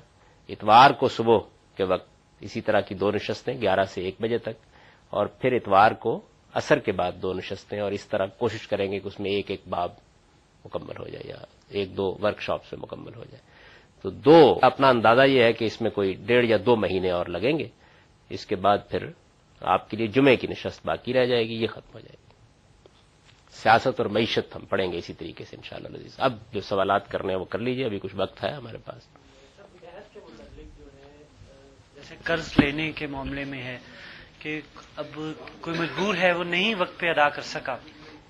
اتوار 0.49 0.91
کو 0.91 1.09
صبح 1.09 1.39
کے 1.77 1.85
وقت 1.85 2.09
اسی 2.41 2.61
طرح 2.61 2.81
کی 2.81 2.95
دو 2.95 3.11
نشستیں، 3.11 3.61
گیارہ 3.61 3.85
سے 3.85 4.01
ایک 4.03 4.15
بجے 4.21 4.39
تک، 4.39 4.57
اور 5.11 5.27
پھر 5.27 5.53
اتوار 5.53 5.91
کو 5.93 6.21
اثر 6.55 6.79
کے 6.79 6.93
بعد 6.93 7.13
دو 7.23 7.33
نشستیں، 7.33 7.81
اور 7.81 7.93
اس 7.93 8.07
طرح 8.07 8.27
کوشش 8.27 8.69
کریں 8.69 8.93
گے 8.93 8.99
کہ 8.99 9.09
اس 9.09 9.21
میں 9.21 9.31
ایک 9.31 9.51
ایک 9.51 9.61
باب 9.69 9.91
مکمل 10.65 10.95
ہو 11.01 11.09
جائے 11.09 11.29
یا 11.29 11.37
ایک 11.69 11.97
دو 11.97 12.19
ورک 12.23 12.41
شاپ 12.41 12.65
سے 12.65 12.77
مکمل 12.77 13.15
ہو 13.17 13.25
جائے۔ 13.25 13.56
تو 14.07 14.11
دو 14.11 14.59
اپنا 14.63 14.89
اندازہ 14.89 15.23
یہ 15.23 15.43
ہے 15.43 15.53
کہ 15.53 15.65
اس 15.65 15.81
میں 15.81 15.91
کوئی 15.91 16.15
ڈیڑھ 16.15 16.47
یا 16.47 16.57
دو 16.67 16.77
مہینے 16.77 17.11
اور 17.11 17.27
لگیں 17.27 17.59
گے۔ 17.59 17.69
اس 18.31 18.47
کے 18.47 18.57
بعد 18.57 18.79
پھر 18.91 19.07
آپ 19.61 19.91
کے 19.91 19.97
لیے 19.97 20.07
جمعے 20.07 20.37
کی 20.37 20.47
نشست 20.47 20.87
باقی 20.87 21.13
رہ 21.13 21.25
جائے 21.25 21.49
گی 21.49 21.55
یہ 21.55 21.67
ختم 21.67 21.91
ہو 21.95 22.01
جائے 22.01 22.17
گی۔ 22.21 22.33
سیاست 23.51 24.01
اور 24.01 24.07
معیشت 24.07 24.57
ہم 24.57 24.65
پڑھیں 24.65 24.93
گے 24.93 24.99
اسی 24.99 25.13
طریقے 25.13 25.45
سے 25.45 25.57
انشاءاللہ 25.57 25.89
شاء 25.89 26.25
اب 26.25 26.33
جو 26.53 26.61
سوالات 26.61 27.11
کرنے 27.11 27.33
ہیں 27.33 27.41
وہ 27.41 27.45
کر 27.45 27.59
لیجیے 27.59 27.85
ابھی 27.85 27.99
کچھ 27.99 28.17
وقت 28.17 28.45
ہے 28.45 28.51
ہمارے 28.51 28.79
پاس۔ 28.85 29.09
جیسے 31.95 32.15
قرض 32.25 32.53
لینے 32.59 32.93
کے 32.93 33.07
معاملے 33.07 33.45
میں 33.45 33.63
ہے 33.63 33.79
کہ 34.39 34.61
اب 34.97 35.07
کوئی 35.61 35.79
مجبور 35.79 36.15
ہے 36.15 36.33
وہ 36.33 36.45
نہیں 36.45 36.75
وقت 36.79 37.01
پہ 37.01 37.07
ادا 37.09 37.29
کر 37.29 37.43
سکا 37.43 37.77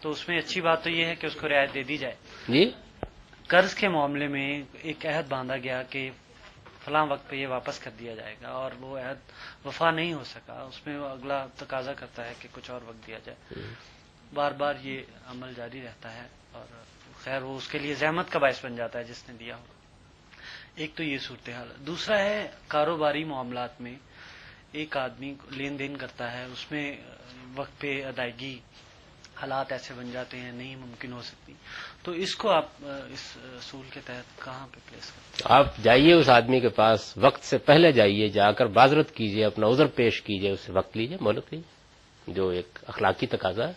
تو 0.00 0.10
اس 0.10 0.28
میں 0.28 0.38
اچھی 0.38 0.60
بات 0.60 0.84
تو 0.84 0.90
یہ 0.90 1.04
ہے 1.04 1.14
کہ 1.14 1.26
اس 1.26 1.34
کو 1.34 1.48
رعایت 1.48 1.74
دے 1.74 1.82
دی 1.82 1.96
جائے۔ 1.96 2.14
جی؟ 2.48 2.70
قرض 3.48 3.74
کے 3.74 3.88
معاملے 3.88 4.28
میں 4.28 4.62
ایک 4.72 5.06
عہد 5.06 5.28
باندھا 5.28 5.56
گیا 5.56 5.82
کہ 5.82 6.10
فلاں 6.84 7.06
وقت 7.06 7.28
پہ 7.28 7.36
یہ 7.36 7.46
واپس 7.46 7.78
کر 7.78 7.90
دیا 7.98 8.14
جائے 8.14 8.36
گا 8.42 8.48
اور 8.48 8.70
وہ 8.80 8.98
عہد 8.98 9.18
وفا 9.66 9.90
نہیں 9.90 10.12
ہو 10.12 10.24
سکا۔ 10.24 10.52
اس 10.52 10.86
میں 10.86 10.98
وہ 10.98 11.08
اگلا 11.08 11.46
تقاضا 11.56 11.92
کرتا 11.92 12.24
ہے 12.24 12.34
کہ 12.40 12.48
کچھ 12.52 12.70
اور 12.70 12.80
وقت 12.84 13.06
دیا 13.06 13.18
جائے۔ 13.24 13.60
بار 14.34 14.52
بار 14.52 14.74
یہ 14.82 15.02
عمل 15.26 15.52
جاری 15.56 15.82
رہتا 15.82 16.14
ہے 16.14 16.26
اور 16.52 16.64
خیر 17.20 17.42
وہ 17.42 17.56
اس 17.56 17.68
کے 17.68 17.78
لیے 17.78 17.94
زحمت 17.94 18.30
کا 18.30 18.38
باعث 18.38 18.64
بن 18.64 18.76
جاتا 18.76 18.98
ہے 18.98 19.04
جس 19.04 19.28
نے 19.28 19.34
دیا 19.34 19.56
ہو۔ 19.56 19.64
ایک 20.74 20.94
تو 20.94 21.02
یہ 21.02 21.18
صورتحال۔ 21.18 21.68
دوسرا 21.78 22.18
ہے 22.18 22.50
کاروباری 22.66 23.24
معاملات 23.24 23.80
میں 23.80 23.94
ایک 24.72 24.96
آدمی 24.96 25.34
لین 25.50 25.78
دین 25.78 25.96
کرتا 25.96 26.32
ہے، 26.32 26.44
اس 26.44 26.72
میں 26.72 26.96
وقت 27.54 27.80
پہ 27.80 28.04
ادائیگی 28.04 28.60
حالات 29.36 29.72
ایسے 29.72 29.94
بن 29.94 30.10
جاتے 30.10 30.36
ہیں، 30.36 30.52
نہیں 30.52 30.76
ممکن 30.76 31.12
ہو 31.12 31.22
سکتی۔ 31.22 31.52
تو 32.02 32.12
اس 32.12 32.36
کو 32.36 32.50
آپ، 32.50 32.68
اس 32.82 33.36
اصول 33.36 33.86
کے 33.90 34.00
تحت 34.06 34.44
کہاں 34.44 34.66
پہ 34.66 34.90
پلیس 34.90 35.10
کرتے 35.10 35.44
ہیں؟ 35.44 35.58
آپ 35.58 35.66
جائیے 35.82 36.12
اس 36.12 36.28
آدمی 36.28 36.60
کے 36.60 36.68
پاس، 36.68 37.18
وقت 37.18 37.44
سے 37.44 37.58
پہلے 37.58 37.92
جائیے، 37.92 38.28
جا 38.28 38.52
کر 38.52 38.66
بازرت 38.66 39.10
کیجیے، 39.10 39.44
اپنا 39.44 39.66
عذر 39.66 39.86
پیش 39.86 40.22
کیجیے 40.22 40.50
اسے 40.50 40.72
وقت 40.72 40.96
لیجیے 40.96 41.16
مولت 41.20 41.44
لیجیے۔ 41.50 41.76
جو 42.34 42.48
ایک 42.48 42.78
اخلاقی 42.86 43.26
تقاضا 43.26 43.68
ہے۔ 43.68 43.72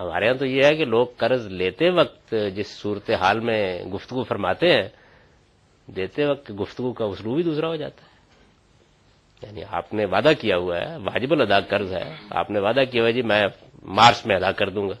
ہمارے 0.00 0.24
یہاں 0.26 0.34
تو 0.34 0.46
یہ 0.46 0.60
ہے 0.64 0.76
کہ 0.76 0.84
لوگ 0.84 1.06
قرض 1.16 1.46
لیتے 1.46 1.90
وقت 1.90 2.34
جس 2.54 2.66
صورت 2.68 3.10
حال 3.10 3.40
میں 3.40 3.84
گفتگو 3.84 4.22
فرماتے 4.22 4.66
ہیں، 4.66 4.88
دیتے 5.86 6.24
وقت 6.24 6.52
گفتگو 6.62 6.92
کا 6.92 7.04
اسلوب 7.04 7.34
بھی 7.34 7.42
دوسرا 7.42 7.68
ہو 7.68 7.76
جاتا 7.76 8.02
ہے۔ 8.02 8.08
یعنی 9.42 9.62
آپ 9.68 9.94
نے 9.94 10.04
وعدہ 10.04 10.30
کیا 10.40 10.56
ہوا 10.56 10.76
ہے، 10.76 10.96
واجب 10.96 11.32
الادا 11.32 11.60
قرض 11.60 11.92
ہے۔ 11.92 12.16
آپ 12.30 12.50
نے 12.50 12.60
وعدہ 12.60 12.80
کیا 12.90 13.02
ہوا 13.02 13.10
جی 13.10 13.22
میں 13.22 13.42
مارچ 13.82 14.26
میں 14.26 14.36
ادا 14.36 14.52
کر 14.52 14.70
دوں 14.70 14.88
گا۔ 14.88 14.94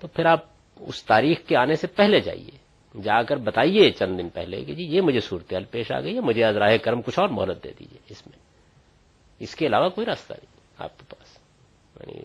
تو 0.00 0.08
پھر 0.08 0.26
آپ 0.26 0.40
اس 0.80 1.04
تاریخ 1.04 1.38
کے 1.46 1.56
آنے 1.56 1.74
سے 1.74 1.86
پہلے 1.86 2.20
جائیے۔ 2.20 2.62
جا 3.02 3.22
کر 3.22 3.36
بتائیے 3.36 3.90
چند 3.90 4.18
دن 4.18 4.28
پہلے 4.28 4.64
کہ 4.64 4.74
جی 4.74 4.84
یہ 4.84 5.00
مجھے 5.00 5.20
صورتحال 5.20 5.64
پیش 5.64 5.92
آ 5.92 6.00
گئی 6.00 6.14
ہے، 6.14 6.20
مجھے 6.20 6.44
ازراہ 6.44 6.76
کرم 6.76 7.02
کچھ 7.02 7.18
اور 7.18 7.28
مہلت 7.28 7.64
دے 7.64 7.72
دیجیے 7.80 7.98
اس 8.10 8.26
میں۔ 8.26 8.38
اس 9.38 9.54
کے 9.54 9.66
علاوہ 9.66 9.88
کوئی 9.88 10.06
راستہ 10.06 10.32
نہیں 10.32 10.60
آپ 10.78 10.98
کے 10.98 11.04
پاس۔ 11.08 11.38
یعنی 12.00 12.20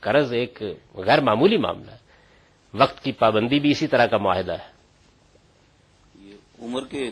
قرض 0.00 0.32
ایک 0.32 0.62
غیر 0.94 1.20
معمولی 1.20 1.56
معاملہ 1.56 1.90
ہے۔ 1.90 1.96
وقت 2.74 3.04
کی 3.04 3.12
پابندی 3.12 3.58
بھی 3.58 3.70
اسی 3.70 3.86
طرح 3.86 4.06
کا 4.06 4.16
معاہدہ 4.16 4.52
ہے۔ 4.52 4.68
یہ 6.18 6.34
عمر 6.62 6.84
کے 6.84 7.10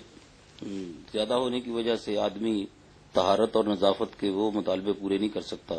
زیادہ 1.12 1.34
ہونے 1.34 1.61
کی 1.61 1.70
وجہ 1.70 1.96
سے 1.96 2.18
آدمی 2.18 2.66
تہارت 3.12 3.57
اور 3.57 3.64
نظافت 3.64 4.20
کے 4.20 4.30
وہ 4.30 4.51
مطالبے 4.51 4.92
پورے 4.92 5.18
نہیں 5.18 5.28
کر 5.28 5.40
سکتا۔ 5.40 5.74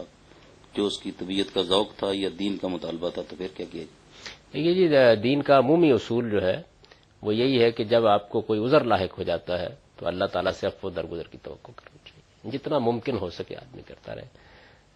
جو 0.74 0.86
اس 0.86 1.00
کی 1.00 1.12
طبیعت 1.12 1.54
کا 1.54 1.62
ذوق 1.62 1.96
تھا 1.96 2.08
یا 2.14 2.30
دین 2.40 2.58
کا 2.58 2.68
مطالبہ 2.68 3.10
تھا 3.10 3.22
تو 3.30 3.36
پھر 3.36 3.48
کیا 3.58 3.66
کیا 3.72 3.84
دیکھیے 4.54 4.74
جی 4.74 5.16
دین 5.22 5.42
کا 5.42 5.58
عمومی 5.58 5.92
اصول 5.92 6.30
جو 6.30 6.42
ہے 6.42 6.62
وہ 7.22 7.36
یہی 7.36 7.64
ہے 7.64 7.72
کہ 7.72 7.84
جب 7.84 8.08
آپ 8.08 8.30
کو 8.30 8.42
کوئی 8.42 8.64
عذر 8.64 8.84
لاحق 8.84 9.18
ہو 9.18 9.24
جاتا 9.24 9.60
ہے 9.60 9.68
تو 9.96 10.08
اللہ 10.08 10.26
تعالیٰ 10.26 10.52
سے 10.52 10.68
افو 10.68 10.90
درگزر 10.90 11.28
کی 11.28 11.38
توقع 11.44 11.72
کرنی 11.76 11.98
چاہیے۔ 12.06 12.58
جتنا 12.58 12.78
ممکن 12.80 13.18
ہو 13.18 13.30
سکے 13.30 13.56
آدمی 13.56 13.82
کرتا 13.82 14.16
رہے۔ 14.16 14.28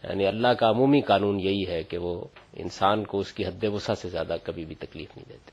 یعنی 0.03 0.27
اللہ 0.27 0.47
کا 0.47 0.69
عمومی 0.69 1.01
قانون 1.01 1.39
یہی 1.39 1.63
ہے 1.67 1.83
کہ 1.83 1.97
وہ 1.97 2.25
انسان 2.53 3.03
کو 3.03 3.19
اس 3.19 3.33
کی 3.33 3.45
حد 3.45 3.63
وسع 3.63 3.93
سے 3.93 4.09
زیادہ 4.09 4.35
کبھی 4.43 4.65
بھی 4.65 4.75
تکلیف 4.75 5.17
نہیں 5.17 5.29
دیتے۔ 5.29 5.51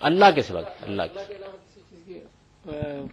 اللہ 0.00 0.24
کے 0.34 0.42
سوا 0.42 0.60
اللہ 0.80 1.02
کے 1.02 1.34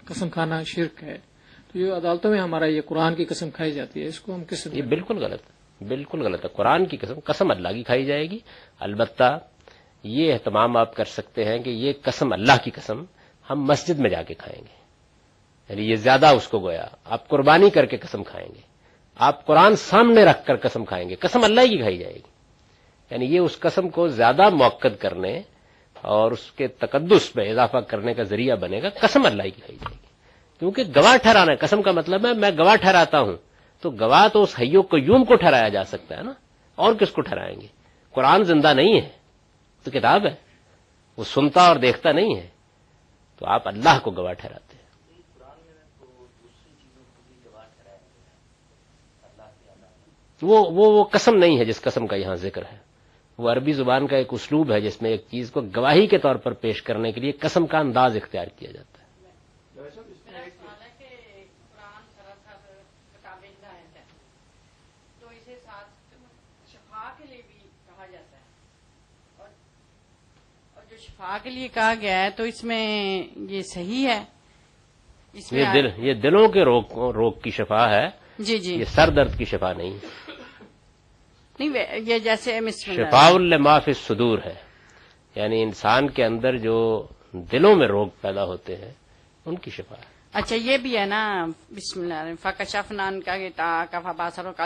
قسم 0.05 0.29
کھانا 0.29 0.63
شرک 0.63 1.03
ہے۔ 1.03 1.34
یہ 1.75 1.91
عدالتوں 1.91 2.31
میں 2.31 2.39
ہمارا 2.39 2.65
یہ 2.65 2.81
قرآن 2.81 3.15
کی 3.15 3.25
قسم 3.25 3.49
کھائی 3.49 3.71
جاتی 3.71 4.01
ہے، 4.01 4.05
اس 4.05 4.19
کو 4.19 4.35
ہم 4.35 4.43
کس 4.43 4.67
یہ 4.71 4.81
بالکل 4.81 5.17
غلط 5.17 5.41
بالکل 5.81 6.21
غلط 6.21 6.45
ہے۔ 6.45 6.49
قرآن 6.53 6.85
کی 6.85 6.97
قسم 6.97 7.13
قسم 7.25 7.51
اللہ 7.51 7.69
کی 7.69 7.83
کھائی 7.83 8.05
جائے 8.05 8.29
گی۔ 8.29 8.39
البتہ 8.79 9.39
یہ 10.03 10.33
اہتمام 10.33 10.77
آپ 10.77 10.95
کر 10.95 11.03
سکتے 11.03 11.45
ہیں 11.45 11.59
کہ 11.59 11.69
یہ 11.69 11.93
قسم 12.01 12.33
اللہ 12.33 12.51
کی 12.63 12.71
قسم 12.71 13.03
ہم 13.49 13.63
مسجد 13.63 13.99
میں 13.99 14.09
جا 14.09 14.21
کے 14.23 14.33
کھائیں 14.33 14.61
گے۔ 14.61 14.85
یعنی 15.69 15.91
یہ 15.91 15.95
زیادہ 15.95 16.27
اس 16.27 16.47
کو 16.47 16.59
گویا، 16.59 16.85
آپ 17.05 17.27
قربانی 17.27 17.69
کر 17.69 17.85
کے 17.85 17.97
قسم 17.97 18.23
کھائیں 18.23 18.49
گے۔ 18.55 18.61
آپ 19.15 19.45
قرآن 19.45 19.75
سامنے 19.75 20.25
رکھ 20.25 20.45
کر 20.45 20.55
قسم 20.55 20.85
کھائیں 20.85 21.09
گے، 21.09 21.15
قسم 21.15 21.43
اللہ 21.43 21.61
کی 21.61 21.77
کھائی 21.77 21.97
جائے 21.97 22.13
گی۔ 22.13 22.35
یعنی 23.11 23.25
یہ 23.25 23.39
اس 23.39 23.59
قسم 23.59 23.89
کو 23.89 24.07
زیادہ 24.07 24.49
موقع 24.49 24.87
کرنے 24.87 25.41
اور 25.93 26.31
اس 26.31 26.51
کے 26.51 26.67
تقدس 26.67 27.35
میں 27.35 27.51
اضافہ 27.51 27.77
کرنے 27.77 28.13
کا 28.13 28.23
ذریعہ 28.23 28.55
بنے 28.55 28.81
گا، 28.81 28.89
قسم 28.89 29.25
اللہ 29.25 29.43
کی 29.43 29.49
کھائی 29.49 29.75
جائے 29.75 29.97
گی۔ 30.01 30.04
کیونکہ 30.59 30.83
گواہ 30.95 31.17
ٹھہرانا 31.17 31.51
ہے۔ 31.51 31.55
قسم 31.55 31.81
کا 31.81 31.91
مطلب 31.91 32.25
ہے، 32.25 32.33
میں 32.33 32.51
گواہ 32.51 32.75
ٹھہراتا 32.75 33.19
ہوں۔ 33.19 33.37
تو 33.81 33.89
گواہ 33.89 34.27
تو 34.27 34.41
اس 34.41 34.55
حیو 34.59 34.81
کو 34.81 34.97
یوم 34.97 35.23
کو 35.23 35.35
ٹھہرایا 35.35 35.69
جا 35.69 35.83
سکتا 35.83 36.17
ہے 36.17 36.23
نا۔ 36.23 36.31
اور 36.75 36.93
کس 36.93 37.11
کو 37.11 37.21
ٹھہرائیں 37.21 37.61
گے؟ 37.61 37.67
قرآن 38.11 38.43
زندہ 38.43 38.73
نہیں 38.73 39.01
ہے۔ 39.01 39.09
تو 39.83 39.91
کتاب 39.91 40.25
ہے۔ 40.25 40.35
وہ 41.17 41.23
سنتا 41.23 41.67
اور 41.67 41.75
دیکھتا 41.75 42.11
نہیں 42.11 42.35
ہے۔ 42.35 42.47
تو 43.39 43.45
آپ 43.47 43.67
اللہ 43.67 43.99
کو 44.03 44.11
گواہ 44.11 44.33
ٹھہراتے 44.33 44.77
وہ 50.41 50.65
وہ 50.71 50.99
وہ 50.99 51.03
قسم 51.03 51.35
نہیں 51.35 51.59
ہے 51.59 51.65
جس 51.65 51.81
قسم 51.81 52.07
کا 52.07 52.15
یہاں 52.15 52.35
ذکر 52.35 52.61
ہے۔ 52.71 52.77
وہ 53.37 53.51
عربی 53.51 53.71
زبان 53.71 54.07
کا 54.07 54.17
ایک 54.17 54.27
اسلوب 54.31 54.71
ہے 54.71 54.81
جس 54.81 55.01
میں 55.01 55.11
ایک 55.11 55.21
چیز 55.31 55.51
کو 55.51 55.61
گواہی 55.61 56.07
کے 56.07 56.17
طور 56.17 56.35
پر 56.35 56.53
پیش 56.53 56.83
کرنے 56.83 57.11
کے 57.11 57.21
لیے 57.21 57.31
قسم 57.31 57.65
کا 57.65 57.77
انداز 57.77 58.15
اختیار 58.15 58.45
کیا 58.45 58.71
جاتا 58.71 58.94
ہے۔ 58.94 58.94
کے 71.43 71.49
لیے 71.49 71.67
کہا 71.67 71.93
گیا 72.01 72.23
ہے 72.23 72.29
تو 72.29 72.43
اس 72.43 72.63
میں 72.63 73.23
یہ 73.35 73.61
صحیح 73.73 74.07
ہے؟ 74.07 74.23
اس 75.33 75.51
میں 75.51 75.61
یہ 75.61 75.65
دل 75.73 76.07
یہ 76.07 76.13
دلوں 76.13 76.47
کے 76.47 76.61
روگ 76.65 76.83
روگ 77.11 77.31
کی 77.31 77.49
شفا 77.49 77.89
ہے۔ 77.89 78.07
جی 78.39 78.59
جی۔ 78.59 78.75
یہ 78.75 78.83
سر 78.83 79.09
درد 79.09 79.37
کی 79.37 79.45
شفا 79.45 79.73
نہیں۔ 79.73 79.97
نہیں 81.59 81.85
یہ 81.97 82.19
جیسے 82.19 82.59
شفا 82.71 83.27
الما 83.27 83.79
فی 83.79 83.93
صدور 83.93 84.37
ہے۔ 84.45 84.55
یعنی 85.35 85.63
انسان 85.63 86.09
کے 86.09 86.25
اندر 86.25 86.57
جو 86.57 87.07
دلوں 87.31 87.75
میں 87.75 87.87
روگ 87.87 88.07
پیدا 88.21 88.43
ہوتے 88.43 88.75
ہیں 88.75 88.91
ان 89.45 89.55
کی 89.55 89.71
شفا 89.71 89.95
ہے۔ 89.95 90.05
اچھا 90.33 90.55
یہ 90.55 90.77
بھی 90.77 90.97
ہے 90.97 91.05
نا۔ 91.05 91.45
بسم 91.71 92.01
اللہ 92.01 92.31
فکشف 92.41 92.91
نان 92.91 93.21
کا 93.21 93.37
گیتا 93.37 93.85
کفا 93.91 94.11
باسروں 94.11 94.53
کا 94.53 94.65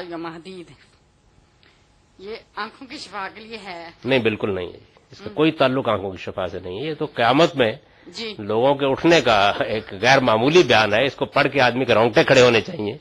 یہ 2.19 2.35
آنکھوں 2.55 2.87
کی 2.87 2.97
شفا 2.97 3.27
کے 3.33 3.41
لیے 3.41 3.57
ہے۔ 3.65 3.89
نہیں 4.05 4.19
بالکل 4.19 4.55
نہیں 4.55 4.67
ہے۔ 4.67 4.98
اس 5.11 5.19
کا 5.19 5.29
کوئی 5.33 5.51
تعلق 5.51 5.89
آنکھوں 5.89 6.11
کی 6.11 6.17
شفا 6.17 6.47
سے 6.47 6.59
نہیں 6.59 6.81
ہے۔ 6.81 6.85
یہ 6.85 6.93
تو 6.93 7.05
قیامت 7.05 7.55
میں 7.55 7.71
جی۔ 8.07 8.33
لوگوں 8.39 8.75
کے 8.75 8.85
اٹھنے 8.85 9.21
کا 9.21 9.53
ایک 9.59 9.93
غیر 10.01 10.19
معمولی 10.19 10.63
بیان 10.63 10.93
ہے۔ 10.93 11.03
اس 11.03 11.15
کو 11.15 11.25
پڑھ 11.25 11.47
کے 11.53 11.61
آدمی 11.61 11.85
کے 11.85 11.93
رونگٹے 11.93 12.23
کھڑے 12.23 12.41
ہونے 12.41 12.61
چاہیے۔ 12.61 12.93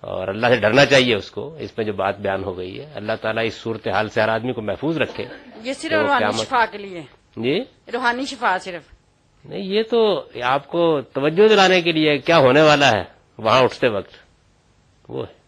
اور 0.00 0.28
اللہ 0.28 0.46
سے 0.46 0.56
ڈرنا 0.56 0.86
چاہیے 0.86 1.14
اس 1.14 1.30
کو۔ 1.30 1.56
اس 1.58 1.78
میں 1.78 1.86
جو 1.86 1.92
بات 1.92 2.18
بیان 2.18 2.44
ہو 2.44 2.58
گئی 2.58 2.80
ہے 2.80 2.86
اللہ 2.94 3.12
تعالیٰ 3.20 3.44
اس 3.46 3.54
صورتحال 3.54 4.08
سے 4.08 4.20
ہر 4.20 4.28
آدمی 4.28 4.52
کو 4.52 4.62
محفوظ 4.62 4.98
رکھے۔ 4.98 5.24
یہ 5.62 5.72
صرف 5.72 5.92
روحانی 5.92 6.32
شفا 6.32 6.66
کے 6.66 6.78
لیے۔ 6.78 7.00
جی؟ 7.36 7.60
روحانی 7.92 8.26
شفا 8.26 8.58
صرف۔ 8.58 8.82
نہیں 9.44 9.62
یہ 9.62 9.82
تو 9.90 10.24
آپ 10.42 10.68
کو 10.68 11.00
توجہ 11.00 11.48
دلانے 11.48 11.80
کے 11.80 11.92
لیے 11.92 12.18
کیا 12.18 12.38
ہونے 12.38 12.62
والا 12.62 12.90
ہے 12.90 13.02
وہاں 13.38 13.62
اٹھتے 13.62 13.88
وقت؟ 13.88 14.10
وہ 15.08 15.26
ہے۔ 15.28 15.43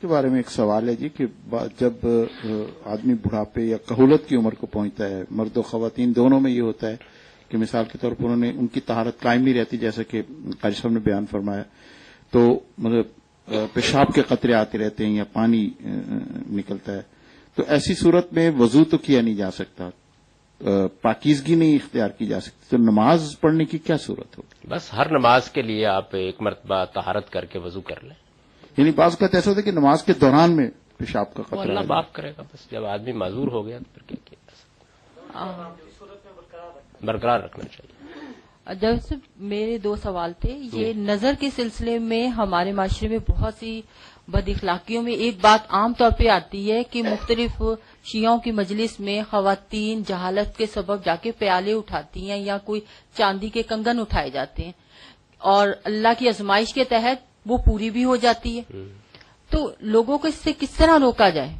کے 0.00 0.06
بارے 0.06 0.28
میں 0.28 0.36
ایک 0.36 0.50
سوال 0.50 0.88
ہے 0.88 0.94
جی 0.94 1.08
کہ 1.08 1.24
جب 1.78 2.06
آدمی 2.84 3.14
بڑھاپے 3.14 3.62
یا 3.62 3.76
کہولت 3.76 4.28
کی 4.28 4.36
عمر 4.36 4.54
کو 4.54 4.66
پہنچتا 4.66 5.08
ہے، 5.08 5.22
مرد 5.30 5.56
و 5.56 5.62
خواتین 5.62 6.12
دونوں 6.16 6.40
میں 6.40 6.50
یہ 6.50 6.60
ہوتا 6.60 6.88
ہے 6.88 6.96
کہ 7.48 7.58
مثال 7.58 7.84
کے 7.92 7.98
طور 8.00 8.12
پر 8.12 8.24
انہوں 8.24 8.36
نے، 8.36 8.50
ان 8.50 8.66
کی 8.66 8.80
طہارت 8.80 9.20
قائم 9.20 9.42
نہیں 9.42 9.54
رہتی، 9.54 9.76
جیسا 9.76 10.02
کہ 10.02 10.22
قاری 10.60 10.74
صاحب 10.74 10.92
نے 10.92 11.00
بیان 11.00 11.26
فرمایا۔ 11.30 11.62
تو 12.30 12.60
مطلب 12.78 13.06
پیشاب 13.72 14.14
کے 14.14 14.22
قطرے 14.22 14.54
آتے 14.54 14.78
رہتے 14.78 15.06
ہیں 15.06 15.14
یا 15.16 15.24
پانی 15.32 15.70
نکلتا 16.50 16.92
ہے۔ 16.92 17.02
تو 17.54 17.62
ایسی 17.68 17.94
صورت 17.94 18.32
میں 18.32 18.50
وضو 18.58 18.84
تو 18.84 18.98
کیا 18.98 19.20
نہیں 19.22 19.34
جا 19.34 19.50
سکتا 19.50 19.88
پاکیزگی 21.02 21.54
نہیں 21.54 21.74
اختیار 21.74 22.08
کی 22.08 22.26
جا 22.26 22.40
سکتی۔ 22.40 22.66
تو 22.70 22.76
نماز 22.76 23.36
پڑھنے 23.40 23.64
کی 23.64 23.78
کیا 23.78 23.96
صورت 23.96 24.38
ہوگی؟ 24.38 24.68
بس 24.68 24.92
ہر 24.94 25.18
نماز 25.18 25.50
کے 25.50 25.62
لیے 25.62 25.86
آپ 25.86 26.14
ایک 26.14 26.36
مرتبہ 26.40 26.84
طہارت 26.84 27.30
کر 27.30 27.44
کے 27.44 27.58
وضو 27.58 27.80
کر 27.80 28.04
لیں۔ 28.04 28.25
یعنی 28.76 28.90
بعض 28.90 29.16
کا 29.16 29.26
ایسا 29.32 29.50
ہوتا 29.50 29.58
ہے 29.58 29.62
کہ 29.62 29.70
نماز 29.70 30.02
کے 30.02 30.12
دوران 30.12 30.56
میں 30.56 30.70
پیشاب 30.96 31.34
کا 31.34 31.42
وہ 31.50 31.62
قطرہ 31.62 31.72
اللہ۔ 31.72 31.80
معاف 31.88 32.12
کرے 32.12 32.30
گا 32.30 32.42
بس 32.42 32.70
جب 32.70 32.84
آدمی 32.84 33.12
معذور 33.12 33.48
ہو 33.48 33.66
گیا 33.66 33.78
تو 33.78 33.84
پھر 33.94 34.16
کیا 34.24 34.36
برقرار 37.04 37.40
رکھنا 37.40 37.64
چاہیے۔ 37.64 38.74
جیسے 38.74 39.14
میرے 39.36 39.78
دو 39.78 39.96
سوال 39.96 40.32
تھے۔ 40.32 40.58
یہ 40.72 40.92
نظر 40.92 41.32
کے 41.40 41.50
سلسلے 41.50 41.98
میں 41.98 42.28
ہمارے 42.28 42.72
معاشرے 42.72 43.08
میں 43.08 43.18
بہت 43.28 43.54
سی 43.54 43.82
بد 44.28 44.48
اخلاقیوں 44.48 45.02
میں 45.02 45.12
ایک 45.12 45.36
بات 45.40 45.66
عام 45.68 45.92
طور 45.92 46.10
پہ 46.18 46.28
آتی 46.28 46.72
ہے 46.72 46.82
کہ 46.82 47.02
مختلف 47.02 47.62
شیعوں 48.04 48.38
کی 48.38 48.50
مجلس 48.50 49.00
میں 49.00 49.22
خواتین 49.30 50.02
جہالت 50.06 50.58
کے 50.58 50.66
سبب 50.66 51.04
جا 51.04 51.16
کے 51.16 51.32
پیالے 51.32 51.72
اٹھاتی 51.72 52.30
ہیں 52.30 52.38
یا 52.38 52.58
کوئی 52.58 52.80
چاندی 53.14 53.48
کے 53.48 53.62
کنگن 53.62 54.00
اٹھائے 54.00 54.30
جاتے 54.30 54.64
ہیں 54.64 54.72
اور 55.38 55.68
اللہ 55.84 56.08
کی 56.18 56.28
ازمائش 56.28 56.74
کے 56.74 56.84
تحت 56.84 57.35
وہ 57.46 57.58
پوری 57.58 57.90
بھی 57.90 58.04
ہو 58.04 58.16
جاتی 58.16 58.58
ہے۔ 58.58 58.62
تو 59.50 59.70
لوگوں 59.80 60.18
کو 60.18 60.28
اس 60.28 60.34
سے 60.34 60.52
کس 60.60 60.70
طرح 60.70 60.98
روکا 60.98 61.28
جائے؟ 61.28 61.50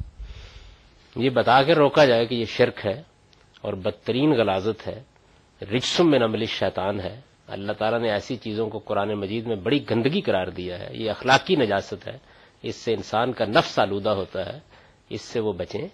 یہ 1.17 1.31
بتا 1.31 1.63
کے 1.63 1.75
روکا 1.75 2.05
جائے 2.05 2.27
کہ 2.27 2.35
یہ 2.35 2.45
شرک 2.45 2.87
ہے 2.87 3.03
اور 3.61 3.73
بدترین 3.73 4.31
غلازت 4.31 4.89
ہے 4.89 5.03
رجسم 5.63 6.11
میں 6.11 6.19
نمل 6.19 6.45
شیطان 6.45 7.01
ہے۔ 7.01 7.21
اللہ 7.47 7.73
تعالیٰ 7.73 8.01
نے 8.01 8.11
ایسی 8.11 8.37
چیزوں 8.37 8.69
کو 8.69 8.79
قرآن 8.79 9.15
مجید 9.15 9.47
میں 9.47 9.57
بڑی 9.57 9.85
گندگی 9.91 10.21
قرار 10.21 10.47
دیا 10.47 10.79
ہے۔ 10.79 10.89
یہ 10.93 11.11
اخلاقی 11.11 11.57
نجاست 11.57 12.09
ہے۔ 12.09 12.19
اس 12.63 12.77
سے 12.77 12.95
انسان 12.95 13.33
کا 13.33 13.45
نفس 13.45 13.79
آلودہ 13.79 14.11
ہوتا 14.11 14.53
ہے۔ 14.53 14.59
اس 15.11 15.21
سے 15.21 15.41
وہ 15.41 15.53
بچیں۔ 15.53 15.89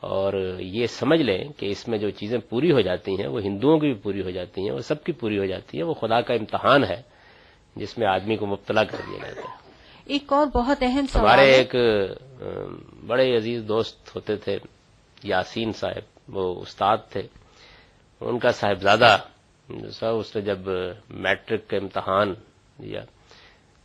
اور 0.00 0.56
یہ 0.60 0.86
سمجھ 0.86 1.22
لیں 1.22 1.48
کہ 1.56 1.66
اس 1.66 1.88
میں 1.88 1.98
جو 1.98 2.10
چیزیں 2.10 2.38
پوری 2.38 2.72
ہو 2.72 2.80
جاتی 2.80 3.12
ہیں 3.12 3.26
وہ 3.26 3.40
ہندوؤں 3.40 3.78
کی 3.78 3.86
بھی 3.86 3.94
پوری 3.94 4.22
ہو 4.22 4.30
جاتی 4.30 4.60
ہیں 4.60 4.70
وہ 4.70 4.78
سب 4.78 5.04
کی 5.04 5.12
پوری 5.12 5.38
ہو 5.38 5.44
جاتی 5.44 5.78
ہیں 5.78 5.84
وہ 5.84 5.94
خدا 5.94 6.20
کا 6.20 6.34
امتحان 6.34 6.84
ہے۔ 6.84 7.13
جس 7.76 7.98
میں 7.98 8.06
آدمی 8.06 8.36
کو 8.36 8.46
مبتلا 8.46 8.84
کر 8.84 8.98
دیا 9.06 9.18
جاتا 9.18 9.40
ہے۔ 9.40 9.56
ایک 10.04 10.32
اور 10.32 10.46
بہت 10.46 10.82
اہم 10.82 11.06
سوال 11.06 11.26
ہمارے 11.26 11.52
ایک 11.52 11.74
بڑے 13.06 13.36
عزیز 13.36 13.62
دوست 13.68 14.16
ہوتے 14.16 14.36
تھے 14.36 14.58
یاسین 15.22 15.72
صاحب 15.72 16.36
وہ 16.36 16.60
استاد 16.60 16.96
تھے۔ 17.10 17.22
ان 18.20 18.38
کا 18.38 18.52
صاحبزادہ 18.52 19.16
صاحب 19.92 20.14
اس 20.14 20.36
نے 20.36 20.42
جب 20.42 20.58
میٹرک 21.10 21.68
کا 21.68 21.76
امتحان 21.76 22.34
دیا 22.82 23.00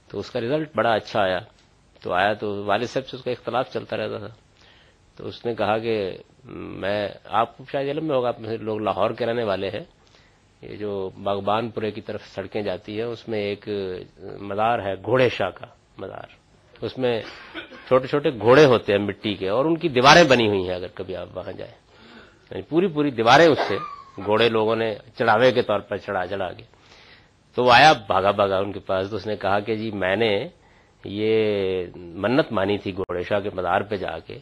تو 0.07 0.19
اس 0.19 0.31
کا 0.31 0.39
رزلٹ 0.39 0.69
بڑا 0.75 0.93
اچھا 0.93 1.21
آیا۔ 1.21 1.39
تو 2.01 2.13
آیا 2.13 2.33
تو 2.33 2.65
والد 2.65 2.87
صاحب 2.87 3.07
سے 3.07 3.17
اس 3.17 3.23
کا 3.23 3.31
اختلاف 3.31 3.73
چلتا 3.73 3.97
رہتا 3.97 4.17
تھا۔ 4.17 4.35
تو 5.15 5.27
اس 5.27 5.45
نے 5.45 5.55
کہا 5.55 5.77
کہ 5.77 6.17
میں 6.43 7.07
آپ 7.25 7.57
کو 7.57 7.63
شاید 7.71 7.89
علم 7.89 8.07
میں 8.07 8.15
ہوگا 8.15 8.31
لوگ 8.61 8.79
لاہور 8.79 9.11
کے 9.11 9.25
رہنے 9.25 9.43
والے 9.43 9.69
ہیں۔ 9.69 9.83
یہ 10.61 10.75
جو 10.75 11.09
باغبان 11.23 11.69
پورے 11.69 11.91
کی 11.91 12.01
طرف 12.01 12.25
سڑکیں 12.25 12.61
جاتی 12.61 12.97
ہیں، 12.97 13.07
اس 13.07 13.27
میں 13.27 13.39
ایک 13.39 13.69
مزار 14.41 14.79
ہے 14.79 14.93
گھوڑے 14.93 15.29
شاہ 15.29 15.49
کا 15.49 15.65
مزار 15.97 16.39
اس 16.81 16.97
میں 16.97 17.21
چھوٹے 17.87 18.07
چھوٹے 18.07 18.29
گھوڑے 18.29 18.65
ہوتے 18.65 18.93
ہیں 18.93 18.99
مٹی 18.99 19.33
کے 19.33 19.49
اور 19.49 19.65
ان 19.65 19.77
کی 19.77 19.89
دیواریں 19.89 20.23
بنی 20.23 20.47
ہوئی 20.47 20.67
ہیں 20.67 20.75
اگر 20.75 20.87
کبھی 20.93 21.15
آپ 21.15 21.37
وہاں 21.37 21.51
جائیں۔ 21.51 21.73
یعنی 22.51 22.61
پوری 22.61 22.87
پوری 22.87 23.11
دیواریں 23.11 23.47
اس 23.47 23.59
سے 23.67 23.75
گھوڑے 24.25 24.49
لوگوں 24.49 24.75
نے 24.75 24.95
چڑھاوے 25.17 25.51
کے 25.51 25.61
طور 25.61 25.79
پر 25.79 25.97
چڑھا 25.97 26.27
چڑھا 26.27 26.51
کے۔ 26.53 26.63
تو 27.55 27.63
وہ 27.63 27.71
آیا 27.71 27.93
بھاگا 27.93 28.31
بھاگا 28.31 28.57
ان 28.57 28.71
کے 28.71 28.79
پاس 28.79 29.09
تو 29.09 29.15
اس 29.15 29.27
نے 29.27 29.35
کہا 29.35 29.59
کہ 29.59 29.75
جی 29.75 29.91
میں 29.91 30.15
نے 30.15 30.47
یہ 31.05 31.85
منت 31.95 32.51
مانی 32.51 32.77
تھی 32.77 32.95
گھوڑے 32.95 33.23
شاہ 33.23 33.39
کے 33.39 33.49
مزار 33.53 33.81
پہ 33.81 33.95
جا 33.95 34.19
کے 34.19 34.39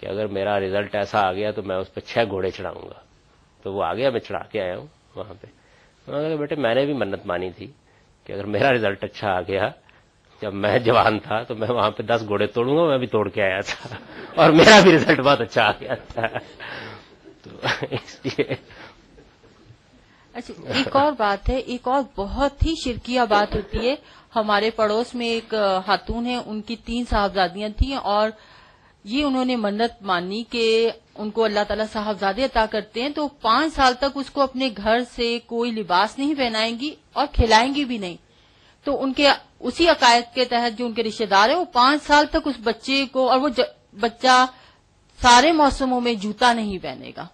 کہ 0.00 0.06
اگر 0.06 0.26
میرا 0.26 0.60
ریزلٹ 0.60 0.94
ایسا 0.94 1.28
آ 1.28 1.32
گیا 1.32 1.50
تو 1.50 1.62
میں 1.62 1.76
اس 1.76 1.94
پہ 1.94 2.00
چھ 2.00 2.18
گھوڑے 2.30 2.50
چڑھاؤں 2.50 2.88
گا۔ 2.88 3.00
تو 3.62 3.72
وہ 3.72 3.84
آ 3.84 3.94
گیا، 3.94 4.10
میں 4.10 4.20
چڑھا 4.20 4.42
کے 4.42 4.60
آیا 4.60 4.76
ہوں۔ 4.76 4.99
وہاں 5.20 5.34
پہ۔ 5.40 5.46
انہوں 6.06 6.22
نے 6.22 6.28
کہا 6.28 6.36
بیٹے 6.36 6.54
میں 6.54 6.74
نے 6.74 6.84
بھی 6.84 6.92
منت 6.92 7.26
مانی 7.26 7.50
تھی 7.50 7.66
کہ 8.24 8.32
اگر 8.32 8.46
میرا 8.46 8.72
ریزلٹ 8.72 9.04
اچھا 9.04 9.28
آ 9.30 9.40
گیا، 9.40 9.68
جب 10.42 10.54
میں 10.54 10.78
جوان 10.78 11.18
تھا 11.18 11.42
تو 11.42 11.54
میں 11.54 11.68
وہاں 11.68 11.90
پہ 11.90 12.02
دس 12.02 12.24
گھوڑے 12.26 12.46
توڑوں 12.46 12.76
گا، 12.76 12.88
میں 12.88 12.98
بھی 12.98 13.06
توڑ 13.06 13.28
کے 13.28 13.42
آیا 13.42 13.60
تھا۔ 13.60 13.96
اور 14.34 14.50
میرا 14.50 14.80
بھی 14.82 14.92
ریزلٹ 14.92 15.20
بہت 15.20 15.40
اچھا 15.40 15.62
آ 15.62 15.70
گیا 15.70 15.94
تھا۔ 15.94 16.38
تو 17.42 17.50
اس 17.90 18.18
لیے 18.24 18.54
اچھا 20.34 20.72
ایک 20.74 20.96
اور 20.96 21.12
بات 21.18 21.48
ہے، 21.48 21.56
ایک 21.56 21.88
اور 21.88 22.02
بہت 22.16 22.66
ہی 22.66 22.74
شرکیہ 22.84 23.20
بات 23.28 23.54
ہوتی 23.54 23.88
ہے۔ 23.88 23.94
ہمارے 24.36 24.70
پڑوس 24.70 25.14
میں 25.14 25.26
ایک 25.26 25.54
خاتون 25.86 26.26
ہے 26.26 26.36
ان 26.46 26.60
کی 26.60 26.76
تین 26.76 27.04
صاحبزادیاں 27.10 27.68
تھیں 27.68 27.96
اور 27.96 28.30
یہ 29.04 29.24
انہوں 29.24 29.44
نے 29.44 29.56
منت 29.56 30.02
مانی 30.02 30.44
کہ 30.50 30.90
ان 31.14 31.30
کو 31.30 31.44
اللہ 31.44 31.60
تعالیٰ 31.68 31.86
صاحبزادے 31.92 32.44
عطا 32.44 32.66
کرتے 32.70 33.02
ہیں 33.02 33.10
تو 33.10 33.28
پانچ 33.28 33.74
سال 33.74 33.94
تک 33.94 34.04
اس 34.14 34.30
کو 34.30 34.40
اپنے 34.40 34.68
گھر 34.76 34.98
سے 35.14 35.38
کوئی 35.46 35.70
لباس 35.70 36.18
نہیں 36.18 36.34
پہنائیں 36.34 36.80
گی 36.80 36.94
اور 37.12 37.26
کھلائیں 37.32 37.74
گی 37.74 37.84
بھی 37.84 37.98
نہیں۔ 37.98 38.16
تو 38.84 39.02
ان 39.02 39.12
کے 39.12 39.28
اسی 39.60 39.88
عقائد 39.88 40.34
کے 40.34 40.44
تحت 40.44 40.78
جو 40.78 40.86
ان 40.86 40.92
کے 40.92 41.02
رشتے 41.02 41.26
دار 41.26 41.48
ہیں، 41.48 41.56
وہ 41.56 41.64
پانچ 41.64 42.02
سال 42.02 42.26
تک 42.26 42.36
اس 42.44 42.54
بچے 42.62 43.06
کو 43.12 43.30
اور 43.30 43.38
وہ 43.38 43.48
بچہ 44.00 44.46
سارے 45.22 45.52
موسموں 45.52 46.00
میں 46.00 46.14
جوتا 46.14 46.52
نہیں 46.52 46.78
پہنے 46.78 47.12
گا۔ 47.16 47.26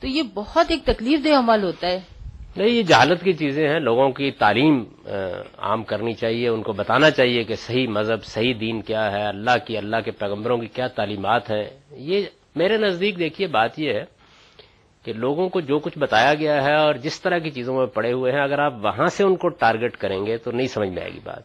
تو 0.00 0.06
یہ 0.06 0.22
بہت 0.34 0.70
ایک 0.70 0.84
تکلیف 0.84 1.24
دہ 1.24 1.28
عمل 1.28 1.64
ہوتا 1.64 1.86
ہے۔ 1.86 2.00
نہیں، 2.56 2.68
یہ 2.68 2.82
جہالت 2.82 3.22
کی 3.24 3.32
چیزیں 3.32 3.68
ہیں۔ 3.68 3.78
لوگوں 3.80 4.08
کی 4.12 4.30
تعلیم 4.30 4.82
عام 5.58 5.82
کرنی 5.84 6.12
چاہیے، 6.14 6.48
ان 6.48 6.62
کو 6.62 6.72
بتانا 6.72 7.10
چاہیے 7.10 7.42
کہ 7.44 7.54
صحیح 7.54 7.86
مذہب، 7.88 8.24
صحیح 8.24 8.54
دین 8.60 8.80
کیا 8.82 9.10
ہے، 9.12 9.22
اللہ 9.26 9.56
کی، 9.66 9.76
اللہ 9.76 10.00
کے 10.04 10.10
پیغمبروں 10.10 10.58
کی 10.58 10.66
کیا 10.66 10.86
تعلیمات 10.86 11.50
ہیں۔ 11.50 11.64
یہ 11.90 12.26
میرے 12.56 12.76
نزدیک 12.76 13.18
دیکھیے، 13.18 13.46
بات 13.46 13.78
یہ 13.78 13.92
ہے 13.92 14.04
کہ 15.04 15.12
لوگوں 15.12 15.48
کو 15.48 15.60
جو 15.60 15.78
کچھ 15.78 15.98
بتایا 15.98 16.34
گیا 16.34 16.62
ہے 16.64 16.74
اور 16.74 16.94
جس 16.94 17.20
طرح 17.20 17.38
کی 17.38 17.50
چیزوں 17.50 17.76
میں 17.76 17.86
پڑے 17.86 18.12
ہوئے 18.12 18.32
ہیں، 18.32 18.40
اگر 18.40 18.58
آپ 18.58 18.74
وہاں 18.84 19.06
سے 19.06 19.24
ان 19.24 19.36
کو 19.36 19.48
ٹارگٹ 19.48 19.96
کریں 19.96 20.26
گے 20.26 20.36
تو 20.36 20.50
نہیں 20.50 20.66
سمجھ 20.66 20.88
میں 20.88 21.02
آئے 21.02 21.12
گی 21.12 21.20
بات۔ 21.24 21.42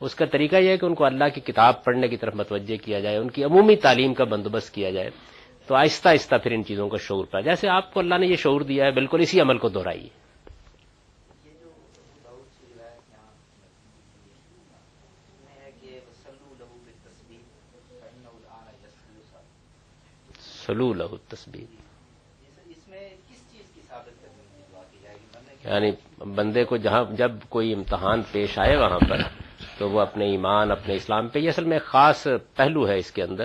اس 0.00 0.14
کا 0.14 0.24
طریقہ 0.24 0.56
یہ 0.56 0.68
ہے 0.68 0.76
کہ 0.76 0.86
ان 0.86 0.94
کو 0.94 1.04
اللہ 1.04 1.28
کی 1.34 1.40
کتاب 1.40 1.84
پڑھنے 1.84 2.08
کی 2.08 2.16
طرف 2.16 2.34
متوجہ 2.34 2.76
کیا 2.84 3.00
جائے، 3.00 3.16
ان 3.16 3.30
کی 3.30 3.44
عمومی 3.44 3.76
تعلیم 3.76 4.14
کا 4.14 4.24
بندوبست 4.24 4.74
کیا 4.74 4.90
جائے۔ 4.90 5.10
تو 5.66 5.74
آہستہ 5.74 6.08
آہستہ 6.08 6.36
پھر 6.42 6.52
ان 6.52 6.64
چیزوں 6.64 6.88
کا 6.88 6.96
شعور 7.00 7.24
پائے 7.24 7.44
جیسے 7.44 7.68
آپ 7.68 7.92
کو 7.94 8.00
اللہ 8.00 8.18
نے 8.18 8.26
یہ 8.26 8.36
شعور 8.36 8.60
دیا 8.60 8.84
ہے، 8.84 8.90
بالکل 8.90 9.20
اسی 9.20 9.40
عمل 9.40 9.58
کو 9.58 9.68
دہرائیے۔ 9.68 10.27
سلو 20.68 20.94
لہو 20.94 21.16
تصویر 21.16 21.88
یعنی 25.64 25.90
بندے 26.18 26.64
کو 26.64 26.76
جہاں 26.76 27.04
جب 27.10 27.32
کوئی 27.48 27.74
امتحان 27.74 28.22
پیش 28.32 28.58
آئے 28.58 28.76
وہاں 28.76 28.98
پر، 29.10 29.18
تو 29.78 29.90
وہ 29.90 30.00
اپنے 30.00 30.24
ایمان، 30.24 30.70
اپنے 30.70 30.94
اسلام 30.94 31.28
پہ، 31.28 31.38
یہ 31.38 31.48
اصل 31.48 31.64
میں 31.64 31.78
خاص 31.78 32.26
پہلو 32.56 32.88
ہے 32.88 32.98
اس 32.98 33.10
کے 33.10 33.22
اندر۔ 33.22 33.44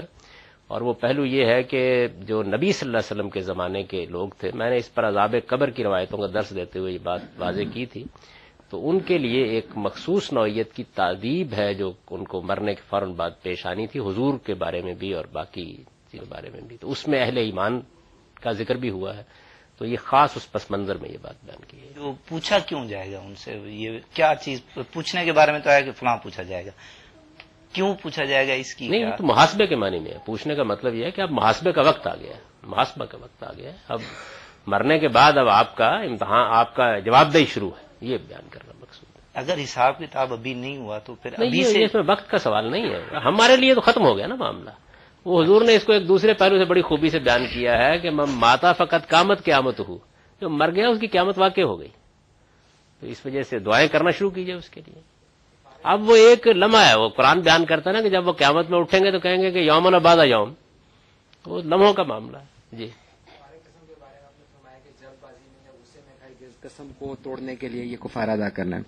اور 0.68 0.82
وہ 0.82 0.94
پہلو 0.94 1.26
یہ 1.26 1.46
ہے 1.46 1.64
کہ 1.64 2.08
جو 2.20 2.44
نبی 2.44 2.72
صلی 2.72 2.90
اللہ 2.90 2.98
علیہ 2.98 3.12
وسلم 3.12 3.30
کے 3.30 3.40
زمانے 3.40 3.84
کے 3.84 4.06
لوگ 4.06 4.30
تھے، 4.38 4.52
میں 4.54 4.70
نے 4.70 4.78
اس 4.78 4.94
پر 4.94 5.08
عذاب 5.08 5.36
قبر 5.48 5.70
کی 5.70 5.84
روایتوں 5.84 6.20
کا 6.20 6.28
درس 6.34 6.56
دیتے 6.56 6.80
ہوئے 6.80 6.94
یہ 6.94 7.00
بات 7.04 7.22
واضح 7.38 7.62
کی 7.74 7.86
تھی۔ 7.86 8.04
تو 8.70 8.90
ان 8.90 9.00
کے 9.00 9.18
لیے 9.18 9.44
ایک 9.44 9.66
مخصوص 9.76 10.34
نوعیت 10.34 10.74
کی 10.74 10.84
تعدیب 10.84 11.54
ہے 11.54 11.74
جو 11.74 11.92
ان 12.12 12.24
کو 12.24 12.42
مرنے 12.42 12.74
کے 12.74 12.82
فوراً 12.90 13.14
بعد 13.14 13.32
پیش 13.42 13.66
آنی 13.66 13.88
تھی، 13.88 14.00
حضور 14.00 14.34
کے 14.46 14.54
بارے 14.54 14.82
میں 14.82 14.94
بھی 14.94 15.14
اور 15.14 15.26
باقی 15.32 15.84
چیزوں 16.14 16.26
کے 16.26 16.32
بارے 16.34 16.50
میں 16.50 16.62
بھی۔ 16.62 16.78
تو 16.78 16.92
اس 16.92 17.08
میں 17.08 17.22
اہل 17.26 17.38
ایمان 17.38 17.82
کا 18.42 18.52
ذکر 18.52 18.76
بھی 18.76 18.90
ہوا 18.90 19.18
ہے۔ 19.18 19.24
تو 19.78 19.86
یہ 19.86 19.98
خاص 19.98 20.32
اس 20.36 20.52
پس 20.52 20.72
منظر 20.72 20.96
میں 20.96 21.10
یہ 21.10 21.18
بات 21.22 21.36
بیان 21.44 21.66
کی 21.68 21.82
ہے۔ 21.82 21.92
جو 21.96 22.14
پوچھا 22.28 22.60
کیوں 22.60 22.86
جائے 22.86 23.12
گا 23.12 23.20
ان 23.20 23.36
سے؟ 23.36 23.60
یہ 23.66 24.00
کیا 24.14 24.34
چیز؟ 24.42 24.62
پوچھنے 24.94 25.26
کے 25.26 25.32
بارے 25.32 25.52
میں 25.52 25.60
تو 25.60 25.70
ہے 25.72 25.82
کہ 25.84 25.92
فلاں 25.92 26.18
پوچھا 26.18 26.44
جائے 26.44 26.66
گا۔ 26.66 26.70
کیوں 27.74 27.94
پوچھا 28.02 28.24
جائے 28.24 28.48
گا 28.48 28.54
اس 28.54 28.76
کی؟ 28.76 28.88
نہیں 28.88 29.12
تو 29.18 29.26
محاسبے 29.26 29.68
کے 29.68 29.76
معنی 29.76 30.00
میں 30.00 30.12
ہے۔ 30.12 30.18
پوچھنے 30.26 30.56
کا 30.56 30.64
مطلب 30.64 30.94
یہ 30.94 31.06
ہے 31.06 31.12
کہ 31.12 31.22
اب 31.22 31.32
محاسبے 31.32 31.72
کا 31.72 31.82
وقت 31.82 32.08
آ 32.08 32.16
گیا 32.16 32.34
ہے۔ 32.36 32.42
محاسبہ 32.64 33.06
کا 33.06 33.18
وقت 33.22 33.44
آ 33.44 33.54
گیا 33.58 33.72
ہے۔ 33.72 33.78
اب 33.88 34.00
مرنے 34.68 35.00
کے 35.00 35.08
بعد 35.08 35.38
اب 35.38 35.50
آپ 35.50 35.76
کا 35.76 35.88
امتحان 35.88 36.48
آپ 36.48 36.76
کا 36.76 37.00
جواب 37.00 37.34
دہی 37.34 37.46
شروع 37.46 37.70
ہے۔ 37.70 37.88
یہ 38.02 38.18
بیان 38.28 38.48
کرنا 38.50 38.74
مقصود 38.82 39.16
ہے۔ 39.16 39.22
اگر 39.34 39.64
حساب 39.64 39.98
کتاب 40.00 40.34
ابھی 40.34 40.54
نہیں 40.54 40.78
ہوا 40.78 40.98
تو 40.98 41.16
پھر 41.16 41.34
ابھی 41.34 41.64
سے 41.64 41.84
اس 41.84 41.94
میں 41.94 42.04
وقت 42.08 42.30
کا 42.30 42.38
سوال 42.38 42.72
نہیں 42.72 42.90
ہے۔ 42.90 43.18
ہمارے 43.26 43.56
لیے 43.56 43.76
تو 43.76 43.82
ختم 43.82 44.06
ہو 44.06 44.18
گیا 44.18 44.28
نا 44.28 44.36
معاملہ۔ 44.36 44.70
وہ 45.26 45.44
حضور 45.44 45.62
نے 45.62 45.76
اس 45.76 45.84
کو 45.84 45.94
ایک 45.94 46.08
دوسرے 46.08 46.34
پہلو 46.34 46.58
سے 46.58 46.66
بڑی 46.66 46.82
خوبی 46.82 47.10
سے 47.10 47.20
بیان 47.20 47.46
کیا 47.46 47.74
ہے 47.84 48.00
کہ 48.00 48.10
میں 48.10 48.26
ماتا 48.30 48.74
فقط 48.74 49.08
قامت 49.08 49.44
قیامت 49.44 49.80
ہوں۔ 49.80 49.98
جو 50.42 50.50
مر 50.50 50.72
گیا 50.72 50.90
اس 50.90 51.00
کی 51.00 51.08
قیامت 51.08 51.40
واقع 51.40 51.62
ہو 51.62 51.80
گئی۔ 51.80 51.88
تو 53.00 53.08
اس 53.08 53.26
وجہ 53.26 53.42
سے 53.42 53.60
دعائیں 53.60 53.88
کرنا 53.88 54.10
شروع 54.10 54.30
کیجیے 54.30 54.54
اس 54.54 54.70
کے 54.70 54.82
لیے۔ 54.88 55.02
اب 55.84 56.10
وہ 56.10 56.16
ایک 56.16 56.48
لمحہ 56.48 56.90
ہے، 56.90 56.96
وہ 56.96 57.10
قرآن 57.10 57.40
بیان 57.40 57.66
کرتا 57.66 57.90
ہے 57.90 57.96
نا 57.96 58.02
کہ 58.02 58.10
جب 58.10 58.28
وہ 58.28 58.32
قیامت 58.32 58.70
میں 58.70 58.80
اٹھیں 58.80 59.00
گے 59.00 59.12
تو 59.12 59.20
کہیں 59.20 59.42
گے 59.42 59.52
کہ 59.52 59.58
یومن 59.58 59.96
آباد 59.96 60.18
یوم۔ 60.26 60.54
وہ 61.46 61.62
لمحوں 61.62 61.94
کا 61.94 62.04
معاملہ 62.04 62.38
ہے۔ 62.38 62.46
جی۔ 62.72 62.90
قسم 66.64 66.88
کو 67.00 67.16
توڑنے 67.24 67.56
کے 67.56 67.70
لیے 67.70 67.86
یہ 67.86 67.98
کفار 67.98 68.28
ادا 68.28 68.50
کرنا 68.50 68.78
ہے۔ 68.78 68.82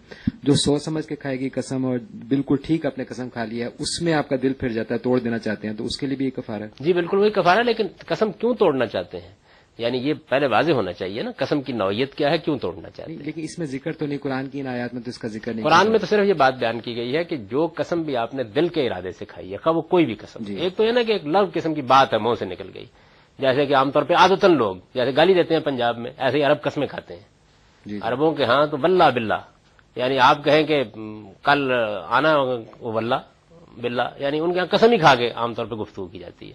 جو 0.44 0.54
سوچ 0.54 0.84
سمجھ 0.84 1.06
کے 1.06 1.16
کھائے 1.16 1.40
گی 1.40 1.50
قسم 1.50 1.86
اور 1.86 1.98
بالکل 2.30 2.56
ٹھیک 2.64 2.86
اپنے 2.86 3.04
قسم 3.04 3.30
کھا 3.30 3.46
لیا 3.46 3.66
ہے 3.66 3.72
اس 3.80 4.02
میں 4.02 4.14
آپ 4.14 4.30
کا 4.30 4.36
دل 4.44 4.54
پھر 4.54 4.70
جاتا 4.70 4.94
ہے 4.94 5.00
توڑ 5.00 5.20
دینا 5.20 5.38
چاہتے 5.38 5.68
ہیں 5.68 5.76
تو 5.76 5.86
اس 5.86 5.98
کے 5.98 6.08
لیے 6.08 6.16
بھی 6.16 6.26
یہ 6.26 6.30
کفار 6.30 6.62
ہے۔ 6.62 6.68
جی 6.80 6.94
بالکل 6.94 7.18
وہی 7.18 7.30
کفارہ 7.30 7.60
لیکن 7.60 7.88
قسم 8.06 8.32
کیوں 8.32 8.54
توڑنا 8.54 8.86
چاہتے 8.86 9.18
ہیں؟ 9.18 9.30
یعنی 9.78 9.98
یہ 9.98 10.14
پہلے 10.30 10.48
واضح 10.48 10.72
ہونا 10.72 10.92
چاہیے 10.94 11.22
نا 11.24 11.32
قسم 11.38 11.62
کی 11.62 11.74
نوعیت 11.74 12.16
کیا 12.16 12.30
ہے 12.30 12.38
کیوں 12.38 12.58
توڑنا 12.58 12.90
چاہتے 12.90 13.12
ہیں؟ 13.12 13.20
لیکن 13.20 13.42
اس 13.42 13.60
میں 13.60 13.68
ذکر 13.68 13.92
تو 13.92 14.06
نہیں 14.06 14.18
قرآن 14.18 14.50
کی 14.50 14.60
ان 14.60 14.68
آیات 14.68 14.94
میں 14.94 15.02
تو 15.02 15.10
اس 15.10 15.18
کا 15.18 15.28
ذکر 15.28 15.54
نہیں۔ 15.54 15.64
قرآن 15.64 15.92
میں 15.92 16.00
تو 16.00 16.06
صرف 16.06 16.28
یہ 16.28 16.34
بات 16.34 16.54
بیان 16.56 16.80
کی 16.80 16.96
گئی 16.96 17.16
ہے 17.16 17.24
کہ 17.24 17.38
جو 17.38 17.68
قسم 17.76 18.02
بھی 18.02 18.18
آپ 18.18 18.34
نے 18.34 18.44
دل 18.44 18.68
کے 18.68 18.88
ارادے 18.88 19.12
سے 19.12 19.26
کھائی 19.26 19.54
ہے 19.54 19.70
وہ 19.70 19.82
کوئی 19.82 20.06
بھی 20.06 20.16
قسم۔ 20.16 20.44
جی۔ 20.44 20.56
ایک 20.56 20.78
تو 20.78 20.84
یہ 20.84 20.92
نا 20.92 21.04
کہ 21.04 21.12
ایک 21.12 21.26
لو 21.26 21.40
قسم 21.54 21.74
کی 21.74 21.82
بات 21.82 22.14
ہے 22.14 22.20
منہ 22.20 22.34
سے 22.40 22.46
نکل 22.46 22.70
گئی۔ 22.74 22.86
جیسے 23.40 23.66
کہ 23.66 23.76
عام 23.76 23.92
طور 23.92 24.04
پہ 24.04 24.14
عادتن 24.14 24.58
لوگ 24.58 24.76
جیسے 24.76 25.16
گالی 25.16 25.34
دیتے 25.34 25.54
ہیں 25.54 25.62
پنجاب 25.62 25.98
میں 25.98 26.12
ایسے 26.18 26.38
ہی 26.38 26.44
عرب 26.44 26.62
قسمیں 26.62 26.88
کھاتے 26.88 27.14
ہیں۔ 27.14 27.35
جی، 27.86 27.94
جی۔ 27.94 28.00
عربوں 28.04 28.32
کے 28.32 28.46
ہاں 28.46 28.68
تو 28.68 28.78
بلہ 28.78 29.04
بلہ 29.14 29.38
یعنی 29.96 30.20
آپ 30.20 30.44
کہیں 30.44 30.64
کہ 30.64 30.84
کل 31.44 31.72
آنا 32.08 32.38
وہ 32.80 32.92
بلہ 32.92 33.16
بلہ 33.78 34.02
یعنی 34.20 34.40
ان 34.40 34.52
کے 34.52 34.58
یہاں 34.58 34.68
قسم 34.68 34.92
ہی 34.92 34.98
کھا 34.98 35.16
کے 35.16 35.30
عام 35.30 35.54
طور 35.54 35.66
پہ 35.66 35.76
گفتگو 35.76 36.06
کی 36.08 36.20
جاتی 36.20 36.48
ہے۔ 36.48 36.54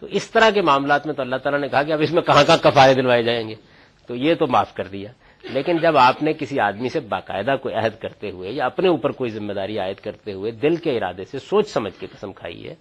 تو 0.00 0.06
اس 0.06 0.30
طرح 0.30 0.50
کے 0.50 0.62
معاملات 0.62 1.06
میں 1.06 1.14
تو 1.14 1.22
اللہ 1.22 1.36
تعالیٰ 1.36 1.60
نے 1.60 1.68
کہا 1.68 1.82
کہ 1.82 1.92
اب 1.92 2.00
اس 2.02 2.12
میں 2.12 2.22
کہاں 2.22 2.44
کہاں 2.44 2.56
کفارے 2.56 2.94
دلوائے 2.94 3.22
جائیں 3.22 3.48
گے۔ 3.48 3.54
تو 4.06 4.14
یہ 4.16 4.34
تو 4.34 4.46
معاف 4.46 4.74
کر 4.74 4.84
دیا۔ 4.84 5.12
لیکن 5.42 5.76
جب 5.78 5.96
آپ 5.96 6.22
نے 6.22 6.32
کسی 6.32 6.60
آدمی 6.60 6.88
سے 6.88 7.00
باقاعدہ 7.00 7.56
کوئی 7.62 7.74
عہد 7.74 8.02
کرتے 8.02 8.30
ہوئے 8.30 8.50
یا 8.50 8.66
اپنے 8.66 8.88
اوپر 8.88 9.10
کوئی 9.10 9.30
ذمہ 9.30 9.52
داری 9.52 9.78
عائد 9.78 9.96
کرتے 9.96 10.32
ہوئے 10.32 10.50
دل 10.50 10.76
کے 10.76 10.96
ارادے 10.96 11.24
سے 11.24 11.38
سوچ 11.38 11.68
سمجھ 11.68 12.00
کے 12.00 12.06
قسم 12.06 12.32
کھائی 12.32 12.68
ہے، 12.68 12.74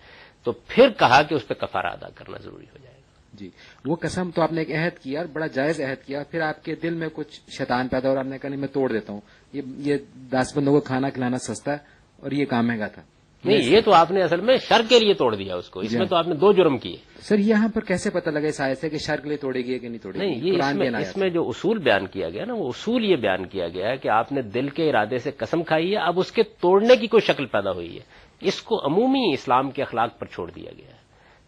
تو 0.43 0.51
پھر 0.51 0.89
کہا 0.97 1.21
کہ 1.21 1.33
اس 1.35 1.47
پہ 1.47 1.53
کفارہ 1.53 1.87
ادا 1.87 2.07
کرنا 2.15 2.37
ضروری 2.37 2.65
ہو 2.65 2.77
جائے۔ 2.83 2.98
جی۔ 3.39 3.49
وہ 3.85 3.95
قسم 3.95 4.29
تو 4.35 4.41
آپ 4.41 4.51
نے 4.51 4.61
ایک 4.61 4.71
عہد 4.71 5.03
کیا 5.03 5.19
اور 5.19 5.27
بڑا 5.33 5.47
جائز 5.47 5.81
عہد 5.81 6.05
کیا 6.05 6.23
پھر 6.31 6.41
آپ 6.41 6.65
کے 6.65 6.75
دل 6.75 6.93
میں 6.93 7.07
کچھ 7.13 7.39
شیطان 7.57 7.87
پیدا 7.87 8.09
اور 8.09 8.17
آپ 8.17 8.25
نے 8.25 8.37
کہا 8.37 8.49
نہیں 8.49 8.59
میں 8.59 8.67
توڑ 8.67 8.91
دیتا 8.91 9.13
ہوں۔ 9.13 9.21
یہ 9.53 9.61
یہ 9.77 9.97
دس 10.15 10.57
بندوں 10.57 10.73
کو 10.73 10.79
کھانا 10.79 11.09
کھلانا 11.09 11.37
سستا 11.37 11.71
ہے 11.71 11.77
اور 12.19 12.31
یہ 12.31 12.45
کام 12.45 12.67
مہنگا 12.67 12.87
تھا۔ 12.87 13.01
نہیں 13.43 13.57
یہ 13.57 13.81
تو 13.85 13.93
آپ 13.93 14.11
نے 14.11 14.21
اصل 14.23 14.41
میں 14.41 14.57
شر 14.57 14.81
کے 14.89 14.99
لیے 14.99 15.13
توڑ 15.13 15.35
دیا 15.35 15.55
اس 15.55 15.69
کو۔ 15.69 15.79
اس 15.79 15.89
جی 15.89 15.97
میں 15.97 16.03
ہاں۔ 16.03 16.09
تو 16.09 16.15
آپ 16.15 16.27
نے 16.27 16.35
دو 16.35 16.51
جرم 16.53 16.77
کیے۔ 16.77 16.95
سر 17.19 17.39
یہاں 17.39 17.67
پر 17.67 17.81
کیسے 17.81 18.09
پتہ 18.09 18.29
لگا 18.29 18.47
اس 18.47 18.61
آیت 18.61 18.77
سے 18.77 18.89
کہ 18.89 18.97
شر 18.97 19.15
کے 19.23 19.27
لیے 19.27 19.37
توڑے 19.37 19.59
گی 19.59 19.79
کہ 19.79 19.87
نہیں 19.87 20.03
توڑے 20.03 20.19
گی؟ 20.19 20.51
نہیں 20.51 20.95
اس 20.97 21.17
میں 21.17 21.29
جو 21.29 21.47
اصول 21.47 21.77
بیان 21.77 22.07
کیا 22.07 22.29
گیا 22.29 22.45
نا 22.45 22.53
وہ 22.53 22.67
اصول 22.67 23.05
یہ 23.05 23.15
بیان 23.15 23.45
کیا 23.45 23.67
گیا 23.67 23.89
ہے 23.89 23.97
کہ 23.97 24.07
آپ 24.07 24.31
نے 24.31 24.41
دل 24.41 24.69
کے 24.69 24.89
ارادے 24.89 25.17
سے 25.17 25.31
قسم 25.31 25.63
کھائی 25.63 25.91
ہے 25.91 25.97
اب 25.97 26.19
اس 26.19 26.31
کے 26.31 26.43
توڑنے 26.43 26.95
کی 26.95 27.07
کوئی 27.07 27.21
شکل 27.21 27.45
پیدا 27.45 27.71
ہوئی 27.71 27.95
ہے۔ 27.95 28.01
اس 28.41 28.61
کو 28.61 28.85
عمومی 28.85 29.33
اسلام 29.33 29.71
کے 29.71 29.81
اخلاق 29.81 30.19
پر 30.19 30.25
چھوڑ 30.25 30.51
دیا 30.51 30.71
گیا 30.77 30.87
ہے۔ 30.87 30.98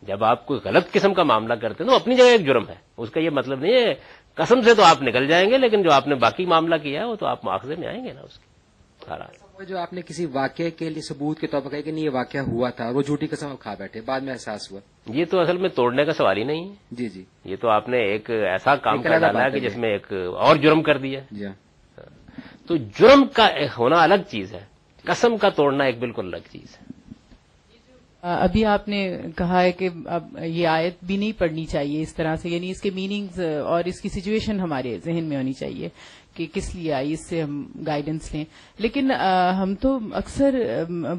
جب 0.01 0.23
آپ 0.23 0.45
کوئی 0.45 0.59
غلط 0.65 0.91
قسم 0.91 1.13
کا 1.13 1.23
معاملہ 1.23 1.53
کرتے 1.53 1.83
ہیں 1.83 1.89
تو 1.89 1.95
اپنی 1.95 2.15
جگہ 2.15 2.25
ایک 2.25 2.45
جرم 2.45 2.69
ہے۔ 2.69 2.75
اس 2.97 3.09
کا 3.09 3.19
یہ 3.19 3.29
مطلب 3.29 3.59
نہیں 3.59 3.73
ہے 3.73 3.93
قسم 4.35 4.61
سے 4.61 4.73
تو 4.73 4.83
آپ 4.83 5.01
نکل 5.01 5.27
جائیں 5.27 5.49
گے 5.49 5.57
لیکن 5.57 5.81
جو 5.81 5.93
آپ 5.93 6.07
نے 6.07 6.15
باقی 6.15 6.45
معاملہ 6.45 6.75
کیا 6.75 6.99
ہے 6.99 7.05
وہ 7.05 7.15
تو 7.15 7.25
آپ 7.25 7.45
مواخذے 7.45 7.75
میں 7.75 7.87
آئیں 7.87 8.05
گے 8.05 8.13
نا 8.13 8.21
اس 8.21 8.39
کے۔ 8.39 8.51
جو 9.67 9.77
آپ 9.77 9.93
نے 9.93 10.01
کسی 10.01 10.25
واقعے 10.25 10.71
کے 10.71 10.89
لیے 10.89 11.01
ثبوت 11.01 11.39
کے 11.39 11.47
طور 11.47 11.61
پر 11.61 11.69
کہا 11.69 11.81
کہ 11.81 11.91
نہیں 11.91 12.03
یہ 12.03 12.09
واقعہ 12.13 12.41
ہوا 12.41 12.69
تھا 12.69 12.85
اور 12.85 12.95
وہ 12.95 13.01
جھوٹی 13.01 13.27
قسم 13.27 13.55
کھا 13.55 13.73
بیٹھے 13.79 14.01
بعد 14.01 14.21
میں 14.21 14.33
احساس 14.33 14.71
ہوا۔ 14.71 14.79
یہ 15.05 15.25
تو 15.25 15.39
اصل 15.39 15.57
میں 15.57 15.69
توڑنے 15.69 16.05
کا 16.05 16.11
سوال 16.11 16.37
ہی 16.37 16.43
نہیں 16.43 16.69
ہے۔ 16.69 16.73
جی 16.91 17.09
جی۔ 17.09 17.23
یہ 17.45 17.55
تو 17.61 17.69
آپ 17.69 17.89
نے 17.89 17.97
ایک 17.97 18.29
ایسا 18.29 18.75
کام 18.75 19.01
کر 19.01 19.17
ڈالا 19.19 19.49
کہ 19.49 19.59
جس 19.59 19.77
میں 19.77 19.89
ایک 19.89 20.13
اور 20.13 20.55
جرم 20.55 20.83
کر 20.83 20.97
دیا۔ 20.97 21.19
جی۔ 21.31 21.45
تو 22.67 22.75
جرم 22.75 23.23
کا 23.33 23.47
ہونا 23.77 24.03
الگ 24.03 24.23
چیز 24.31 24.53
ہے 24.53 24.65
قسم 25.03 25.37
کا 25.37 25.49
توڑنا 25.49 25.83
ایک 25.85 25.99
بالکل 25.99 26.25
الگ 26.25 26.51
چیز 26.51 26.77
ہے۔ 26.81 26.90
ابھی 28.21 28.65
آپ 28.65 28.87
نے 28.87 29.17
کہا 29.35 29.61
ہے 29.61 29.71
کہ 29.71 29.89
اب 30.05 30.37
یہ 30.45 30.67
آیت 30.67 31.03
بھی 31.03 31.17
نہیں 31.17 31.31
پڑھنی 31.37 31.65
چاہیے 31.65 32.01
اس 32.01 32.13
طرح 32.15 32.35
سے 32.35 32.49
یعنی 32.49 32.69
اس 32.71 32.81
کے 32.81 32.89
میننگز 32.95 33.39
اور 33.65 33.83
اس 33.83 34.01
کی 34.01 34.09
سچویشن 34.09 34.59
ہمارے 34.59 34.97
ذہن 35.05 35.23
میں 35.23 35.37
ہونی 35.37 35.53
چاہیے 35.53 35.89
کہ 36.35 36.45
کس 36.53 36.75
لیے 36.75 36.93
آئی، 36.93 37.13
اس 37.13 37.27
سے 37.29 37.41
ہم 37.41 37.63
گائیڈنس 37.87 38.33
لیں۔ 38.33 38.43
لیکن 38.79 39.11
ہم 39.57 39.73
تو 39.75 39.97
اکثر 40.13 40.55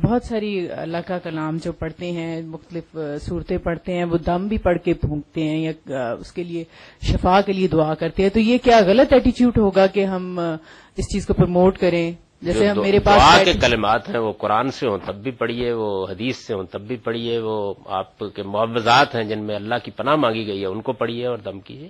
بہت 0.02 0.24
ساری 0.24 0.70
اللہ 0.70 1.06
کا 1.06 1.18
کلام 1.18 1.56
جو 1.64 1.72
پڑھتے 1.72 2.10
ہیں، 2.12 2.40
مختلف 2.42 2.96
صورتیں 3.22 3.58
پڑھتے 3.58 3.96
ہیں، 3.96 4.04
وہ 4.04 4.18
دم 4.26 4.46
بھی 4.46 4.58
پڑھ 4.58 4.78
کے 4.78 4.94
پھونکتے 4.94 5.48
ہیں 5.48 5.58
یا 5.58 6.08
اس 6.20 6.32
کے 6.32 6.44
لیے 6.44 6.64
شفا 7.02 7.40
کے 7.46 7.52
لیے 7.52 7.68
دعا 7.68 7.94
کرتے 7.94 8.22
ہیں۔ 8.22 8.30
تو 8.30 8.40
یہ 8.40 8.58
کیا 8.64 8.80
غلط 8.86 9.12
ایٹیچیوڈ 9.12 9.58
ہوگا 9.58 9.86
کہ 9.86 10.04
ہم 10.04 10.38
اس 10.38 11.12
چیز 11.14 11.26
کو 11.26 11.34
پروموٹ 11.34 11.78
کریں؟ 11.78 12.12
جیسے 12.42 12.68
ہم 12.68 12.80
میرے 12.80 12.98
پاس 12.98 13.16
دعا 13.16 13.44
کے 13.44 13.52
کلمات 13.52 14.08
ہیں 14.08 14.18
وہ 14.18 14.32
قرآن 14.32 14.70
سے 14.70 14.88
ہوں 14.88 14.98
تب 15.06 15.14
بھی 15.14 15.30
پڑھیے 15.30 15.72
وہ 15.72 16.06
حدیث 16.10 16.36
سے 16.36 16.54
ہوں 16.54 16.64
تب 16.64 16.80
بھی 16.80 16.96
پڑھیے 16.96 17.38
وہ 17.38 17.74
آپ 17.86 18.18
کے 18.18 18.42
معوضات 18.42 19.14
ہیں 19.14 19.22
جن 19.22 19.44
میں 19.44 19.56
اللہ 19.56 19.74
کی 19.84 19.90
پناہ 19.90 20.16
مانگی 20.16 20.46
گئی 20.46 20.60
ہے 20.60 20.66
ان 20.66 20.80
کو 20.80 20.92
پڑھیے 20.92 21.26
اور 21.26 21.38
دم 21.38 21.60
کیجیے۔ 21.60 21.88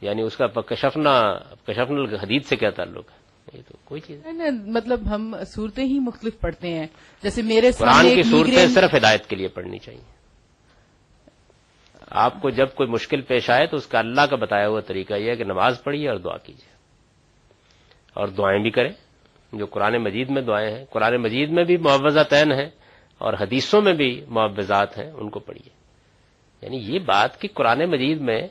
یعنی 0.00 0.22
اس 0.22 0.36
کا 0.36 0.46
کشفنا 0.46 1.38
کشفن 1.66 1.98
الحدید 1.98 2.44
سے 2.44 2.56
کیا 2.56 2.70
تعلق 2.70 3.10
ہے؟ 3.10 3.24
یہ 3.52 3.62
تو 3.68 3.74
کوئی 3.84 4.00
چیز 4.00 4.26
مطلب 4.66 5.14
ہم 5.14 5.34
صورتیں 5.46 5.84
ہی 5.84 5.98
مختلف 5.98 6.40
پڑھتے 6.40 6.68
ہیں۔ 6.68 6.86
جیسے 7.22 7.42
میرے 7.42 7.70
قرآن 7.78 8.14
کی 8.14 8.22
صورتیں 8.22 8.66
صرف 8.66 8.94
ہدایت 8.94 9.26
کے 9.26 9.36
لیے 9.36 9.48
پڑھنی 9.48 9.78
چاہیے۔ 9.78 10.14
آپ 12.10 12.42
کو 12.42 12.50
جب 12.50 12.74
کوئی 12.74 12.88
مشکل 12.88 13.20
پیش 13.20 13.50
آئے 13.50 13.66
تو 13.66 13.76
اس 13.76 13.86
کا 13.86 13.98
اللہ 13.98 14.20
کا 14.20 14.36
بتایا 14.36 14.68
ہوا 14.68 14.80
طریقہ 14.80 15.14
یہ 15.14 15.30
ہے 15.30 15.36
کہ 15.36 15.44
نماز 15.44 15.82
پڑھیے 15.84 16.08
اور 16.08 16.16
دعا 16.16 16.36
کیجیے۔ 16.36 16.74
اور 18.14 18.28
دعائیں 18.28 18.62
بھی 18.62 18.70
کریں۔ 18.70 18.92
جو 19.52 19.66
قرآن 19.66 19.96
مجید 19.96 20.30
میں 20.30 20.42
دعائیں 20.42 20.76
ہیں، 20.76 20.84
قرآن 20.90 21.16
مجید 21.16 21.50
میں 21.50 21.64
بھی 21.64 21.76
معوضہ 21.76 22.20
تعین 22.20 22.52
ہیں 22.52 22.70
اور 23.18 23.34
حدیثوں 23.40 23.82
میں 23.82 23.92
بھی 23.92 24.24
معوضات 24.28 24.98
ہیں، 24.98 25.10
ان 25.10 25.30
کو 25.30 25.38
پڑھیے۔ 25.38 25.70
یعنی 26.62 26.76
یہ 26.76 26.98
بات 26.98 27.40
کہ 27.40 27.48
قرآن 27.54 27.84
مجید 27.90 28.20
میں 28.20 28.48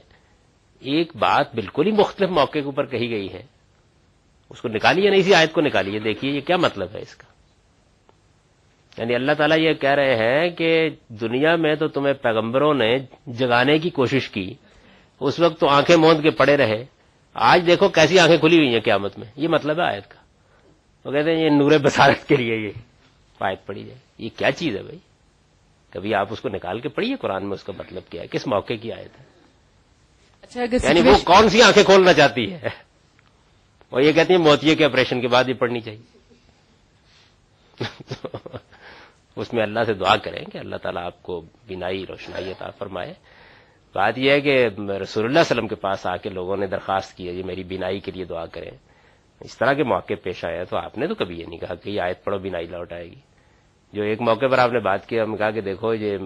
ایک 0.79 1.15
بات 1.15 1.55
بالکل 1.55 1.87
ہی 1.87 1.91
مختلف 1.91 2.29
موقع 2.29 2.51
کے 2.51 2.65
اوپر 2.65 2.85
کہی 2.85 3.09
گئی 3.09 3.33
ہے، 3.33 3.43
اس 4.49 4.61
کو 4.61 4.67
نکالیے، 4.67 5.09
نہیں 5.09 5.19
اسی 5.19 5.33
آیت 5.33 5.53
کو 5.53 5.61
نکالیے، 5.61 5.99
دیکھیے 5.99 6.31
یہ 6.31 6.39
کیا 6.39 6.57
مطلب 6.57 6.87
ہے 6.93 6.99
اس 6.99 7.15
کا۔ 7.15 7.33
یعنی 9.01 9.15
اللہ 9.15 9.31
تعالیٰ 9.31 9.59
یہ 9.59 9.73
کہہ 9.73 9.89
رہے 9.89 10.15
ہیں 10.15 10.49
کہ 10.49 10.89
دنیا 11.09 11.55
میں 11.55 11.75
تو 11.75 11.87
تمہیں 11.87 12.13
پیغمبروں 12.13 12.73
نے 12.73 12.97
جگانے 13.27 13.77
کی 13.77 13.89
کوشش 13.89 14.29
کی، 14.29 14.53
اس 15.19 15.39
وقت 15.39 15.59
تو 15.59 15.67
آنکھیں 15.69 15.97
موند 15.97 16.21
کے 16.21 16.31
پڑے 16.31 16.57
رہے، 16.57 16.85
آج 17.33 17.63
دیکھو 17.67 17.89
کیسی 17.89 18.19
آنکھیں 18.19 18.37
کھلی 18.37 18.57
ہوئی 18.57 18.73
ہیں 18.73 18.79
قیامت 18.79 19.19
میں، 19.19 19.27
یہ 19.35 19.47
مطلب 19.47 19.79
ہے 19.79 19.85
آیت 19.85 20.07
کا۔ 20.07 20.22
وہ 21.05 21.11
کہتے 21.11 21.31
ہیں 21.31 21.43
یہ 21.43 21.49
نور 21.49 21.71
بسارت 21.71 22.27
کے 22.27 22.35
لیے 22.35 22.57
یہ 22.57 22.71
آیت 23.39 23.65
پڑھی 23.65 23.83
جائے 23.83 23.99
یہ 24.17 24.29
کیا 24.37 24.51
چیز 24.51 24.77
ہے 24.77 24.83
بھائی؟ 24.83 24.97
کبھی 25.89 26.15
آپ 26.15 26.27
اس 26.29 26.41
کو 26.41 26.49
نکال 26.49 26.79
کے 26.79 26.89
پڑھیے 26.89 27.15
قرآن 27.15 27.43
میں 27.43 27.53
اس 27.53 27.63
کا 27.63 27.73
مطلب 27.77 28.03
کیا 28.09 28.21
ہے؟ 28.21 28.27
کس 28.27 28.47
موقع 28.47 28.73
کی 28.81 28.91
آیت 28.91 29.19
ہے؟ 29.19 29.25
اچھا 30.41 30.87
یعنی 30.87 31.01
وہ 31.01 31.15
کون 31.23 31.49
سی 31.49 31.61
آنکھیں 31.61 31.83
کھولنا 31.83 32.13
چاہتی 32.13 32.53
ہے؟ 32.53 32.69
وہ 33.91 34.03
یہ 34.03 34.11
کہتی 34.11 34.33
ہیں 34.33 34.41
موتیے 34.41 34.75
کے 34.75 34.85
آپریشن 34.85 35.21
کے 35.21 35.27
بعد 35.27 35.43
یہ 35.47 35.53
پڑھنی 35.53 35.79
چاہیے۔ 35.79 36.01
اس 39.35 39.53
میں 39.53 39.63
اللہ 39.63 39.79
سے 39.85 39.93
دعا 39.93 40.17
کریں 40.17 40.45
کہ 40.45 40.57
اللہ 40.57 40.75
تعالیٰ 40.75 41.05
آپ 41.05 41.23
کو 41.23 41.41
بینائی 41.67 42.05
روشنائی 42.09 42.51
عطا 42.51 42.69
فرمائے۔ 42.69 43.13
بات 43.93 44.17
یہ 44.17 44.31
ہے 44.31 44.41
کہ 44.41 44.49
رسول 44.49 44.89
اللہ 44.89 45.03
صلی 45.03 45.23
اللہ 45.23 45.29
علیہ 45.29 45.39
وسلم 45.39 45.67
کے 45.67 45.75
پاس 45.75 46.05
آ 46.05 46.15
کے 46.15 46.29
لوگوں 46.29 46.57
نے 46.57 46.67
درخواست 46.67 47.17
کی 47.17 47.27
ہے 47.27 47.33
یہ 47.33 47.43
میری 47.45 47.63
بینائی 47.63 47.99
کے 47.99 48.11
لیے 48.11 48.25
دعا 48.25 48.45
کریں۔ 48.45 48.71
اس 49.43 49.57
طرح 49.57 49.73
کے 49.73 49.83
موقع 49.83 50.13
پیش 50.23 50.45
آیا 50.45 50.63
تو 50.63 50.77
آپ 50.77 50.97
نے 50.97 51.07
تو 51.07 51.15
کبھی 51.15 51.39
یہ 51.39 51.45
نہیں 51.45 51.59
کہا 51.59 51.75
کہ 51.75 51.89
یہ 51.89 52.01
آیت 52.01 52.23
پڑھو 52.23 52.37
بنا 52.39 52.59
ہی 52.59 52.65
لوٹ 52.65 52.93
آئے 52.93 53.05
گی۔ 53.05 53.19
جو 53.93 54.03
ایک 54.03 54.21
موقع 54.21 54.45
پر 54.51 54.57
آپ 54.57 54.71
نے 54.71 54.79
بات 54.79 55.05
کی 55.05 55.21
ہم 55.21 55.37
کہا 55.37 55.51
کہ 55.51 55.61
دیکھو 55.61 55.93
یہ 55.93 56.17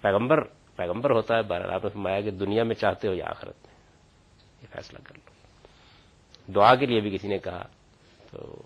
پیغمبر 0.00 0.36
پیغمبر 0.76 1.10
ہوتا 1.10 1.36
ہے 1.36 1.42
بہرحال 1.42 1.70
آپ 1.70 1.84
نے 1.84 1.90
فرمایا 1.90 2.20
کہ 2.20 2.30
دنیا 2.30 2.64
میں 2.64 2.74
چاہتے 2.74 3.08
ہو 3.08 3.14
یا 3.14 3.24
آخرت 3.26 3.54
میں۔ 3.66 3.74
یہ 4.62 4.66
فیصلہ 4.72 4.98
کر 5.04 5.14
لو۔ 5.14 5.30
دعا 6.54 6.74
کے 6.74 6.86
لیے 6.86 7.00
بھی 7.00 7.10
کسی 7.10 7.28
نے 7.28 7.38
کہا 7.38 7.66
تو 8.30 8.62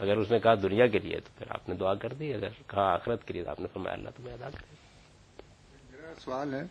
اگر 0.00 0.16
اس 0.16 0.30
نے 0.30 0.38
کہا 0.38 0.54
دنیا 0.54 0.86
کے 0.86 0.98
لیے 0.98 1.20
تو 1.20 1.28
پھر 1.38 1.46
آپ 1.50 1.68
نے 1.68 1.74
دعا 1.74 1.94
کر 1.94 2.12
دی۔ 2.12 2.34
اگر 2.34 2.48
کہا 2.66 2.94
آخرت 2.94 3.24
کے 3.24 3.32
لیے 3.32 3.44
تو 3.44 3.50
آپ 3.50 3.60
نے 3.60 3.66
فرمایا 3.66 3.94
اللہ 3.94 4.08
تمہیں 4.16 4.34
ادا 4.34 4.50
کرے 4.50 4.74
میرا 5.90 6.14
سوال 6.18 6.54
ہے 6.54 6.62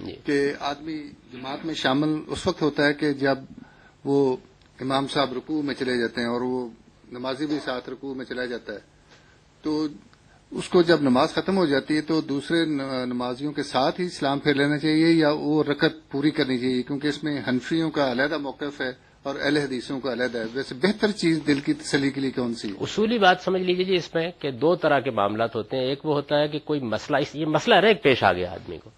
جی۔ 0.00 0.16
کہ 0.24 0.52
آدمی 0.60 1.10
جماعت 1.32 1.64
میں 1.64 1.74
شامل 1.74 2.08
اس 2.26 2.46
وقت 2.46 2.62
ہوتا 2.62 2.86
ہے 2.86 2.94
کہ 2.94 3.12
جب 3.12 3.38
وہ 4.04 4.36
امام 4.80 5.06
صاحب 5.06 5.32
رکوع 5.32 5.62
میں 5.62 5.74
چلے 5.74 5.98
جاتے 6.00 6.20
ہیں 6.20 6.28
اور 6.28 6.40
وہ 6.40 6.68
نمازی 7.12 7.46
بھی 7.46 7.58
ساتھ 7.64 7.90
رکوع 7.90 8.14
میں 8.14 8.24
چلا 8.24 8.44
جاتا 8.44 8.72
ہے۔ 8.72 8.78
تو 9.62 9.86
اس 10.50 10.68
کو 10.68 10.82
جب 10.82 11.00
نماز 11.00 11.34
ختم 11.34 11.56
ہو 11.56 11.66
جاتی 11.66 11.96
ہے 11.96 12.00
تو 12.00 12.20
دوسرے 12.20 12.64
نمازیوں 13.06 13.52
کے 13.52 13.62
ساتھ 13.62 14.00
ہی 14.00 14.06
اسلام 14.06 14.38
پھیر 14.38 14.54
لینا 14.54 14.78
چاہیے 14.78 15.10
یا 15.10 15.30
وہ 15.30 15.64
رکت 15.64 16.10
پوری 16.10 16.30
کرنی 16.30 16.58
چاہیے؟ 16.58 16.82
کیونکہ 16.82 17.08
اس 17.08 17.24
میں 17.24 17.40
حنفیوں 17.48 17.90
کا 17.90 18.10
علیحدہ 18.10 18.38
موقف 18.38 18.80
ہے 18.80 18.92
اور 19.22 19.34
اہل 19.42 19.56
حدیثوں 19.56 20.00
کا 20.00 20.12
علیحدہ 20.12 20.38
ہے۔ 20.38 20.44
ویسے 20.52 20.74
بہتر 20.74 21.10
چیز 21.10 21.40
دل 21.46 21.60
کی 21.60 21.72
تسلی 21.72 22.10
کے 22.10 22.20
لیے 22.20 22.30
کون 22.30 22.54
سی 22.54 22.72
اصولی 22.80 23.18
بات 23.18 23.36
سمجھ 23.40 23.62
لیجیے 23.62 23.84
جی 23.84 23.94
اس 23.94 24.14
میں 24.14 24.30
کہ 24.38 24.50
دو 24.50 24.76
طرح 24.76 25.00
کے 25.00 25.10
معاملات 25.10 25.56
ہوتے 25.56 25.76
ہیں۔ 25.76 25.84
ایک 25.84 26.06
وہ 26.06 26.14
ہوتا 26.14 26.40
ہے 26.40 26.48
کہ 26.48 26.58
کوئی 26.58 26.80
مسئلہ، 26.80 27.16
اس 27.16 27.34
یہ 27.34 27.46
مسئلہ 27.46 27.74
ریک 27.74 28.02
پیش 28.02 28.24
آ 28.24 28.32
گیا 28.32 28.52
آدمی 28.52 28.78
کو۔ 28.78 28.90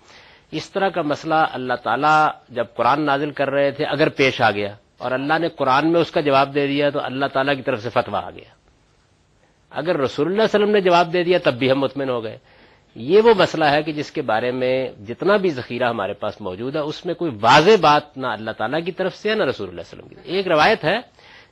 اس 0.51 0.71
طرح 0.71 0.89
کا 0.89 1.03
مسئلہ 1.03 1.35
اللہ 1.35 1.75
تعالیٰ 1.85 2.29
جب 2.49 2.65
قرآن 2.77 3.07
نازل 3.07 3.31
کر 3.31 3.51
رہے 3.51 3.71
تھے، 3.71 3.85
اگر 3.85 4.09
پیش 4.09 4.41
آ 4.41 4.51
گیا 4.51 4.77
اور 4.99 5.11
اللہ 5.11 5.39
نے 5.39 5.49
قرآن 5.49 5.93
میں 5.93 6.01
اس 6.01 6.11
کا 6.11 6.21
جواب 6.21 6.55
دے 6.55 6.67
دیا 6.67 6.91
تو 6.91 7.01
اللہ 7.03 7.27
تعالیٰ 7.27 7.57
کی 7.57 7.63
طرف 7.63 7.83
سے 7.83 7.91
فتویٰ 7.91 8.25
آ 8.25 8.31
گیا۔ 8.31 8.55
اگر 9.71 9.97
رسول 9.97 10.27
اللہ 10.27 10.43
علیہ 10.43 10.59
وسلم 10.59 10.71
نے 10.71 10.81
جواب 10.81 11.13
دے 11.13 11.25
دیا 11.25 11.39
تب 11.45 11.55
بھی 11.55 11.71
ہم 11.71 11.81
مطمئن 11.81 12.09
ہو 12.09 12.25
گئے۔ 12.25 12.39
یہ 12.95 13.21
وہ 13.21 13.35
مسئلہ 13.39 13.65
ہے 13.65 13.83
کہ 13.83 13.93
جس 13.93 14.11
کے 14.11 14.23
بارے 14.23 14.51
میں 14.51 14.91
جتنا 15.09 15.37
بھی 15.37 15.51
ذخیرہ 15.51 15.89
ہمارے 15.89 16.13
پاس 16.13 16.41
موجود 16.41 16.77
ہے، 16.77 16.81
اس 16.81 17.07
میں 17.07 17.15
کوئی 17.15 17.31
واضح 17.41 17.71
بات 17.81 18.19
نہ 18.19 18.27
اللہ 18.27 18.51
تعالیٰ 18.51 18.85
کی 18.85 18.93
طرف 18.93 19.17
سے 19.17 19.31
ہے 19.31 19.35
نہ 19.35 19.45
رسول 19.45 19.69
اللہ 19.69 19.81
علیہ 19.81 19.99
وسلم 19.99 20.09
کی۔ 20.09 20.15
طرف 20.15 20.27
ایک 20.27 20.49
روایت 20.49 20.85
ہے، 20.85 20.99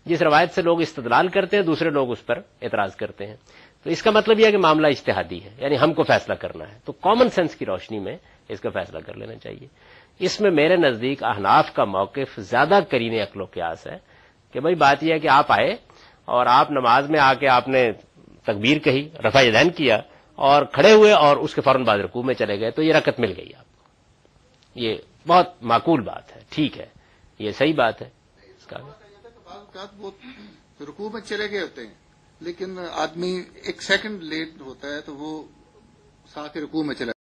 جس 0.07 0.23
روایت 0.23 0.51
سے 0.51 0.63
لوگ 0.63 0.81
استدلال 0.81 1.29
کرتے 1.29 1.57
ہیں، 1.57 1.65
دوسرے 1.65 1.91
لوگ 1.91 2.11
اس 2.11 2.27
پر 2.27 2.39
اعتراض 2.63 2.97
کرتے 2.97 3.27
ہیں۔ 3.27 3.37
تو 3.85 3.91
اس 3.91 4.03
کا 4.03 4.11
مطلب 4.11 4.41
یہ 4.41 4.47
ہے 4.47 4.53
کہ 4.53 4.59
معاملہ 4.59 4.87
اشتہادی 4.87 5.45
ہے 5.45 5.51
یعنی 5.59 5.77
ہم 5.79 5.93
کو 5.93 6.03
فیصلہ 6.03 6.35
کرنا 6.35 6.73
ہے۔ 6.73 6.79
تو 6.85 6.93
کامن 6.93 7.29
سینس 7.29 7.57
کی 7.57 7.67
روشنی 7.67 7.99
میں 7.99 8.17
اس 8.49 8.61
کا 8.61 8.69
فیصلہ 8.71 8.99
کر 9.07 9.15
لینا 9.15 9.35
چاہیے۔ 9.35 9.67
اس 10.21 10.41
میں 10.41 10.51
میرے 10.51 10.77
نزدیک 10.77 11.23
احناف 11.25 11.73
کا 11.75 11.85
موقف 11.85 12.39
زیادہ 12.51 12.79
کرین 12.91 13.15
عقل 13.23 13.41
و 13.41 13.45
قیاس 13.45 13.87
ہے 13.87 13.97
کہ 14.55 14.61
بھائی 14.61 14.75
بات 14.75 15.03
یہ 15.03 15.13
ہے 15.13 15.19
کہ 15.19 15.29
آپ 15.29 15.53
آئے 15.53 15.73
اور 16.29 16.47
آپ 16.49 16.71
نماز 16.71 17.11
میں 17.11 17.21
آ 17.21 17.33
کے 17.35 17.49
آپ 17.49 17.69
نے 17.69 17.91
تکبیر 18.47 18.79
کہی 18.79 19.09
رفا 19.27 19.43
دین 19.43 19.71
کیا 19.71 20.01
اور 20.39 20.65
کھڑے 20.65 20.93
ہوئے 20.93 21.13
اور 21.13 21.37
اس 21.37 21.55
کے 21.55 21.61
فوراً 21.61 21.85
بعد 21.85 21.99
رکوع 21.99 22.23
میں 22.23 22.35
چلے 22.35 22.59
گئے 22.61 22.71
تو 22.71 22.83
یہ 22.83 22.95
رکت 22.95 23.21
مل 23.21 23.33
گئی 23.37 23.55
آپ 23.55 23.65
کو۔ 23.67 23.85
یہ 24.77 24.97
بہت 25.27 25.63
معقول 25.63 26.01
بات 26.01 26.35
ہے، 26.37 26.41
ٹھیک 26.51 26.79
ہے، 26.79 26.87
یہ 27.41 27.51
صحیح 27.51 27.75
بات 27.77 28.03
ہے۔ 28.03 28.09
اس 28.59 28.67
کا 28.67 28.79
رکوع 30.81 31.09
میں 31.13 31.21
چلے 31.21 31.51
گئے 31.51 31.61
ہوتے 31.61 31.87
ہیں، 31.87 31.95
لیکن 32.41 32.79
آدمی 32.93 33.35
ایک 33.65 33.83
سیکنڈ 33.83 34.23
لیٹ 34.23 34.61
ہوتا 34.61 34.89
ہے 34.89 35.01
تو 35.01 35.17
وہ 35.17 35.43
ساتھ 36.35 36.57
رکوع 36.59 36.83
میں 36.85 36.95
چلے 36.95 37.16